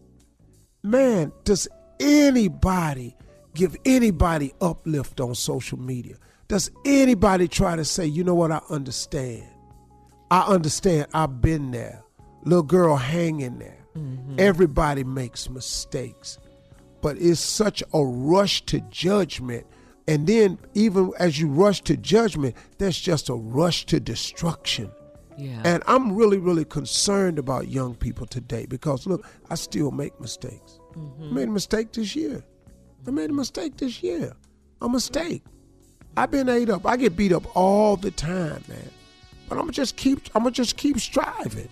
[0.83, 1.67] Man, does
[1.99, 3.17] anybody
[3.55, 6.17] give anybody uplift on social media?
[6.49, 9.45] Does anybody try to say, you know what, I understand.
[10.31, 11.07] I understand.
[11.15, 12.03] I've been there.
[12.45, 13.79] Little girl hanging there.
[13.97, 14.37] Mm-hmm.
[14.39, 16.39] Everybody makes mistakes.
[17.01, 19.67] But it's such a rush to judgment.
[20.07, 24.91] And then, even as you rush to judgment, there's just a rush to destruction.
[25.39, 25.63] Yeah.
[25.65, 30.79] And I'm really, really concerned about young people today because, look, I still make mistakes.
[30.95, 32.45] I made a mistake this year.
[33.07, 34.33] I made a mistake this year.
[34.83, 35.43] A mistake.
[36.17, 36.87] I've been ate up.
[36.87, 38.91] I get beat up all the time, man.
[39.49, 40.21] But I'm just keep.
[40.35, 41.69] I'm gonna just keep striving.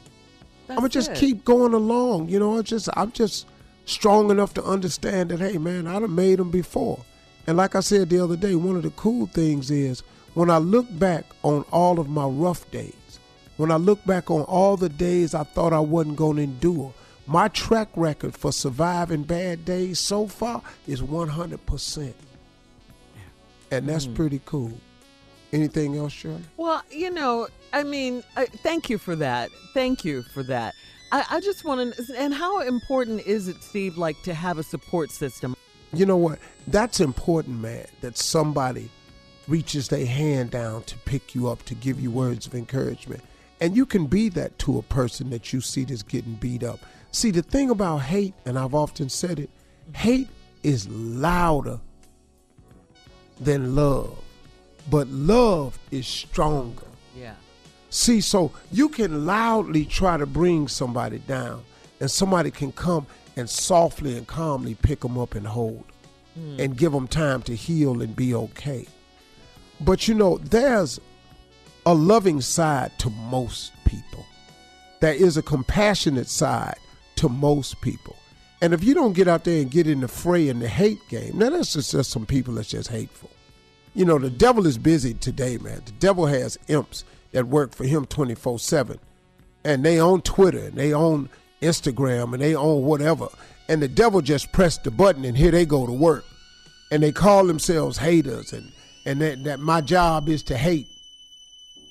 [0.68, 1.16] I'm gonna just it.
[1.16, 2.28] keep going along.
[2.28, 3.46] You know, it's just I'm just
[3.84, 5.40] strong enough to understand that.
[5.40, 7.04] Hey, man, I'd have made them before.
[7.46, 10.02] And like I said the other day, one of the cool things is
[10.34, 13.18] when I look back on all of my rough days,
[13.56, 16.94] when I look back on all the days I thought I wasn't going to endure,
[17.26, 22.14] my track record for surviving bad days so far is 100%.
[23.72, 24.14] And that's hmm.
[24.14, 24.72] pretty cool.
[25.52, 26.42] Anything else, Shirley?
[26.56, 29.50] Well, you know, I mean, I, thank you for that.
[29.74, 30.74] Thank you for that.
[31.10, 34.62] I, I just want to, and how important is it, Steve, like to have a
[34.62, 35.54] support system?
[35.92, 36.38] You know what?
[36.66, 38.90] That's important, man, that somebody
[39.48, 43.22] reaches their hand down to pick you up, to give you words of encouragement.
[43.60, 46.80] And you can be that to a person that you see that's getting beat up.
[47.10, 49.50] See, the thing about hate, and I've often said it,
[49.94, 50.28] hate
[50.62, 51.78] is louder
[53.40, 54.16] than love,
[54.90, 56.86] but love is stronger.
[57.16, 57.34] Yeah.
[57.90, 61.62] See, so you can loudly try to bring somebody down,
[62.00, 63.06] and somebody can come
[63.36, 65.84] and softly and calmly pick them up and hold
[66.38, 66.58] Mm.
[66.60, 68.86] and give them time to heal and be okay.
[69.80, 70.98] But you know, there's
[71.84, 74.24] a loving side to most people.
[75.00, 76.76] There is a compassionate side
[77.16, 78.16] to most people.
[78.62, 81.00] And if you don't get out there and get in the fray in the hate
[81.08, 83.28] game, now that's just, just some people that's just hateful.
[83.92, 85.82] You know, the devil is busy today, man.
[85.84, 89.00] The devil has imps that work for him 24 7.
[89.64, 91.28] And they own Twitter and they own
[91.60, 93.28] Instagram and they own whatever.
[93.68, 96.24] And the devil just pressed the button and here they go to work.
[96.92, 98.70] And they call themselves haters and,
[99.04, 100.86] and that, that my job is to hate.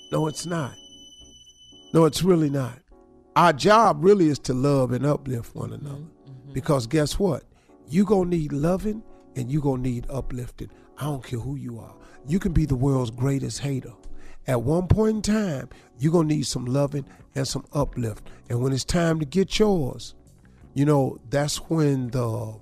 [0.10, 0.76] No, it's not.
[1.94, 2.80] No, it's really not.
[3.36, 6.06] Our job really is to love and uplift one another.
[6.52, 6.54] Mm-hmm.
[6.54, 7.44] Because guess what?
[7.88, 9.04] You're gonna need loving
[9.36, 10.70] and you're gonna need uplifting.
[10.98, 11.96] I don't care who you are.
[12.28, 13.94] You can be the world's greatest hater.
[14.48, 17.06] At one point in time, you're gonna need some loving
[17.36, 18.28] and some uplift.
[18.50, 20.16] And when it's time to get yours,
[20.74, 22.56] you know, that's when the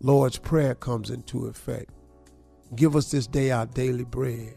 [0.00, 1.90] Lord's Prayer comes into effect.
[2.74, 4.54] Give us this day our daily bread.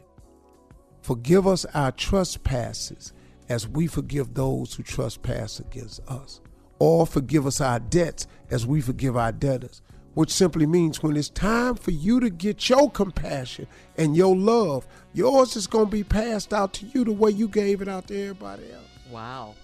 [1.01, 3.13] Forgive us our trespasses
[3.49, 6.39] as we forgive those who trespass against us.
[6.79, 9.81] Or forgive us our debts as we forgive our debtors.
[10.13, 13.67] Which simply means when it's time for you to get your compassion
[13.97, 17.47] and your love, yours is going to be passed out to you the way you
[17.47, 18.83] gave it out to everybody else.
[19.09, 19.55] Wow.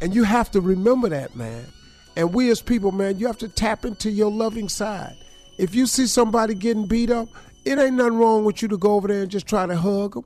[0.00, 1.66] And you have to remember that, man.
[2.16, 5.16] And we as people, man, you have to tap into your loving side.
[5.58, 7.28] If you see somebody getting beat up,
[7.64, 10.14] it ain't nothing wrong with you to go over there and just try to hug
[10.14, 10.24] them,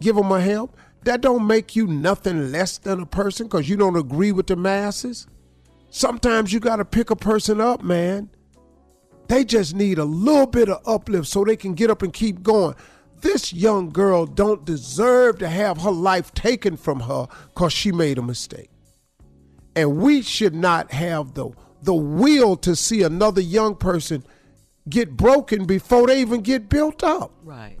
[0.00, 0.76] give them a help.
[1.04, 4.56] That don't make you nothing less than a person because you don't agree with the
[4.56, 5.26] masses.
[5.90, 8.30] Sometimes you got to pick a person up, man.
[9.28, 12.42] They just need a little bit of uplift so they can get up and keep
[12.42, 12.74] going.
[13.20, 18.18] This young girl don't deserve to have her life taken from her because she made
[18.18, 18.70] a mistake.
[19.76, 21.50] And we should not have the,
[21.82, 24.24] the will to see another young person
[24.88, 27.32] get broken before they even get built up.
[27.44, 27.78] Right.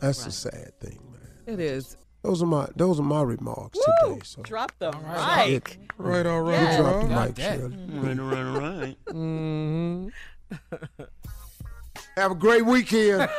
[0.00, 1.54] That's a sad thing, man.
[1.54, 1.96] It is.
[2.22, 3.84] Those are my those are my remarks Woo!
[4.14, 4.20] today.
[4.24, 5.48] So Drop the right.
[5.50, 5.78] mic.
[5.98, 6.78] Right, all right, Yes.
[6.78, 7.58] You dropped the Got mic, that.
[7.58, 7.76] Shirley.
[7.88, 8.96] Right, all right, all right.
[9.12, 10.08] Mm-hmm.
[12.16, 13.28] Have a great weekend.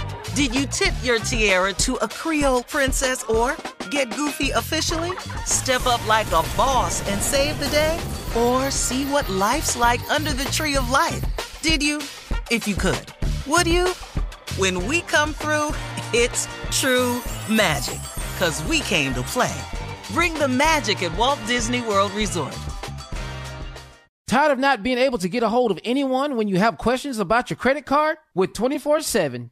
[0.35, 3.57] Did you tip your tiara to a Creole princess or
[3.89, 5.11] get goofy officially?
[5.45, 7.99] Step up like a boss and save the day?
[8.37, 11.59] Or see what life's like under the tree of life?
[11.61, 11.97] Did you?
[12.49, 13.05] If you could.
[13.45, 13.87] Would you?
[14.57, 15.71] When we come through,
[16.13, 17.99] it's true magic.
[18.39, 19.61] Cause we came to play.
[20.13, 22.57] Bring the magic at Walt Disney World Resort.
[24.27, 27.19] Tired of not being able to get a hold of anyone when you have questions
[27.19, 28.17] about your credit card?
[28.33, 29.51] With 24 7